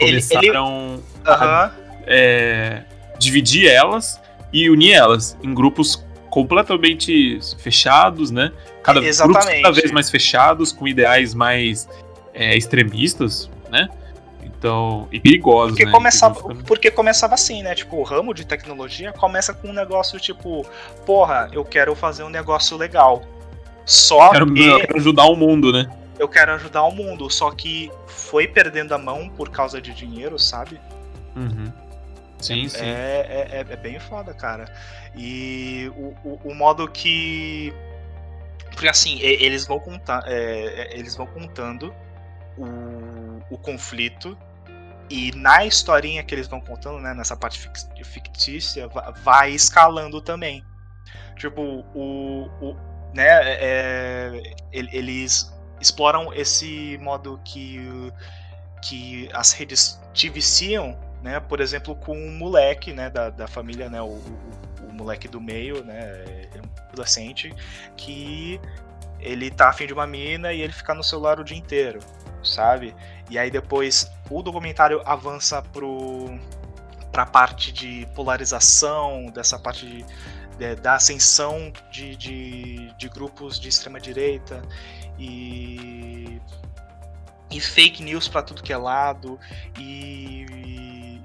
Ele- 0.00 0.20
começaram 0.20 1.02
Aham. 1.26 1.72
é, 2.06 2.84
dividir 3.18 3.68
elas 3.68 4.20
e 4.52 4.68
unir 4.70 4.92
elas 4.92 5.36
em 5.42 5.52
grupos 5.54 6.04
completamente 6.30 7.38
fechados, 7.58 8.30
né? 8.30 8.52
Cada, 8.82 9.00
grupos 9.00 9.08
Exatamente. 9.08 9.62
cada 9.62 9.74
vez 9.74 9.90
mais 9.90 10.10
fechados, 10.10 10.72
com 10.72 10.86
ideais 10.86 11.34
mais 11.34 11.88
é, 12.38 12.56
extremistas, 12.56 13.50
né? 13.68 13.88
Então, 14.42 15.08
e 15.10 15.18
perigosos, 15.18 15.72
porque 15.72 15.84
né? 15.84 15.92
Começava, 15.92 16.54
porque 16.64 16.90
começava 16.90 17.34
assim, 17.34 17.62
né? 17.62 17.74
Tipo, 17.74 17.96
o 17.96 18.02
ramo 18.04 18.32
de 18.32 18.46
tecnologia 18.46 19.12
começa 19.12 19.52
com 19.52 19.68
um 19.68 19.72
negócio 19.72 20.18
tipo, 20.20 20.64
porra, 21.04 21.50
eu 21.52 21.64
quero 21.64 21.94
fazer 21.96 22.22
um 22.22 22.28
negócio 22.28 22.76
legal. 22.76 23.22
Só 23.84 24.30
quero, 24.30 24.52
que. 24.52 24.66
Eu 24.66 24.80
quero 24.80 24.96
ajudar 24.96 25.24
o 25.24 25.36
mundo, 25.36 25.72
né? 25.72 25.90
Eu 26.18 26.28
quero 26.28 26.52
ajudar 26.52 26.84
o 26.84 26.92
mundo. 26.92 27.28
Só 27.30 27.50
que 27.50 27.90
foi 28.06 28.46
perdendo 28.46 28.94
a 28.94 28.98
mão 28.98 29.28
por 29.28 29.48
causa 29.48 29.80
de 29.80 29.92
dinheiro, 29.92 30.38
sabe? 30.38 30.80
Uhum. 31.34 31.72
Sim, 32.38 32.68
sim. 32.68 32.84
É, 32.84 33.48
é, 33.50 33.66
é, 33.68 33.76
bem 33.76 33.98
foda, 33.98 34.32
cara. 34.32 34.72
E 35.16 35.90
o, 35.96 36.14
o, 36.28 36.40
o 36.44 36.54
modo 36.54 36.86
que. 36.88 37.72
Porque 38.70 38.88
assim, 38.88 39.18
eles 39.20 39.66
vão 39.66 39.80
contar. 39.80 40.22
É, 40.26 40.90
eles 40.92 41.16
vão 41.16 41.26
contando 41.26 41.92
o, 42.58 43.54
o 43.54 43.58
conflito. 43.58 44.36
E 45.10 45.32
na 45.34 45.64
historinha 45.64 46.22
que 46.22 46.34
eles 46.34 46.46
vão 46.46 46.60
contando, 46.60 47.00
né, 47.00 47.14
nessa 47.14 47.34
parte 47.34 47.70
fictícia, 48.04 48.88
vai 49.22 49.52
escalando 49.52 50.20
também. 50.20 50.62
Tipo, 51.36 51.62
o, 51.94 52.50
o, 52.60 52.76
né, 53.14 53.26
é, 53.26 54.54
eles 54.72 55.50
exploram 55.80 56.32
esse 56.34 56.98
modo 56.98 57.40
que, 57.44 58.12
que 58.82 59.30
as 59.32 59.52
redes 59.52 60.00
te 60.12 60.28
viciam, 60.28 60.98
né, 61.22 61.40
por 61.40 61.60
exemplo, 61.60 61.94
com 61.96 62.16
um 62.16 62.36
moleque, 62.36 62.92
né, 62.92 63.08
da, 63.08 63.30
da 63.30 63.46
família, 63.46 63.88
né, 63.88 64.02
o, 64.02 64.06
o, 64.06 64.38
o 64.88 64.92
moleque 64.92 65.28
do 65.28 65.40
meio, 65.40 65.84
né, 65.84 66.00
é 66.54 66.58
um 66.58 66.88
adolescente, 66.90 67.54
que 67.96 68.60
ele 69.20 69.50
tá 69.50 69.68
afim 69.68 69.86
de 69.86 69.92
uma 69.92 70.06
mina 70.06 70.52
e 70.52 70.60
ele 70.60 70.72
fica 70.72 70.94
no 70.94 71.02
celular 71.02 71.40
o 71.40 71.44
dia 71.44 71.56
inteiro, 71.56 72.00
sabe? 72.48 72.94
E 73.30 73.38
aí 73.38 73.50
depois 73.50 74.10
o 74.30 74.42
documentário 74.42 75.02
avança 75.04 75.62
pro 75.62 76.38
pra 77.12 77.24
parte 77.24 77.72
de 77.72 78.06
polarização, 78.14 79.26
dessa 79.26 79.58
parte 79.58 79.86
de 79.86 80.04
é, 80.60 80.74
da 80.74 80.94
ascensão 80.94 81.72
de, 81.90 82.16
de, 82.16 82.92
de 82.96 83.08
grupos 83.08 83.60
de 83.60 83.68
extrema 83.68 84.00
direita 84.00 84.60
e, 85.18 86.40
e 87.50 87.60
fake 87.60 88.02
news 88.02 88.26
para 88.28 88.42
tudo 88.42 88.62
que 88.62 88.72
é 88.72 88.76
lado 88.76 89.38
e 89.78 91.20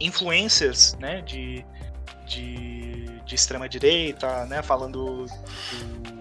influencers 0.00 0.94
né, 0.94 1.20
de, 1.20 1.64
de, 2.24 3.20
de 3.24 3.34
extrema 3.34 3.68
direita, 3.68 4.46
né, 4.46 4.62
falando 4.62 5.26
do, 5.26 6.10
do, 6.10 6.17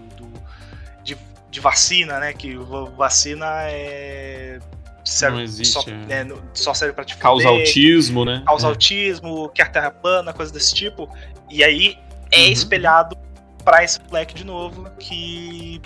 de, 1.58 1.62
vacina, 1.62 2.20
né, 2.20 2.34
que 2.34 2.56
vacina 2.96 3.46
é 3.64 4.60
serve, 5.08 5.38
não 5.38 5.44
existe, 5.44 5.74
só, 5.74 5.84
é. 6.10 6.22
é, 6.22 6.28
só 6.54 6.74
serve 6.74 6.94
pra 6.94 7.04
te 7.04 7.16
Causa 7.18 7.48
autismo, 7.48 8.26
né? 8.26 8.44
Causa 8.46 8.68
é. 8.68 8.70
autismo, 8.70 9.50
quer 9.50 9.72
terra 9.72 9.90
plana, 9.90 10.34
coisa 10.34 10.52
desse 10.52 10.74
tipo. 10.76 11.10
E 11.50 11.64
aí 11.64 11.98
é 12.32 12.40
uhum. 12.40 12.52
espelhado 12.52 13.18
para 13.64 13.84
esse 13.84 14.00
moleque 14.02 14.34
de 14.34 14.46
novo 14.46 14.90
que 15.00 15.82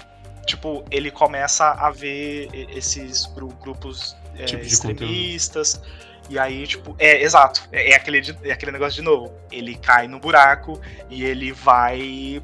tipo 0.46 0.84
ele 0.90 1.12
começa 1.12 1.72
a 1.72 1.92
ver 1.92 2.50
esses 2.76 3.26
grupos 3.62 4.16
é, 4.38 4.46
tipo 4.46 4.64
extremistas 4.64 5.82
e 6.30 6.38
aí 6.38 6.66
tipo 6.66 6.96
é 6.98 7.22
exato 7.22 7.68
é, 7.72 7.92
é, 7.92 7.96
aquele 7.96 8.22
é 8.44 8.52
aquele 8.52 8.72
negócio 8.72 8.96
de 8.96 9.02
novo 9.02 9.32
ele 9.52 9.76
cai 9.76 10.08
no 10.08 10.20
buraco 10.20 10.82
e 11.10 11.24
ele 11.24 11.52
vai 11.52 12.42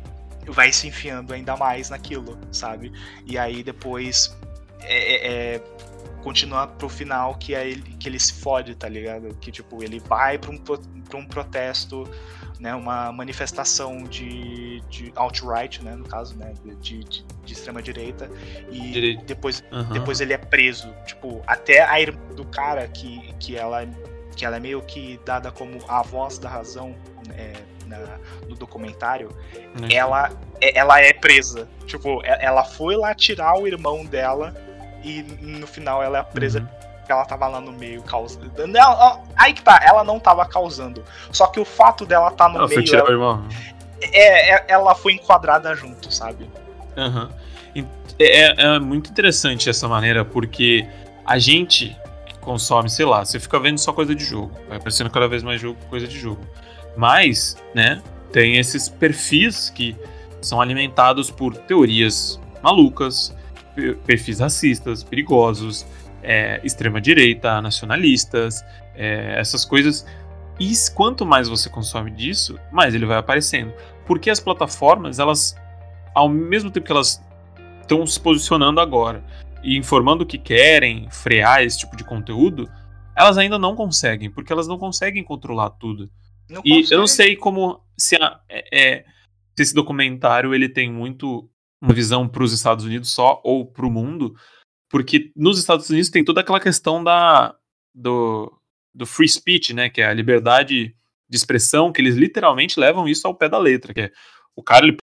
vai 0.48 0.72
se 0.72 0.88
enfiando 0.88 1.34
ainda 1.34 1.56
mais 1.56 1.90
naquilo 1.90 2.38
sabe? 2.52 2.92
E 3.26 3.38
aí 3.38 3.64
depois 3.64 4.36
é, 4.82 5.16
é, 5.16 5.56
é 5.56 5.64
continua 6.24 6.68
pro 6.68 6.90
final 6.90 7.36
que 7.36 7.56
é 7.56 7.70
ele 7.70 7.96
que 8.00 8.10
ele 8.10 8.20
se 8.20 8.34
fode 8.34 8.76
tá 8.76 8.88
ligado? 8.88 9.36
Que 9.36 9.52
tipo 9.52 9.84
ele 9.84 10.00
vai 10.00 10.38
para 10.38 10.52
um, 10.52 10.58
pra 10.58 11.18
um 11.18 11.26
protesto 11.26 12.10
né, 12.60 12.74
uma 12.74 13.12
manifestação 13.12 14.04
de, 14.04 14.82
de 14.90 15.12
alt-right, 15.16 15.84
né, 15.84 15.96
no 15.96 16.06
caso, 16.06 16.36
né, 16.38 16.54
de, 16.82 17.04
de, 17.04 17.24
de 17.46 17.54
extrema 17.54 17.82
direita. 17.82 18.30
E 18.72 18.92
Direito. 18.92 19.26
depois, 19.26 19.64
uhum. 19.72 19.90
depois 19.90 20.22
ele 20.22 20.34
é 20.34 20.38
preso, 20.38 20.94
tipo, 21.06 21.42
até 21.46 21.82
a 21.82 22.00
irmã 22.02 22.20
do 22.36 22.46
cara 22.46 22.88
que, 22.88 23.34
que 23.40 23.56
ela 23.56 23.88
que 24.36 24.46
ela 24.46 24.58
é 24.58 24.60
meio 24.60 24.84
que 24.84 25.20
dada 25.26 25.52
como 25.52 25.80
a 25.88 26.04
voz 26.04 26.38
da 26.38 26.48
razão 26.48 26.96
é, 27.32 27.54
na, 27.88 28.20
no 28.48 28.56
documentário, 28.56 29.30
uhum. 29.80 29.88
ela, 29.92 30.32
é, 30.62 30.78
ela 30.78 31.00
é 31.02 31.14
presa. 31.14 31.68
Tipo, 31.86 32.22
ela 32.24 32.64
foi 32.64 32.96
lá 32.96 33.16
tirar 33.16 33.58
o 33.58 33.68
irmão 33.68 34.06
dela 34.06 34.56
e 35.04 35.24
no 35.42 35.66
final 35.66 36.04
ela 36.04 36.20
é 36.20 36.24
presa 36.24 36.60
uhum 36.60 36.78
que 37.08 37.12
ela 37.14 37.26
tava 37.26 37.48
lá 37.48 37.62
no 37.62 37.72
meio 37.72 38.04
causando. 38.04 38.52
Aí 39.36 39.54
que 39.54 39.62
tá, 39.64 39.80
ela 39.82 40.04
não 40.04 40.20
tava 40.20 40.46
causando. 40.46 41.04
Só 41.32 41.48
que 41.48 41.60
o 41.60 41.66
fato 41.66 42.06
dela 42.06 42.30
tá 42.32 42.50
no 42.50 42.58
ela 42.58 42.68
meio. 42.68 42.86
Foi 42.86 43.00
ela, 43.00 43.10
irmão. 43.10 43.48
É, 44.02 44.56
é, 44.56 44.66
ela 44.68 44.94
foi 44.94 45.14
enquadrada 45.14 45.74
junto, 45.74 46.14
sabe? 46.14 46.50
Uhum. 46.98 47.30
É, 48.20 48.76
é 48.76 48.80
muito 48.80 49.10
interessante 49.10 49.70
essa 49.70 49.88
maneira, 49.88 50.26
porque 50.26 50.88
a 51.26 51.40
gente 51.40 51.98
consome, 52.42 52.90
sei 52.90 53.06
lá, 53.06 53.24
você 53.24 53.40
fica 53.40 53.60
vendo 53.60 53.78
só 53.78 53.94
coisa 53.94 54.14
de 54.14 54.24
jogo. 54.24 54.52
Vai 54.68 54.78
aparecendo 54.78 55.10
cada 55.10 55.28
vez 55.28 55.44
mais 55.44 55.62
jogo, 55.62 55.78
coisa 55.90 56.08
de 56.08 56.20
jogo. 56.20 56.42
Mas, 56.98 57.56
né, 57.76 58.02
tem 58.32 58.58
esses 58.58 58.90
perfis 58.90 59.70
que 59.70 59.96
são 60.42 60.60
alimentados 60.60 61.30
por 61.30 61.56
teorias 61.56 62.40
malucas, 62.62 63.36
perfis 64.06 64.40
racistas, 64.40 65.04
perigosos, 65.04 65.86
é, 66.24 66.60
extrema-direita, 66.64 67.62
nacionalistas, 67.62 68.66
é, 68.96 69.40
essas 69.40 69.64
coisas. 69.64 70.06
E 70.60 70.74
quanto 70.96 71.26
mais 71.26 71.48
você 71.48 71.70
consome 71.70 72.10
disso, 72.10 72.60
mais 72.72 72.96
ele 72.96 73.06
vai 73.06 73.18
aparecendo. 73.18 73.72
Porque 74.06 74.30
as 74.30 74.40
plataformas, 74.40 75.20
elas, 75.20 75.56
ao 76.16 76.28
mesmo 76.28 76.72
tempo 76.72 76.88
que 76.88 76.92
elas 76.92 77.22
estão 77.82 78.06
se 78.06 78.20
posicionando 78.20 78.82
agora 78.82 79.24
e 79.64 79.78
informando 79.78 80.24
o 80.24 80.28
que 80.28 80.38
querem, 80.38 81.08
frear 81.12 81.64
esse 81.64 81.78
tipo 81.78 81.96
de 81.96 82.04
conteúdo, 82.04 82.70
elas 83.16 83.38
ainda 83.38 83.58
não 83.58 83.76
conseguem, 83.76 84.30
porque 84.30 84.52
elas 84.52 84.68
não 84.68 84.78
conseguem 84.78 85.24
controlar 85.24 85.70
tudo. 85.72 86.10
Não 86.50 86.62
e 86.64 86.86
eu 86.90 86.98
não 87.00 87.08
sei 87.08 87.36
como 87.36 87.82
se, 87.98 88.16
a, 88.16 88.40
é, 88.50 88.80
é, 88.80 89.06
se 89.56 89.64
esse 89.64 89.74
documentário 89.74 90.54
ele 90.54 90.70
tem 90.70 90.92
muito 90.92 91.50
uma 91.82 91.94
visão 91.94 92.28
para 92.28 92.44
os 92.44 92.54
Estados 92.54 92.86
Unidos 92.86 93.12
só 93.12 93.42
ou 93.44 93.66
para 93.66 93.86
o 93.86 93.92
mundo, 93.92 94.36
porque 94.90 95.32
nos 95.36 95.60
Estados 95.60 95.90
Unidos 95.90 96.10
tem 96.10 96.24
toda 96.24 96.42
aquela 96.42 96.60
questão 96.60 97.04
da 97.04 97.56
do, 97.94 98.52
do 98.94 99.06
free 99.06 99.28
speech, 99.28 99.74
né, 99.74 99.90
que 99.90 100.02
é 100.02 100.08
a 100.08 100.14
liberdade 100.14 100.96
de 101.30 101.38
expressão, 101.38 101.92
que 101.92 102.02
eles 102.02 102.16
literalmente 102.16 102.80
levam 102.80 103.08
isso 103.08 103.28
ao 103.28 103.36
pé 103.36 103.50
da 103.50 103.58
letra, 103.58 103.94
que 103.94 104.02
é 104.02 104.12
o 104.56 104.64
cara 104.64 104.86
ele 104.86 104.98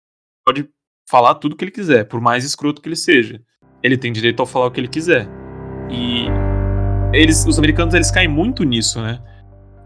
pode 0.45 0.69
falar 1.09 1.35
tudo 1.37 1.57
que 1.57 1.65
ele 1.65 1.73
quiser, 1.73 2.05
por 2.05 2.21
mais 2.21 2.45
escroto 2.45 2.81
que 2.81 2.89
ele 2.89 2.97
seja. 2.97 3.43
Ele 3.83 3.97
tem 3.97 4.13
direito 4.13 4.43
a 4.43 4.47
falar 4.47 4.67
o 4.67 4.71
que 4.71 4.79
ele 4.79 4.89
quiser. 4.89 5.27
E 5.91 6.27
eles, 7.13 7.45
os 7.45 7.59
americanos, 7.59 7.95
eles 7.95 8.11
caem 8.13 8.29
muito 8.29 8.63
nisso, 8.63 9.03
né? 9.03 9.21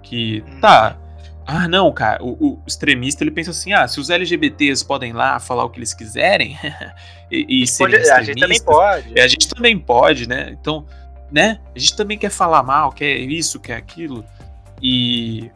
Que 0.02 0.44
tá, 0.60 1.00
ah, 1.46 1.68
não, 1.68 1.92
cara, 1.92 2.22
o, 2.22 2.30
o, 2.32 2.62
extremista 2.66 3.22
ele 3.22 3.30
pensa 3.30 3.50
assim: 3.50 3.72
ah, 3.72 3.86
se 3.86 4.00
os 4.00 4.08
LGBTs 4.10 4.84
podem 4.84 5.12
lá 5.12 5.38
falar 5.38 5.64
o 5.64 5.70
que 5.70 5.78
eles 5.78 5.92
quiserem 5.92 6.58
e, 7.30 7.64
e 7.64 7.78
pode, 7.78 7.96
A 8.10 8.22
gente 8.22 8.40
também 8.40 8.62
pode. 8.62 9.20
A 9.20 9.28
gente 9.28 9.48
também 9.48 9.78
pode, 9.78 10.28
né? 10.28 10.56
Então, 10.58 10.86
né? 11.30 11.60
A 11.74 11.78
gente 11.78 11.96
também 11.96 12.16
quer 12.16 12.30
falar 12.30 12.62
mal, 12.62 12.92
quer 12.92 13.16
isso, 13.18 13.60
quer 13.60 13.76
aquilo. 13.76 14.24
E 14.82 15.50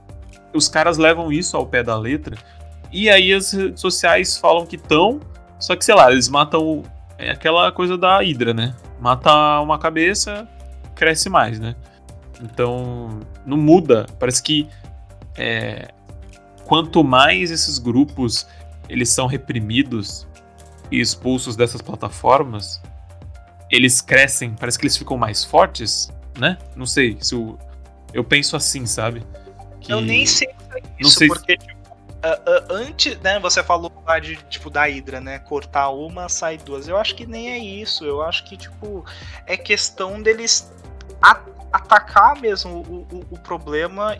os 0.52 0.68
caras 0.68 0.98
levam 0.98 1.32
isso 1.32 1.56
ao 1.56 1.66
pé 1.66 1.82
da 1.82 1.96
letra. 1.96 2.36
E 2.92 3.08
aí 3.08 3.32
as 3.32 3.52
redes 3.52 3.80
sociais 3.80 4.36
falam 4.36 4.66
que 4.66 4.76
estão, 4.76 5.20
só 5.58 5.74
que 5.74 5.84
sei 5.84 5.94
lá, 5.94 6.10
eles 6.10 6.28
matam 6.28 6.82
é 7.18 7.30
aquela 7.30 7.72
coisa 7.72 7.98
da 7.98 8.22
hidra, 8.22 8.54
né? 8.54 8.74
Mata 9.00 9.60
uma 9.60 9.78
cabeça, 9.78 10.46
cresce 10.94 11.28
mais, 11.28 11.58
né? 11.58 11.74
Então, 12.40 13.20
não 13.44 13.56
muda. 13.56 14.06
Parece 14.18 14.42
que 14.42 14.68
é, 15.38 15.88
quanto 16.64 17.02
mais 17.02 17.50
esses 17.50 17.78
grupos 17.78 18.46
eles 18.88 19.08
são 19.08 19.26
reprimidos 19.26 20.26
e 20.90 21.00
expulsos 21.00 21.54
dessas 21.54 21.80
plataformas, 21.80 22.82
eles 23.70 24.00
crescem, 24.00 24.54
parece 24.58 24.78
que 24.78 24.84
eles 24.84 24.96
ficam 24.96 25.16
mais 25.16 25.44
fortes, 25.44 26.10
né? 26.38 26.58
Não 26.74 26.86
sei 26.86 27.16
se 27.20 27.34
o, 27.34 27.58
eu 28.12 28.24
penso 28.24 28.56
assim, 28.56 28.86
sabe? 28.86 29.22
Que... 29.80 29.92
Eu 29.92 30.00
nem 30.00 30.26
sei 30.26 30.48
é 30.48 30.78
isso, 30.78 30.88
não 31.00 31.10
sei 31.10 31.28
porque 31.28 31.56
tipo, 31.56 31.72
uh, 31.74 32.72
uh, 32.72 32.72
antes, 32.72 33.18
né, 33.20 33.38
você 33.38 33.62
falou 33.62 33.92
lá 34.06 34.18
de 34.18 34.36
tipo 34.48 34.70
da 34.70 34.84
Hydra, 34.86 35.20
né, 35.20 35.38
cortar 35.38 35.90
uma, 35.90 36.28
sai 36.28 36.56
duas. 36.56 36.88
Eu 36.88 36.96
acho 36.96 37.14
que 37.14 37.26
nem 37.26 37.50
é 37.50 37.58
isso. 37.58 38.04
Eu 38.04 38.22
acho 38.22 38.44
que 38.44 38.56
tipo 38.56 39.04
é 39.46 39.56
questão 39.56 40.20
deles 40.22 40.72
atacar 41.72 42.40
mesmo 42.40 42.76
o, 42.76 43.06
o, 43.14 43.26
o 43.30 43.38
problema 43.38 44.16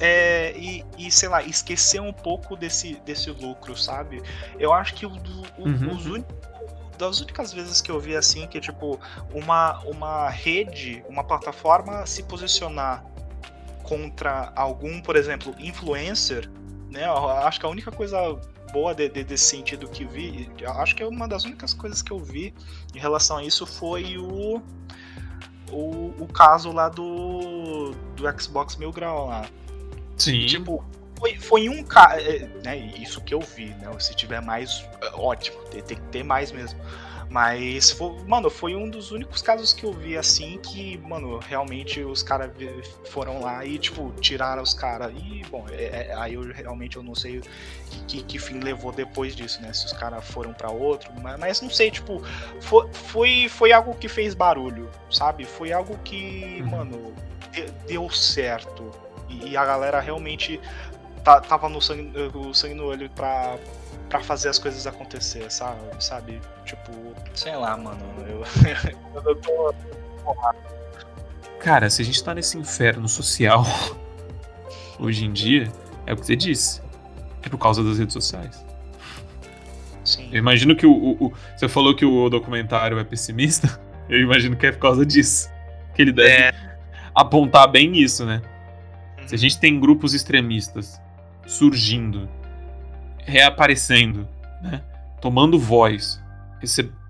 é, 0.00 0.52
e, 0.56 0.84
e, 0.98 1.10
sei 1.10 1.28
lá, 1.28 1.42
esquecer 1.42 2.00
um 2.00 2.12
pouco 2.12 2.56
desse, 2.56 2.94
desse 3.04 3.30
lucro, 3.30 3.76
sabe? 3.76 4.22
Eu 4.58 4.72
acho 4.72 4.94
que 4.94 5.06
o, 5.06 5.10
o, 5.10 5.68
uhum. 5.68 5.94
os 5.94 6.06
únicos 6.06 6.36
das 6.96 7.20
únicas 7.20 7.52
vezes 7.52 7.80
que 7.80 7.90
eu 7.90 8.00
vi 8.00 8.16
assim 8.16 8.46
que 8.46 8.58
tipo 8.58 8.98
uma 9.32 9.78
uma 9.80 10.30
rede, 10.30 11.04
uma 11.08 11.22
plataforma 11.22 12.06
se 12.06 12.22
posicionar 12.22 13.04
contra 13.82 14.52
algum, 14.56 15.00
por 15.00 15.14
exemplo, 15.14 15.54
influencer, 15.58 16.50
né? 16.90 17.06
Eu 17.06 17.28
acho 17.28 17.60
que 17.60 17.66
a 17.66 17.68
única 17.68 17.92
coisa 17.92 18.18
boa 18.72 18.94
de, 18.94 19.08
de, 19.08 19.22
desse 19.22 19.44
sentido 19.44 19.88
que 19.88 20.04
vi, 20.04 20.50
acho 20.78 20.96
que 20.96 21.02
é 21.02 21.06
uma 21.06 21.28
das 21.28 21.44
únicas 21.44 21.72
coisas 21.72 22.02
que 22.02 22.10
eu 22.10 22.18
vi 22.18 22.52
em 22.94 22.98
relação 22.98 23.36
a 23.36 23.44
isso 23.44 23.66
foi 23.66 24.18
o 24.18 24.60
o, 25.70 26.14
o 26.18 26.28
caso 26.32 26.72
lá 26.72 26.88
do 26.88 27.92
do 28.16 28.40
Xbox 28.40 28.76
Mil 28.76 28.92
Grau 28.92 29.26
lá. 29.26 29.46
Sim. 30.16 30.46
Tipo, 30.46 30.84
foi, 31.18 31.36
foi 31.36 31.68
um 31.68 31.82
cara. 31.82 32.20
É, 32.20 32.48
né, 32.64 32.76
isso 32.98 33.20
que 33.20 33.34
eu 33.34 33.40
vi, 33.40 33.66
né? 33.66 33.88
Se 33.98 34.14
tiver 34.14 34.40
mais, 34.40 34.84
é, 35.02 35.10
ótimo, 35.14 35.58
tem, 35.70 35.82
tem 35.82 35.96
que 35.96 36.02
ter 36.04 36.22
mais 36.22 36.52
mesmo. 36.52 36.78
Mas, 37.28 37.90
foi, 37.90 38.22
mano, 38.24 38.48
foi 38.48 38.76
um 38.76 38.88
dos 38.88 39.10
únicos 39.10 39.42
casos 39.42 39.72
que 39.72 39.84
eu 39.84 39.92
vi 39.92 40.16
assim 40.16 40.58
que, 40.58 40.96
mano, 40.98 41.38
realmente 41.38 42.00
os 42.00 42.22
caras 42.22 42.52
foram 43.06 43.40
lá 43.40 43.64
e, 43.64 43.78
tipo, 43.78 44.12
tiraram 44.20 44.62
os 44.62 44.72
caras. 44.72 45.12
E, 45.12 45.42
bom, 45.50 45.66
é, 45.72 46.08
é, 46.08 46.14
aí 46.14 46.34
eu 46.34 46.52
realmente 46.52 46.96
eu 46.96 47.02
não 47.02 47.16
sei 47.16 47.42
que, 48.06 48.22
que 48.22 48.38
fim 48.38 48.60
levou 48.60 48.92
depois 48.92 49.34
disso, 49.34 49.60
né? 49.60 49.72
Se 49.72 49.86
os 49.86 49.92
caras 49.92 50.24
foram 50.24 50.52
para 50.52 50.70
outro. 50.70 51.10
Mas, 51.20 51.38
mas, 51.38 51.60
não 51.60 51.70
sei, 51.70 51.90
tipo, 51.90 52.22
foi, 52.60 52.88
foi, 52.92 53.48
foi 53.48 53.72
algo 53.72 53.94
que 53.94 54.08
fez 54.08 54.32
barulho, 54.32 54.88
sabe? 55.10 55.44
Foi 55.44 55.72
algo 55.72 55.98
que, 56.04 56.58
uhum. 56.60 56.70
mano, 56.70 57.14
deu 57.88 58.08
certo. 58.08 59.05
E 59.28 59.56
a 59.56 59.64
galera 59.64 60.00
realmente 60.00 60.60
tá, 61.24 61.40
tava 61.40 61.68
no 61.68 61.80
sangue, 61.80 62.12
o 62.34 62.54
sangue 62.54 62.74
no 62.74 62.86
olho 62.86 63.10
pra, 63.10 63.56
pra 64.08 64.20
fazer 64.20 64.48
as 64.48 64.58
coisas 64.58 64.86
acontecer, 64.86 65.50
sabe? 65.50 65.80
sabe? 65.98 66.40
Tipo, 66.64 66.92
sei 67.34 67.56
lá, 67.56 67.76
mano. 67.76 68.00
Eu, 68.26 68.44
eu 69.24 69.36
tô. 69.36 69.74
Cara, 71.58 71.90
se 71.90 72.02
a 72.02 72.04
gente 72.04 72.22
tá 72.22 72.34
nesse 72.34 72.56
inferno 72.56 73.08
social 73.08 73.64
hoje 74.98 75.24
em 75.24 75.32
dia, 75.32 75.70
é 76.06 76.12
o 76.12 76.16
que 76.16 76.24
você 76.24 76.36
disse. 76.36 76.80
É 77.42 77.48
por 77.48 77.58
causa 77.58 77.82
das 77.82 77.98
redes 77.98 78.12
sociais. 78.12 78.64
Sim. 80.04 80.28
Eu 80.30 80.38
imagino 80.38 80.76
que 80.76 80.86
o, 80.86 80.92
o, 80.92 81.26
o, 81.26 81.32
Você 81.56 81.68
falou 81.68 81.94
que 81.94 82.04
o 82.04 82.28
documentário 82.30 82.98
é 82.98 83.04
pessimista. 83.04 83.80
Eu 84.08 84.20
imagino 84.20 84.56
que 84.56 84.64
é 84.64 84.70
por 84.70 84.78
causa 84.78 85.04
disso. 85.04 85.50
Que 85.92 86.02
ele 86.02 86.12
deve 86.12 86.30
é... 86.30 86.78
apontar 87.12 87.68
bem 87.68 88.00
isso, 88.00 88.24
né? 88.24 88.40
Se 89.26 89.34
a 89.34 89.38
gente 89.38 89.58
tem 89.58 89.78
grupos 89.78 90.14
extremistas 90.14 91.00
surgindo, 91.46 92.28
reaparecendo, 93.18 94.28
né? 94.62 94.82
tomando 95.20 95.58
voz, 95.58 96.22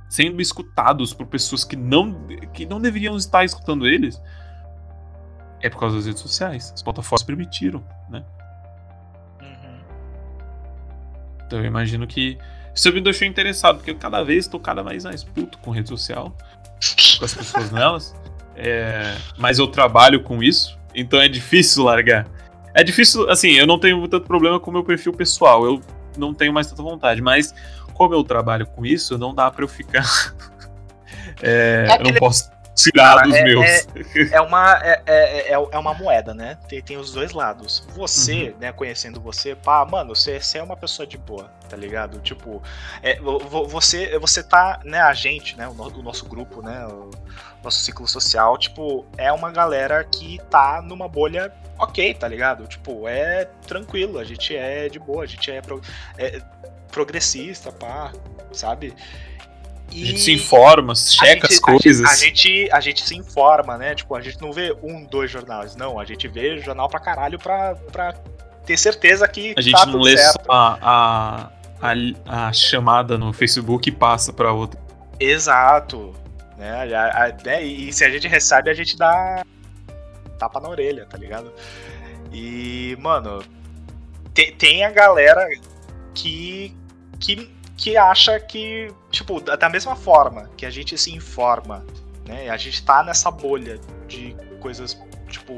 sendo 0.09 0.41
escutados 0.41 1.13
por 1.13 1.27
pessoas 1.27 1.65
que 1.65 1.77
não, 1.77 2.27
que 2.53 2.67
não 2.67 2.81
deveriam 2.81 3.17
estar 3.17 3.45
escutando 3.45 3.87
eles, 3.87 4.21
é 5.61 5.69
por 5.69 5.79
causa 5.79 5.97
das 5.97 6.07
redes 6.07 6.21
sociais. 6.21 6.73
As 6.75 6.83
plataformas 6.83 7.23
permitiram, 7.23 7.85
né? 8.09 8.25
Uhum. 9.41 9.79
Então 11.47 11.59
eu 11.59 11.65
imagino 11.65 12.07
que. 12.07 12.39
Isso 12.75 12.93
me 12.93 13.01
deixou 13.01 13.27
interessado, 13.27 13.77
porque 13.77 13.91
eu 13.91 13.97
cada 13.97 14.23
vez 14.23 14.45
estou 14.45 14.61
cada 14.61 14.83
vez 14.83 15.05
mais 15.05 15.25
puto 15.25 15.57
com 15.59 15.71
rede 15.71 15.89
social, 15.89 16.37
com 17.19 17.25
as 17.25 17.35
pessoas 17.35 17.71
nelas. 17.71 18.15
É, 18.59 19.15
mas 19.37 19.59
eu 19.59 19.67
trabalho 19.67 20.23
com 20.23 20.43
isso, 20.43 20.79
então 20.97 21.21
é 21.21 21.29
difícil 21.29 21.85
largar. 21.85 22.27
É 22.75 22.83
difícil, 22.83 23.29
assim, 23.31 23.53
eu 23.53 23.67
não 23.67 23.79
tenho 23.79 24.07
tanto 24.09 24.27
problema 24.27 24.59
com 24.59 24.71
o 24.71 24.73
meu 24.73 24.85
perfil 24.85 25.13
pessoal, 25.13 25.65
eu 25.65 25.81
não 26.17 26.35
tenho 26.35 26.53
mais 26.53 26.67
tanta 26.67 26.83
vontade, 26.83 27.23
mas 27.23 27.55
como 27.95 28.15
eu 28.15 28.25
trabalho 28.25 28.67
com 28.67 28.85
isso, 28.85 29.17
não 29.17 29.35
dá 29.35 29.51
para 29.51 29.65
eu 29.65 29.69
ficar. 29.69 30.05
é, 31.43 31.87
é 31.89 31.93
aquele... 31.93 32.09
Eu 32.09 32.13
não 32.13 32.19
posso 32.19 32.51
tirar 32.77 33.23
dos 33.23 33.35
é, 33.35 33.43
meus. 33.43 33.65
É, 33.65 33.87
é 34.37 34.41
uma, 34.41 34.79
é, 34.83 35.03
é, 35.07 35.53
é, 35.53 35.79
uma 35.79 35.95
moeda, 35.95 36.35
né? 36.35 36.59
Tem, 36.69 36.83
tem 36.83 36.97
os 36.99 37.13
dois 37.13 37.33
lados. 37.33 37.87
Você, 37.95 38.51
uhum. 38.51 38.59
né, 38.61 38.73
conhecendo 38.73 39.21
você, 39.21 39.55
pá, 39.55 39.85
mano, 39.85 40.15
você, 40.15 40.39
você 40.39 40.59
é 40.59 40.63
uma 40.63 40.77
pessoa 40.77 41.07
de 41.07 41.17
boa, 41.17 41.51
tá 41.69 41.77
ligado? 41.77 42.21
Tipo, 42.21 42.63
é, 43.03 43.19
você, 43.19 44.19
você 44.19 44.43
tá, 44.43 44.81
né, 44.85 45.01
a 45.01 45.15
gente, 45.15 45.57
né, 45.57 45.67
o, 45.67 45.73
o 45.73 46.03
nosso 46.03 46.27
grupo, 46.27 46.61
né, 46.63 46.87
o 46.87 47.11
nosso 47.67 47.81
ciclo 47.81 48.07
social, 48.07 48.57
tipo, 48.57 49.05
é 49.19 49.31
uma 49.33 49.51
galera 49.51 50.03
que 50.05 50.41
tá 50.51 50.81
numa 50.81 51.09
bolha 51.09 51.53
ok, 51.79 52.15
tá 52.15 52.27
ligado? 52.27 52.67
Tipo, 52.67 53.07
é 53.09 53.45
tranquilo, 53.67 54.19
a 54.19 54.25
gente 54.25 54.57
é 54.57 54.89
de 54.89 54.99
boa, 54.99 55.25
a 55.25 55.27
gente 55.27 55.51
é, 55.51 55.61
pro, 55.61 55.81
é 56.17 56.41
progressista, 56.91 57.71
pá, 57.73 58.13
sabe? 58.53 58.95
E 59.93 60.03
a 60.03 60.07
gente 60.07 60.21
se 60.21 60.33
informa, 60.33 60.95
checa 60.95 61.49
gente, 61.49 61.53
as 61.53 61.59
coisas. 61.61 62.05
A 62.05 62.15
gente, 62.15 62.23
a 62.23 62.25
gente, 62.25 62.73
a 62.73 62.81
gente 62.81 63.03
se 63.03 63.17
informa, 63.17 63.77
né? 63.77 63.95
Tipo, 63.95 64.15
a 64.15 64.21
gente 64.21 64.41
não 64.41 64.53
vê 64.53 64.77
um, 64.83 65.05
dois 65.05 65.31
jornais, 65.31 65.77
não. 65.77 65.99
A 65.99 66.05
gente 66.05 66.27
vê 66.27 66.59
jornal 66.59 66.89
pra 66.89 66.99
caralho 66.99 67.39
pra, 67.39 67.77
pra 67.93 68.15
ter 68.65 68.77
certeza 68.77 69.27
que. 69.29 69.55
A 69.57 69.61
gente 69.61 69.73
tá 69.73 69.87
não 69.87 70.01
lê 70.01 70.17
certo. 70.17 70.45
só 70.45 70.53
a, 70.53 71.51
a, 71.81 71.93
a, 72.27 72.49
a, 72.49 72.53
chamada 72.53 73.17
no 73.17 73.33
Facebook 73.33 73.89
e 73.89 73.93
passa 73.93 74.33
pra 74.33 74.53
outra. 74.53 74.79
Exato. 75.21 76.15
Né? 76.57 76.95
A, 76.95 77.25
a, 77.25 77.29
né? 77.45 77.63
E 77.63 77.93
se 77.93 78.05
a 78.05 78.11
gente 78.11 78.29
recebe, 78.29 78.71
a 78.71 78.75
gente 78.75 78.97
dá 78.97 79.45
tapa 80.39 80.61
na 80.61 80.69
orelha, 80.69 81.07
tá 81.07 81.17
ligado? 81.17 81.53
E, 82.33 82.97
mano, 83.01 83.43
tem, 84.35 84.55
tem 84.55 84.85
a 84.85 84.91
galera 84.91 85.47
que, 86.15 86.77
que 87.19 87.57
que 87.77 87.97
acha 87.97 88.41
que, 88.41 88.89
tipo, 89.11 89.39
da 89.41 89.69
mesma 89.69 89.95
forma 89.95 90.51
que 90.57 90.65
a 90.65 90.71
gente 90.71 90.97
se 90.97 91.15
informa, 91.15 91.85
né? 92.27 92.49
A 92.49 92.57
gente 92.57 92.83
tá 92.83 93.03
nessa 93.03 93.31
bolha 93.31 93.79
de 94.09 94.35
coisas, 94.61 94.99
tipo, 95.29 95.55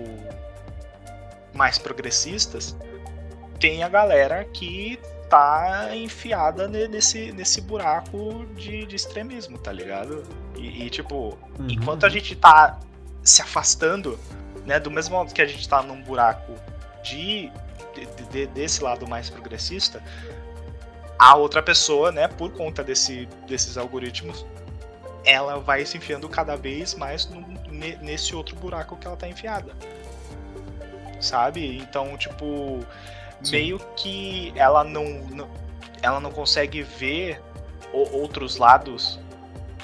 mais 1.54 1.78
progressistas, 1.78 2.76
tem 3.60 3.82
a 3.82 3.88
galera 3.88 4.44
que 4.44 4.98
tá 5.28 5.90
enfiada 5.94 6.66
nesse, 6.68 7.32
nesse 7.32 7.60
buraco 7.60 8.46
de, 8.56 8.86
de 8.86 8.96
extremismo, 8.96 9.58
tá 9.58 9.72
ligado? 9.72 10.22
E, 10.56 10.86
e 10.86 10.90
tipo, 10.90 11.38
uhum. 11.58 11.68
enquanto 11.68 12.04
a 12.06 12.08
gente 12.08 12.34
tá 12.34 12.78
se 13.22 13.42
afastando, 13.42 14.18
né, 14.64 14.80
do 14.80 14.90
mesmo 14.90 15.16
modo 15.16 15.32
que 15.32 15.42
a 15.42 15.46
gente 15.46 15.68
tá 15.68 15.82
num 15.82 16.02
buraco 16.02 16.54
de, 17.02 17.50
de, 17.94 18.24
de 18.30 18.46
desse 18.46 18.82
lado 18.82 19.06
mais 19.06 19.28
progressista, 19.28 20.02
a 21.18 21.34
outra 21.36 21.62
pessoa, 21.62 22.12
né, 22.12 22.28
por 22.28 22.52
conta 22.52 22.82
desse, 22.84 23.28
desses 23.46 23.76
algoritmos, 23.76 24.46
ela 25.24 25.58
vai 25.58 25.84
se 25.84 25.96
enfiando 25.96 26.28
cada 26.28 26.56
vez 26.56 26.94
mais 26.94 27.26
no, 27.26 27.44
nesse 28.00 28.34
outro 28.34 28.56
buraco 28.56 28.96
que 28.96 29.06
ela 29.06 29.16
tá 29.16 29.28
enfiada. 29.28 29.72
Sabe? 31.20 31.76
Então, 31.78 32.16
tipo, 32.16 32.86
Sim. 33.42 33.52
meio 33.52 33.80
que 33.96 34.52
ela 34.56 34.84
não, 34.84 35.04
não, 35.30 35.48
ela 36.02 36.20
não 36.20 36.30
consegue 36.30 36.82
ver 36.82 37.40
outros 37.92 38.56
lados, 38.56 39.18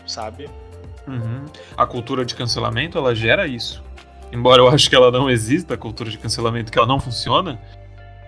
sabe? 0.06 0.48
Uhum. 1.06 1.44
A 1.76 1.86
cultura 1.86 2.24
de 2.24 2.34
cancelamento, 2.34 2.98
ela 2.98 3.14
gera 3.14 3.46
isso. 3.46 3.82
Embora 4.32 4.60
eu 4.60 4.68
acho 4.68 4.88
que 4.88 4.96
ela 4.96 5.10
não 5.10 5.30
exista, 5.30 5.74
a 5.74 5.76
cultura 5.76 6.10
de 6.10 6.18
cancelamento, 6.18 6.72
que 6.72 6.78
ela 6.78 6.88
não 6.88 6.98
funciona, 6.98 7.60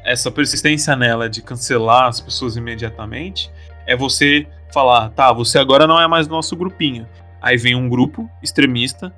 essa 0.04 0.30
persistência 0.30 0.94
nela 0.94 1.28
de 1.28 1.42
cancelar 1.42 2.04
as 2.04 2.20
pessoas 2.20 2.56
imediatamente 2.56 3.50
é 3.86 3.96
você 3.96 4.46
falar, 4.72 5.10
tá, 5.10 5.32
você 5.32 5.58
agora 5.58 5.86
não 5.86 6.00
é 6.00 6.06
mais 6.06 6.28
nosso 6.28 6.54
grupinho. 6.56 7.08
Aí 7.40 7.56
vem 7.56 7.74
um 7.74 7.88
grupo 7.88 8.30
extremista 8.42 9.12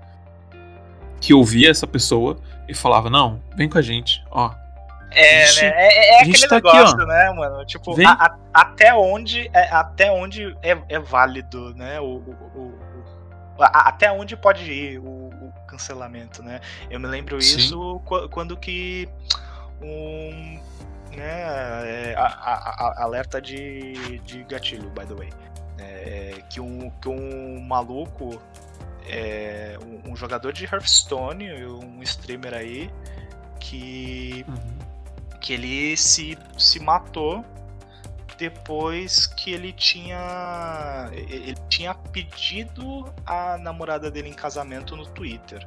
que 1.20 1.34
ouvia 1.34 1.70
essa 1.70 1.86
pessoa 1.86 2.38
e 2.68 2.74
falava, 2.74 3.10
não, 3.10 3.40
vem 3.56 3.68
com 3.68 3.78
a 3.78 3.82
gente, 3.82 4.24
ó. 4.30 4.52
É, 5.10 5.46
gente, 5.46 5.62
né? 5.62 5.72
É, 5.76 6.14
é 6.14 6.22
aquele 6.22 6.48
tá 6.48 6.54
negócio, 6.56 6.96
aqui, 6.96 7.06
né, 7.06 7.30
mano? 7.30 7.64
Tipo, 7.64 7.94
a, 8.06 8.10
a, 8.12 8.38
até 8.52 8.94
onde 8.94 9.50
é, 9.52 9.68
até 9.70 10.12
onde 10.12 10.56
é, 10.62 10.78
é 10.88 10.98
válido, 10.98 11.74
né? 11.74 12.00
O, 12.00 12.16
o, 12.16 12.74
o, 13.56 13.62
a, 13.62 13.88
até 13.88 14.10
onde 14.12 14.36
pode 14.36 14.70
ir 14.70 14.98
o, 14.98 15.28
cancelamento, 15.66 16.42
né? 16.42 16.60
Eu 16.90 16.98
me 16.98 17.06
lembro 17.06 17.40
Sim. 17.40 17.58
isso 17.58 18.00
quando 18.30 18.56
que 18.56 19.08
um 19.80 20.58
né, 21.14 22.12
é, 22.12 22.14
a, 22.16 23.02
alerta 23.02 23.40
de, 23.40 24.18
de 24.20 24.42
gatilho, 24.44 24.90
by 24.90 25.06
the 25.06 25.14
way. 25.14 25.30
É, 25.78 26.42
que, 26.50 26.60
um, 26.60 26.90
que 26.90 27.08
um 27.08 27.60
maluco, 27.60 28.40
é, 29.06 29.78
um, 29.84 30.12
um, 30.12 30.16
jogador 30.16 30.52
de 30.52 30.64
Hearthstone, 30.64 31.64
um 31.66 32.02
streamer 32.02 32.54
aí, 32.54 32.90
que, 33.60 34.44
uhum. 34.48 34.77
Que 35.40 35.52
ele 35.52 35.96
se, 35.96 36.38
se 36.56 36.80
matou 36.80 37.44
depois 38.38 39.26
que 39.26 39.50
ele 39.50 39.72
tinha 39.72 41.10
ele 41.12 41.54
tinha 41.68 41.92
pedido 41.92 43.12
a 43.26 43.58
namorada 43.58 44.10
dele 44.10 44.28
em 44.28 44.34
casamento 44.34 44.96
no 44.96 45.04
Twitter. 45.06 45.66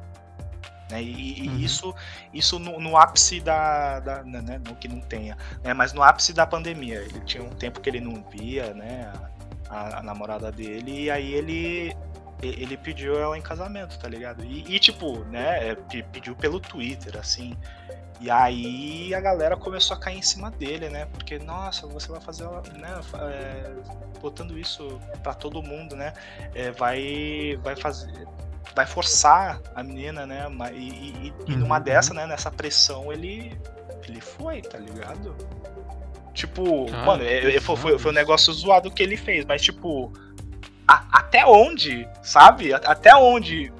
Né? 0.90 1.02
E, 1.02 1.48
uhum. 1.48 1.58
isso, 1.58 1.94
isso 2.32 2.58
no, 2.58 2.78
no 2.78 2.96
ápice 2.96 3.40
da, 3.40 4.00
da 4.00 4.22
né, 4.22 4.42
né? 4.42 4.60
não 4.64 4.74
que 4.74 4.86
não 4.86 5.00
tenha, 5.00 5.36
né? 5.64 5.72
mas 5.72 5.92
no 5.92 6.02
ápice 6.02 6.32
da 6.32 6.46
pandemia. 6.46 7.00
Ele 7.00 7.20
tinha 7.20 7.42
um 7.42 7.50
tempo 7.50 7.80
que 7.80 7.88
ele 7.88 8.00
não 8.00 8.22
via, 8.30 8.74
né? 8.74 9.10
A, 9.68 10.00
a, 10.00 10.02
namorada 10.02 10.52
dele, 10.52 11.04
e 11.04 11.10
aí 11.10 11.32
ele 11.32 11.96
ele 12.42 12.76
pediu 12.76 13.18
ela 13.18 13.38
em 13.38 13.40
casamento, 13.40 13.98
tá 13.98 14.08
ligado? 14.08 14.44
E, 14.44 14.64
e 14.74 14.78
tipo, 14.78 15.24
né, 15.26 15.70
é, 15.70 15.74
pediu 16.02 16.34
pelo 16.34 16.58
Twitter, 16.58 17.16
assim. 17.16 17.56
E 18.22 18.30
aí 18.30 19.12
a 19.12 19.20
galera 19.20 19.56
começou 19.56 19.96
a 19.96 20.00
cair 20.00 20.18
em 20.18 20.22
cima 20.22 20.48
dele, 20.48 20.88
né? 20.88 21.06
Porque, 21.06 21.40
nossa, 21.40 21.88
você 21.88 22.08
vai 22.08 22.20
fazer, 22.20 22.44
né? 22.78 23.00
É, 23.20 23.72
botando 24.20 24.56
isso 24.56 25.00
para 25.24 25.34
todo 25.34 25.60
mundo, 25.60 25.96
né? 25.96 26.12
É, 26.54 26.70
vai, 26.70 27.58
vai 27.64 27.74
fazer, 27.74 28.28
vai 28.76 28.86
forçar 28.86 29.60
a 29.74 29.82
menina, 29.82 30.24
né? 30.24 30.46
E, 30.72 30.76
e, 30.76 31.34
e 31.48 31.56
numa 31.56 31.78
uhum. 31.78 31.82
dessa, 31.82 32.14
né? 32.14 32.24
Nessa 32.24 32.48
pressão, 32.48 33.12
ele, 33.12 33.58
ele 34.06 34.20
foi, 34.20 34.62
tá 34.62 34.78
ligado? 34.78 35.34
Tipo, 36.32 36.86
ah, 36.94 37.04
mano, 37.04 37.24
é, 37.24 37.56
é 37.56 37.60
foi, 37.60 37.76
foi, 37.76 37.98
foi 37.98 38.10
um 38.12 38.14
negócio 38.14 38.52
zoado 38.52 38.88
que 38.88 39.02
ele 39.02 39.16
fez, 39.16 39.44
mas 39.44 39.62
tipo, 39.62 40.12
a, 40.86 41.04
até 41.18 41.44
onde, 41.44 42.08
sabe? 42.22 42.72
Até 42.72 43.14
onde 43.16 43.72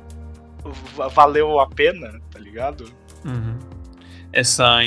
valeu 1.14 1.60
a 1.60 1.68
pena, 1.68 2.20
tá 2.30 2.40
ligado? 2.40 2.92
Uhum. 3.24 3.51
Essa, 4.32 4.80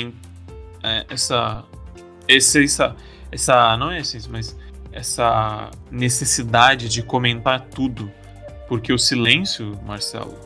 é, 0.82 1.06
essa, 1.08 1.64
essa, 2.28 2.62
essa, 2.62 2.96
essa, 3.30 3.76
não 3.76 3.90
é 3.90 4.00
essência, 4.00 4.30
mas 4.30 4.56
essa 4.92 5.70
necessidade 5.90 6.88
de 6.88 7.02
comentar 7.02 7.60
tudo, 7.60 8.10
porque 8.68 8.92
o 8.92 8.98
silêncio, 8.98 9.78
Marcelo, 9.84 10.38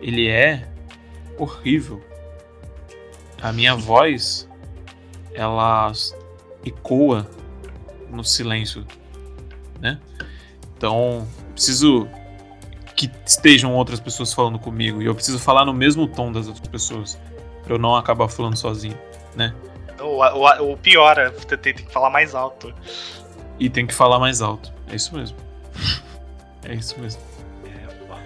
ele 0.00 0.28
é 0.28 0.68
horrível. 1.38 2.02
A 3.40 3.52
minha 3.52 3.74
voz, 3.74 4.48
ela 5.32 5.92
ecoa 6.64 7.30
no 8.10 8.24
silêncio, 8.24 8.84
né? 9.80 9.98
Então, 10.76 11.26
preciso 11.52 12.08
que 12.94 13.10
estejam 13.24 13.74
outras 13.74 14.00
pessoas 14.00 14.32
falando 14.32 14.58
comigo 14.58 15.02
e 15.02 15.06
eu 15.06 15.14
preciso 15.14 15.38
falar 15.38 15.64
no 15.64 15.72
mesmo 15.72 16.06
tom 16.06 16.32
das 16.32 16.48
outras 16.48 16.66
pessoas 16.66 17.18
para 17.66 17.74
eu 17.74 17.78
não 17.78 17.96
acabar 17.96 18.28
falando 18.28 18.56
sozinho, 18.56 18.96
né? 19.34 19.52
O, 20.00 20.22
o, 20.22 20.72
o 20.72 20.76
pior 20.76 21.18
é 21.18 21.30
tem, 21.30 21.74
que 21.74 21.92
falar 21.92 22.10
mais 22.10 22.32
alto. 22.32 22.72
E 23.58 23.68
tem 23.68 23.84
que 23.86 23.92
falar 23.92 24.20
mais 24.20 24.40
alto. 24.40 24.72
É 24.88 24.94
isso 24.94 25.16
mesmo. 25.16 25.36
é 26.64 26.74
isso 26.74 26.98
mesmo. 27.00 27.20
É, 27.64 28.08
mano. 28.08 28.22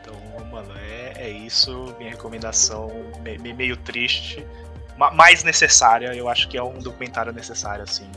Então, 0.00 0.46
mano, 0.50 0.72
é, 0.76 1.12
é 1.16 1.30
isso. 1.30 1.94
Minha 1.96 2.10
recomendação 2.10 2.90
me, 3.22 3.52
meio 3.54 3.76
triste, 3.76 4.44
mais 4.96 5.44
necessária. 5.44 6.12
Eu 6.12 6.28
acho 6.28 6.48
que 6.48 6.58
é 6.58 6.62
um 6.62 6.80
documentário 6.80 7.32
necessário, 7.32 7.84
assim. 7.84 8.10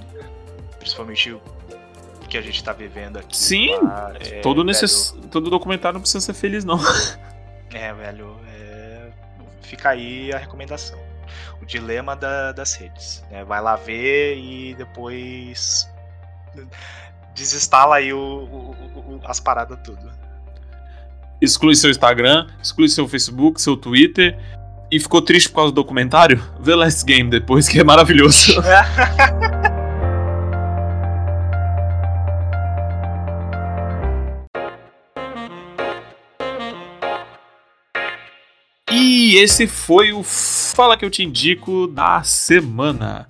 Principalmente 0.79 1.37
que 2.27 2.37
a 2.37 2.41
gente 2.41 2.63
tá 2.63 2.73
vivendo 2.73 3.17
aqui. 3.17 3.37
Sim, 3.37 3.69
é, 4.31 4.39
todo, 4.41 4.63
necess... 4.63 5.15
todo 5.29 5.49
documentário 5.49 5.95
não 5.95 6.01
precisa 6.01 6.21
ser 6.21 6.33
feliz, 6.33 6.63
não. 6.63 6.79
É, 7.71 7.93
velho, 7.93 8.35
é... 8.47 8.68
fica 9.69 9.89
aí 9.89 10.33
a 10.33 10.37
recomendação. 10.37 10.99
O 11.61 11.65
dilema 11.65 12.15
da, 12.15 12.51
das 12.51 12.73
redes. 12.73 13.23
Né? 13.29 13.43
Vai 13.43 13.61
lá 13.61 13.75
ver 13.75 14.37
e 14.37 14.73
depois 14.73 15.87
desinstala 17.35 17.97
aí 17.97 18.11
o, 18.11 18.17
o, 18.17 18.71
o, 18.95 19.21
as 19.25 19.39
paradas 19.39 19.77
tudo. 19.83 20.09
Exclui 21.39 21.75
seu 21.75 21.89
Instagram, 21.89 22.47
exclui 22.61 22.89
seu 22.89 23.07
Facebook, 23.07 23.61
seu 23.61 23.77
Twitter. 23.77 24.37
E 24.91 24.99
ficou 24.99 25.21
triste 25.21 25.49
por 25.49 25.57
causa 25.57 25.71
do 25.71 25.75
documentário? 25.75 26.43
Vê 26.59 26.73
Last 26.73 27.05
Game 27.05 27.29
depois, 27.29 27.69
que 27.69 27.79
é 27.79 27.83
maravilhoso. 27.83 28.55
E 39.29 39.37
esse 39.37 39.67
foi 39.67 40.11
o 40.11 40.23
Fala 40.23 40.97
que 40.97 41.05
eu 41.05 41.09
te 41.11 41.21
indico 41.21 41.85
da 41.85 42.23
semana. 42.23 43.27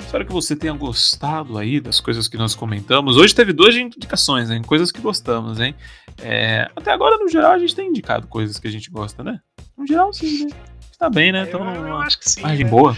Espero 0.00 0.26
que 0.26 0.32
você 0.32 0.56
tenha 0.56 0.72
gostado 0.72 1.56
aí 1.56 1.78
das 1.78 2.00
coisas 2.00 2.26
que 2.26 2.36
nós 2.36 2.52
comentamos. 2.56 3.16
Hoje 3.16 3.32
teve 3.32 3.52
duas 3.52 3.76
indicações, 3.76 4.50
hein? 4.50 4.60
Coisas 4.60 4.90
que 4.90 5.00
gostamos, 5.00 5.60
hein? 5.60 5.72
É, 6.20 6.68
até 6.74 6.90
agora, 6.90 7.16
no 7.18 7.28
geral, 7.28 7.52
a 7.52 7.58
gente 7.60 7.76
tem 7.76 7.90
indicado 7.90 8.26
coisas 8.26 8.58
que 8.58 8.66
a 8.66 8.70
gente 8.72 8.90
gosta, 8.90 9.22
né? 9.22 9.38
No 9.78 9.86
geral, 9.86 10.12
sim, 10.12 10.46
né? 10.46 10.50
Está 10.90 11.08
bem, 11.08 11.30
né? 11.30 11.44
Então, 11.46 11.64
eu, 11.72 11.86
eu 11.86 11.96
acho 11.98 12.18
que 12.18 12.28
sim. 12.28 12.42
Margem 12.42 12.64
né? 12.64 12.70
boa. 12.72 12.96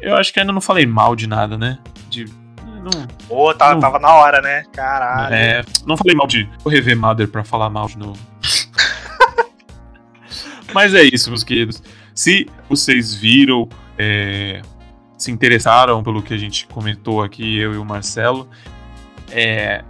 Eu 0.00 0.14
acho 0.14 0.32
que 0.32 0.38
ainda 0.38 0.52
não 0.52 0.60
falei 0.60 0.86
mal 0.86 1.16
de 1.16 1.26
nada, 1.26 1.58
né? 1.58 1.80
De. 2.08 2.26
Não, 2.64 3.08
Pô, 3.26 3.52
tava, 3.52 3.74
não, 3.74 3.80
tava 3.80 3.98
na 3.98 4.14
hora, 4.14 4.40
né? 4.40 4.62
Caralho. 4.72 5.34
É, 5.34 5.64
não 5.84 5.96
falei 5.96 6.14
mal 6.14 6.28
de. 6.28 6.48
Vou 6.62 6.72
rever 6.72 6.96
Mother 6.96 7.26
pra 7.26 7.42
falar 7.42 7.68
mal 7.70 7.88
de 7.88 7.98
novo. 7.98 8.33
Mas 10.74 10.92
é 10.92 11.04
isso, 11.04 11.30
meus 11.30 11.44
queridos. 11.44 11.80
Se 12.12 12.48
vocês 12.68 13.14
viram, 13.14 13.68
é, 13.96 14.60
se 15.16 15.30
interessaram 15.30 16.02
pelo 16.02 16.20
que 16.20 16.34
a 16.34 16.36
gente 16.36 16.66
comentou 16.66 17.22
aqui, 17.22 17.56
eu 17.56 17.74
e 17.74 17.76
o 17.76 17.84
Marcelo, 17.84 18.48
é, 19.30 19.84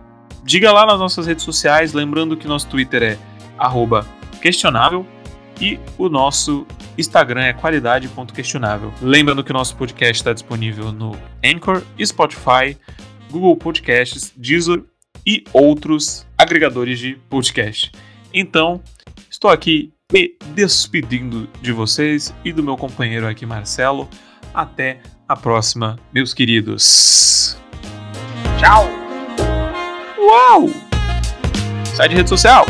diga 0.44 0.70
lá 0.70 0.84
nas 0.84 0.98
nossas 0.98 1.26
redes 1.26 1.42
sociais, 1.42 1.94
lembrando 1.94 2.36
que 2.36 2.46
nosso 2.46 2.68
Twitter 2.68 3.02
é 3.02 3.18
questionável 4.42 5.06
e 5.58 5.80
o 5.96 6.10
nosso 6.10 6.66
Instagram 6.98 7.44
é 7.44 7.52
qualidade.questionável. 7.54 8.92
Lembrando 9.00 9.42
que 9.42 9.52
o 9.52 9.54
nosso 9.54 9.74
podcast 9.76 10.20
está 10.20 10.34
disponível 10.34 10.92
no 10.92 11.16
Anchor, 11.42 11.82
Spotify, 12.04 12.76
Google 13.30 13.56
Podcasts, 13.56 14.34
Deezer 14.36 14.82
e 15.26 15.44
outros 15.50 16.26
agregadores 16.36 16.98
de 16.98 17.14
podcast. 17.30 17.90
Então, 18.34 18.82
estou 19.30 19.50
aqui 19.50 19.93
me 20.14 20.36
despedindo 20.54 21.48
de 21.60 21.72
vocês 21.72 22.32
e 22.44 22.52
do 22.52 22.62
meu 22.62 22.76
companheiro 22.76 23.26
aqui, 23.26 23.44
Marcelo. 23.44 24.08
Até 24.54 25.00
a 25.28 25.34
próxima, 25.34 25.98
meus 26.12 26.32
queridos. 26.32 27.58
Tchau! 28.56 28.88
Uau! 30.16 30.70
Sai 31.96 32.08
de 32.08 32.14
rede 32.14 32.28
social! 32.28 32.64